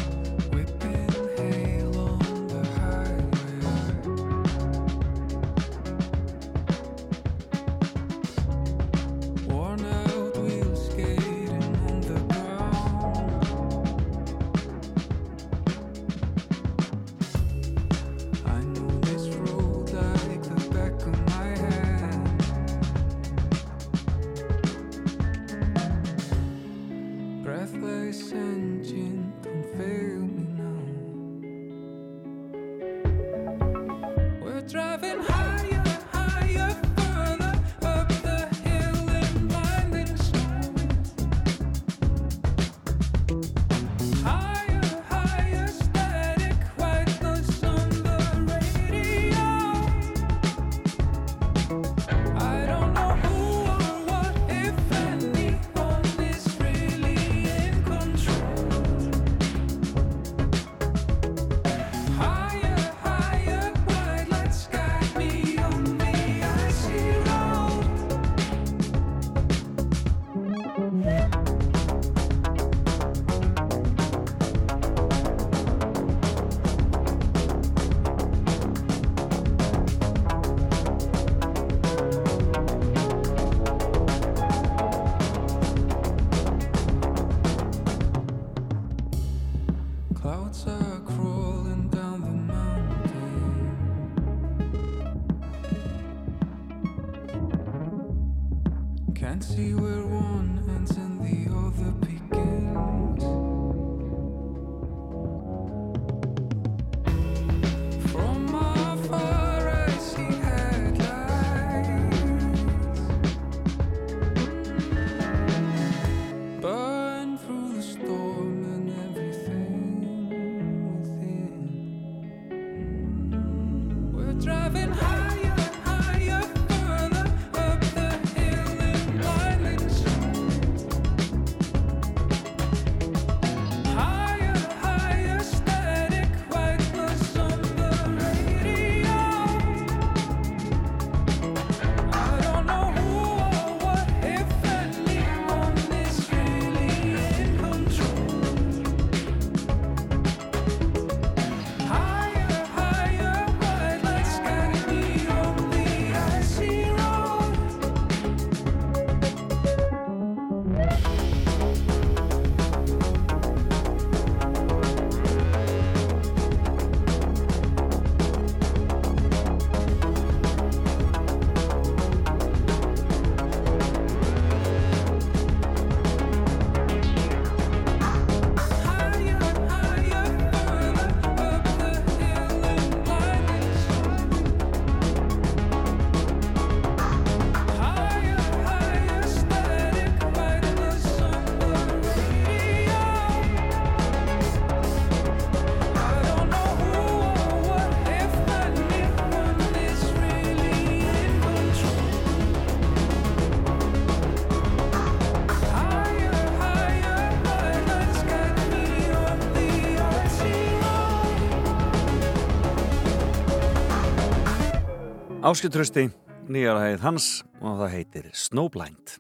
Áskiltrösti, 215.52 216.06
nýjara 216.48 216.86
heið 216.86 217.02
hans 217.04 217.26
og 217.60 217.82
það 217.82 217.90
heitir 217.92 218.28
Snowblind. 218.32 219.18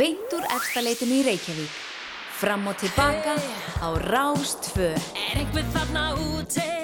Beint 0.00 0.32
úr 0.32 0.46
efstaleitinu 0.56 1.18
í 1.18 1.26
Reykjavík. 1.26 1.74
Fram 2.40 2.64
og 2.70 2.80
tilbaka 2.80 3.36
á 3.84 3.88
Rástfö. 4.08 4.94
Er 4.96 5.42
einhver 5.42 5.68
þarna 5.76 6.08
úti? 6.16 6.75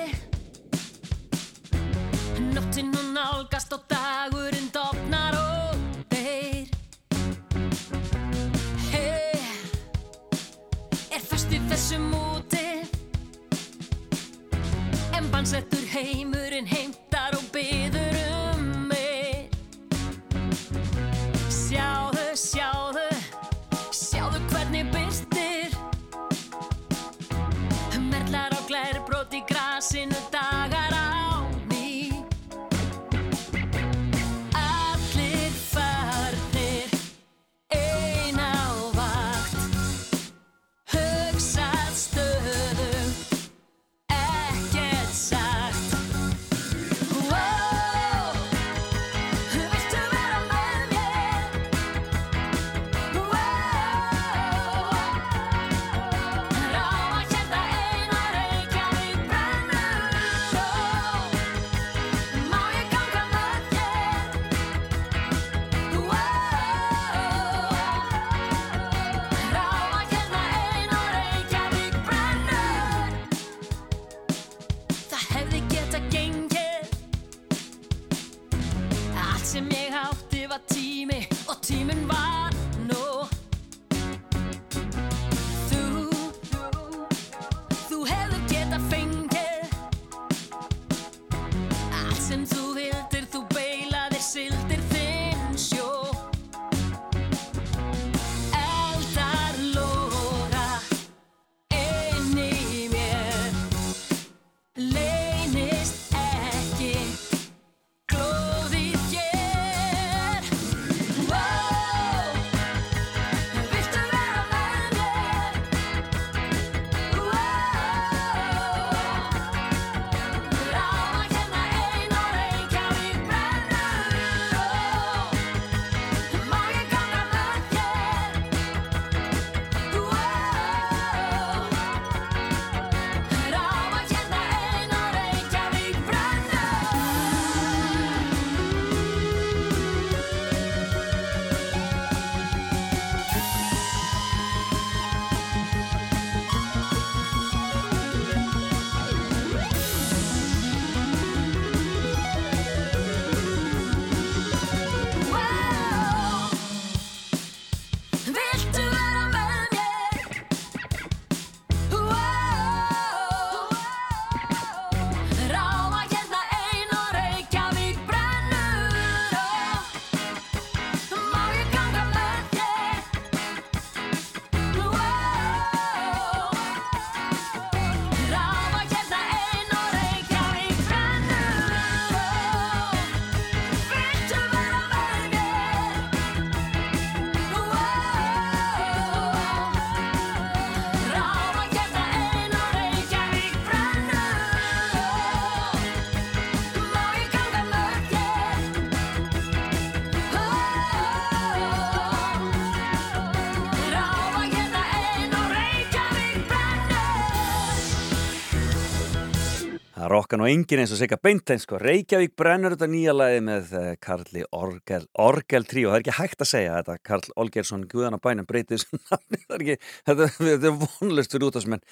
Rokkan 210.13 210.43
og 210.45 210.51
engin 210.51 210.83
eins 210.83 210.93
og 210.95 211.01
segja 211.01 211.19
beint 211.21 211.51
eins 211.53 211.65
sko. 211.67 211.79
Reykjavík 211.81 212.35
brennur 212.39 212.77
þetta 212.77 212.89
nýja 212.93 213.15
lagi 213.17 213.41
með 213.45 213.73
eh, 213.79 213.89
Karli 214.03 214.45
Orgel, 214.55 215.07
Orgel 215.21 215.67
Tríó. 215.69 215.91
Það 215.91 215.99
er 215.99 216.05
ekki 216.05 216.17
hægt 216.19 216.45
að 216.45 216.51
segja 216.53 216.77
þetta. 216.79 216.99
Karl 217.09 217.35
Olgersson, 217.43 217.87
Guðan 217.91 218.19
á 218.19 218.21
bænum, 218.23 218.49
breytið 218.49 218.85
er 219.13 219.67
þetta, 220.07 220.29
þetta 220.37 220.71
er 220.71 220.79
vonlust 220.85 221.35
fyrir 221.35 221.49
útásmenn. 221.49 221.83
En 221.83 221.91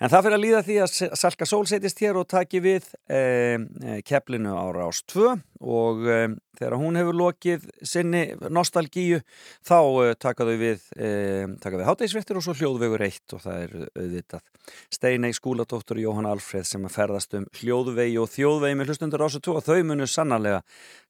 það 0.00 0.24
fyrir 0.26 0.36
að 0.36 0.44
líða 0.44 0.62
því 0.66 0.78
að 0.84 1.18
Salka 1.20 1.48
Sól 1.48 1.64
setjist 1.70 2.02
hér 2.02 2.18
og 2.20 2.28
taki 2.30 2.60
við 2.64 2.88
eh, 3.08 3.58
eh, 3.58 4.00
keflinu 4.06 4.54
á 4.54 4.64
Rás 4.74 5.02
2 5.10 5.34
og 5.64 6.08
eh, 6.10 6.28
þegar 6.58 6.76
hún 6.80 6.98
hefur 6.98 7.16
lokið 7.18 7.68
sinni 7.86 8.24
nostalgíu 8.52 9.20
þá 9.66 9.78
eh, 10.04 10.14
taka 10.20 10.46
þau 10.48 10.56
við, 10.60 10.88
eh, 10.98 11.46
við 11.46 11.86
hátægisvettir 11.88 12.38
og 12.38 12.46
svo 12.46 12.56
hljóðvegur 12.58 13.04
1 13.06 13.36
og 13.36 13.44
það 13.44 13.62
er 13.62 13.76
auðvitað 13.94 14.50
Steinei 14.92 15.34
skúladóttur 15.36 16.00
Jóhann 16.00 16.28
Alfreð 16.28 16.64
sem 16.68 16.84
að 16.88 16.94
ferðast 16.94 17.34
um 17.36 17.44
hljóðvegi 17.58 18.16
og 18.20 18.30
þjóðvegi 18.32 18.78
með 18.78 18.90
hlustundur 18.90 19.24
Rásu 19.24 19.42
2 19.44 19.58
og 19.58 19.66
þau 19.66 19.82
munu 19.90 20.08
sannarlega 20.08 20.62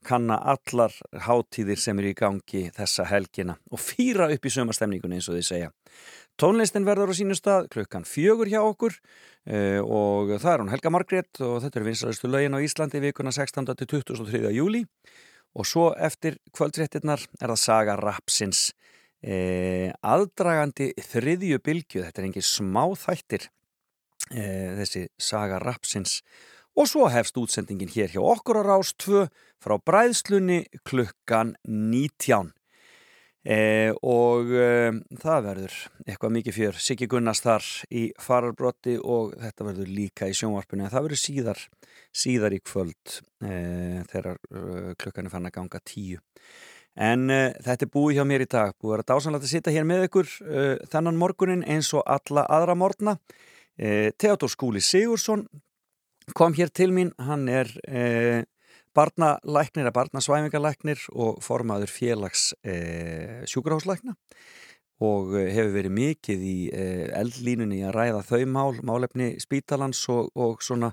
kanna 0.07 0.41
allar 0.55 0.95
hátíðir 1.27 1.81
sem 1.81 1.99
eru 2.03 2.11
í 2.11 2.19
gangi 2.19 2.67
þessa 2.75 3.07
helgina 3.13 3.57
og 3.71 3.83
fýra 3.83 4.29
upp 4.35 4.45
í 4.45 4.55
sömastemningunni 4.57 5.21
eins 5.21 5.31
og 5.31 5.39
þið 5.39 5.49
segja. 5.53 5.73
Tónlistin 6.41 6.83
verður 6.83 7.13
á 7.13 7.15
sínu 7.15 7.37
stað 7.39 7.69
klukkan 7.71 8.03
fjögur 8.09 8.49
hjá 8.51 8.59
okkur 8.59 8.97
uh, 8.97 9.81
og 9.87 10.33
það 10.43 10.51
er 10.51 10.63
hún 10.65 10.73
Helga 10.73 10.91
Margrét 10.91 11.43
og 11.47 11.61
þetta 11.63 11.79
er 11.79 11.87
vinsalustu 11.87 12.31
lögin 12.31 12.57
á 12.59 12.65
Íslandi 12.65 13.03
vikuna 13.05 13.31
16. 13.31 13.69
til 13.71 13.91
23. 14.03 14.51
júli 14.51 14.83
og 15.55 15.69
svo 15.71 15.93
eftir 15.95 16.41
kvöldréttirnar 16.51 17.23
er 17.39 17.53
það 17.53 17.61
Saga 17.63 17.95
Rapsins 18.01 18.65
uh, 19.23 19.95
aðdragandi 20.03 20.91
þriðju 20.99 21.61
bylgju, 21.63 22.03
þetta 22.03 22.25
er 22.25 22.29
engin 22.33 22.49
smá 22.51 22.83
þættir 22.99 23.47
uh, 24.35 24.75
þessi 24.83 25.07
Saga 25.15 25.63
Rapsins 25.63 26.19
og 26.75 26.91
svo 26.91 27.07
hefst 27.15 27.39
útsendingin 27.39 27.95
hér 27.95 28.11
hjá 28.11 28.23
okkur 28.27 28.59
á 28.59 28.75
Rás 28.75 28.91
2 29.07 29.29
frá 29.63 29.79
bræðslunni 29.79 30.65
klukkan 30.83 31.55
19 31.63 32.51
e, 33.45 33.93
og 34.03 34.51
e, 34.57 34.69
það 35.21 35.49
verður 35.49 35.79
eitthvað 36.07 36.35
mikið 36.39 36.57
fjör. 36.59 36.79
Siggi 36.81 37.09
Gunnars 37.11 37.43
þar 37.45 37.67
í 37.93 38.05
fararbrotti 38.21 38.97
og 38.99 39.35
þetta 39.41 39.69
verður 39.69 39.91
líka 39.93 40.29
í 40.31 40.37
sjónvarpinu 40.37 40.87
en 40.87 40.93
það 40.93 41.09
verður 41.09 41.23
síðar, 41.23 41.65
síðar 42.25 42.57
í 42.57 42.61
kvöld 42.65 43.19
e, 43.45 43.57
þegar 44.13 44.31
e, 44.35 44.95
klukkan 45.01 45.29
er 45.29 45.35
fann 45.35 45.51
að 45.51 45.59
ganga 45.59 45.83
tíu. 45.85 46.23
En 46.95 47.27
uh, 47.27 47.49
þetta 47.59 47.89
er 47.89 47.91
búið 47.91 48.21
hjá 48.21 48.25
mér 48.31 48.45
í 48.45 48.47
dag, 48.47 48.75
búið 48.79 48.93
að 48.93 48.95
vera 48.95 49.07
dásanlega 49.09 49.49
að 49.49 49.51
sitja 49.51 49.73
hér 49.75 49.87
með 49.89 50.05
ykkur 50.07 50.29
uh, 50.47 50.75
þennan 50.93 51.17
morgunin 51.19 51.65
eins 51.67 51.89
og 51.91 52.05
alla 52.07 52.45
aðra 52.47 52.77
morgna. 52.79 53.19
Theodor 53.75 54.47
Skúli 54.53 54.79
Sigursson 54.79 55.41
kom 56.39 56.55
hér 56.55 56.71
til 56.71 56.93
mín, 56.95 57.09
hann 57.19 57.49
er 57.51 57.73
barnalæknir, 58.97 59.87
eða 59.87 59.95
barnasvæfingalæknir 59.99 61.09
og 61.13 61.41
formaður 61.45 61.93
félags 61.93 62.53
sjúkraháslækna 63.51 64.15
og 65.03 65.33
hefur 65.35 65.73
verið 65.75 65.95
mikið 65.95 66.43
í 66.47 66.57
eldlínunni 67.19 67.81
að 67.83 67.95
ræða 67.97 68.21
þau 68.29 68.45
mál, 68.47 68.77
málefni 68.87 69.33
spítalans 69.43 69.99
og, 70.13 70.31
og 70.39 70.63
svona 70.63 70.93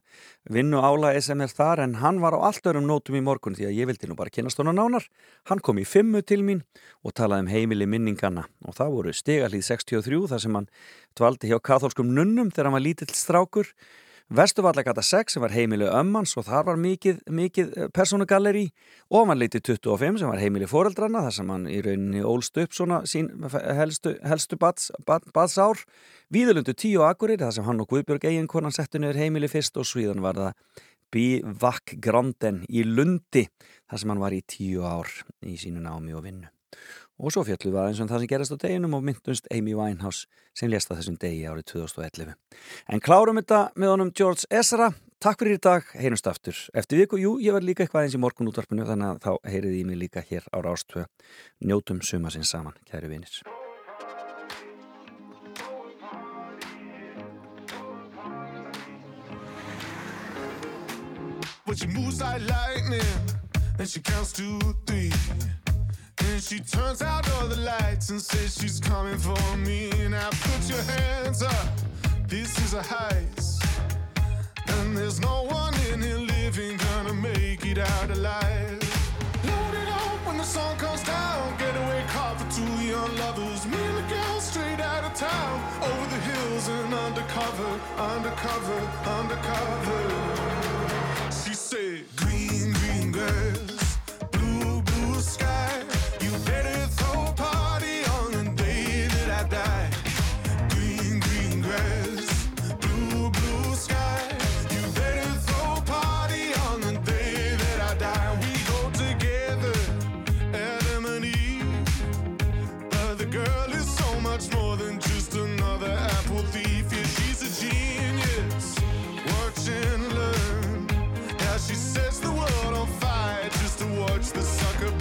vinnu 0.50 0.82
álægi 0.82 1.22
sem 1.28 1.44
er 1.46 1.54
þar. 1.54 1.84
En 1.86 1.96
hann 2.02 2.22
var 2.24 2.34
á 2.34 2.40
allt 2.50 2.66
örum 2.66 2.88
nótum 2.90 3.20
í 3.20 3.24
morgun 3.24 3.56
því 3.58 3.70
að 3.70 3.78
ég 3.78 3.90
vildi 3.92 4.10
nú 4.10 4.18
bara 4.18 4.34
kynast 4.34 4.58
hona 4.62 4.74
nánar. 4.74 5.06
Hann 5.50 5.62
kom 5.62 5.78
í 5.78 5.86
fimmu 5.86 6.24
til 6.26 6.42
mín 6.48 6.64
og 7.06 7.14
talaði 7.18 7.46
um 7.46 7.54
heimili 7.54 7.88
minninganna. 7.90 8.48
Og 8.66 8.78
það 8.78 8.96
voru 8.98 9.16
stegalíð 9.16 9.68
63 9.70 10.24
þar 10.34 10.46
sem 10.46 10.58
hann 10.58 10.70
dvaldi 11.18 11.52
hjá 11.52 11.60
katholskum 11.62 12.10
nunnum 12.10 12.50
þegar 12.50 12.72
hann 12.72 12.80
var 12.80 12.88
lítill 12.88 13.14
strákur 13.14 13.70
Vestuvallagata 14.32 15.02
6 15.04 15.34
sem 15.34 15.44
var 15.44 15.52
heimili 15.52 15.84
ömmans 15.92 16.38
og 16.40 16.46
þar 16.48 16.70
var 16.70 16.78
mikið, 16.80 17.18
mikið 17.36 17.72
personugalleri 17.92 18.70
og 19.12 19.26
hann 19.28 19.42
leiti 19.42 19.60
25 19.60 20.22
sem 20.22 20.32
var 20.32 20.40
heimili 20.40 20.70
foreldrana 20.72 21.26
þar 21.26 21.36
sem 21.36 21.52
hann 21.52 21.66
í 21.68 21.82
rauninni 21.84 22.24
ólst 22.24 22.56
upp 22.62 22.72
svona 22.72 23.02
sín 23.12 23.28
helstu, 23.76 24.14
helstu 24.24 24.56
bads, 24.62 24.88
bad, 25.04 25.28
badsár. 25.36 25.84
Víðalundu 26.32 26.72
10 26.72 27.04
akurir 27.10 27.44
þar 27.44 27.58
sem 27.58 27.68
hann 27.68 27.84
og 27.84 27.92
Guðbjörg 27.92 28.30
eiginkonan 28.30 28.72
settu 28.72 29.04
niður 29.04 29.20
heimili 29.20 29.52
fyrst 29.52 29.76
og 29.76 29.90
svíðan 29.90 30.24
var 30.24 30.40
það 30.40 30.80
Bivak 31.12 31.98
Granden 32.00 32.64
í 32.72 32.88
Lundi 32.88 33.50
þar 33.84 34.00
sem 34.00 34.16
hann 34.16 34.24
var 34.24 34.32
í 34.32 34.40
10 34.48 34.80
ár 34.80 35.12
í 35.44 35.60
sínu 35.60 35.84
námi 35.84 36.16
og 36.16 36.24
vinnu 36.30 36.48
og 37.22 37.34
svo 37.34 37.44
fjallum 37.46 37.76
við 37.76 37.80
aðeins 37.84 38.02
um 38.02 38.10
það 38.10 38.24
sem 38.24 38.32
gerast 38.32 38.56
á 38.58 38.62
deginum 38.64 38.98
og 38.98 39.06
myndumst 39.06 39.48
Amy 39.54 39.76
Winehouse 39.78 40.26
sem 40.58 40.72
lesta 40.72 40.98
þessum 40.98 41.20
degi 41.22 41.46
árið 41.46 41.68
2011. 41.76 42.34
En 42.90 43.04
klárum 43.04 43.38
þetta 43.38 43.62
með 43.78 43.94
honum 43.94 44.14
George 44.18 44.50
Ezra. 44.50 44.90
Takk 45.22 45.44
fyrir 45.44 45.60
í 45.60 45.62
dag, 45.62 45.86
heyrumst 45.94 46.26
aftur. 46.26 46.58
Eftir 46.74 47.04
viku, 47.04 47.20
jú, 47.22 47.36
ég 47.38 47.54
var 47.54 47.62
líka 47.62 47.86
eitthvað 47.86 48.08
eins 48.08 48.18
í 48.18 48.22
morgun 48.22 48.50
útvarpinu 48.50 48.88
þannig 48.90 49.12
að 49.12 49.20
þá 49.22 49.52
heyriði 49.54 49.84
ég 49.84 49.90
mig 49.92 50.02
líka 50.02 50.26
hér 50.26 50.48
á 50.50 50.58
Rástvö. 50.66 51.06
Njótum 51.62 52.02
suma 52.02 52.34
sinn 52.34 52.48
saman, 52.48 52.74
kæru 52.90 53.12
vinir. 53.14 53.44
But 61.68 61.78
she 61.78 61.88
moves 61.88 62.20
like 62.20 62.42
lightning, 62.50 63.06
and 63.80 63.88
she 63.88 64.02
counts 64.02 64.34
to 64.34 64.60
three. 64.88 65.14
And 66.20 66.42
she 66.42 66.60
turns 66.60 67.02
out 67.02 67.30
all 67.34 67.48
the 67.48 67.58
lights 67.58 68.10
and 68.10 68.22
says 68.22 68.58
she's 68.60 68.80
coming 68.80 69.18
for 69.18 69.58
me. 69.58 69.90
Now 70.10 70.30
put 70.30 70.70
your 70.70 70.82
hands 70.84 71.42
up, 71.44 71.68
this 72.28 72.58
is 72.60 72.74
a 72.74 72.82
heist. 72.82 73.64
And 74.68 74.98
there's 74.98 75.20
no 75.20 75.44
one 75.44 75.74
in 75.92 76.02
here 76.02 76.18
living 76.18 76.78
gonna 76.78 77.14
make 77.14 77.66
it 77.66 77.78
out 77.78 78.10
alive. 78.12 78.80
Load 79.46 79.76
it 79.82 79.90
up 79.90 80.26
when 80.28 80.38
the 80.38 80.44
sun 80.44 80.78
comes 80.78 81.04
down. 81.04 81.58
Getaway 81.58 82.04
car 82.08 82.38
for 82.38 82.48
two 82.52 82.74
young 82.84 83.16
lovers. 83.18 83.66
Me 83.66 83.78
and 83.78 83.98
the 83.98 84.06
girl 84.14 84.40
straight 84.40 84.80
out 84.80 85.04
of 85.04 85.14
town. 85.14 85.54
Over 85.82 86.08
the 86.16 86.22
hills 86.30 86.68
and 86.68 86.94
undercover, 86.94 87.72
undercover, 87.98 88.80
undercover. 89.20 90.02
She 91.32 91.54
said, 91.54 92.04
Green, 92.16 92.48
green 92.48 92.61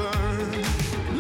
burn. 0.01 0.51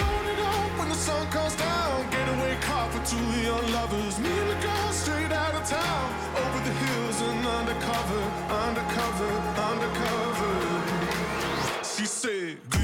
Load 0.00 0.26
it 0.32 0.40
up 0.52 0.70
when 0.78 0.88
the 0.88 1.00
sun 1.06 1.24
comes 1.36 1.54
down. 1.56 1.94
Getaway 2.10 2.56
car 2.68 2.86
for 2.92 3.02
two 3.12 3.28
young 3.48 3.66
lovers. 3.76 4.18
Me 4.24 4.32
and 4.42 4.50
the 4.52 4.58
girl 4.66 4.90
straight 5.02 5.32
out 5.32 5.54
of 5.54 5.64
town. 5.78 6.06
Over 6.42 6.60
the 6.68 6.74
hills 6.84 7.18
and 7.28 7.46
undercover, 7.58 8.22
undercover, 8.66 9.32
undercover. 9.70 10.54
She 11.92 12.06
said. 12.06 12.79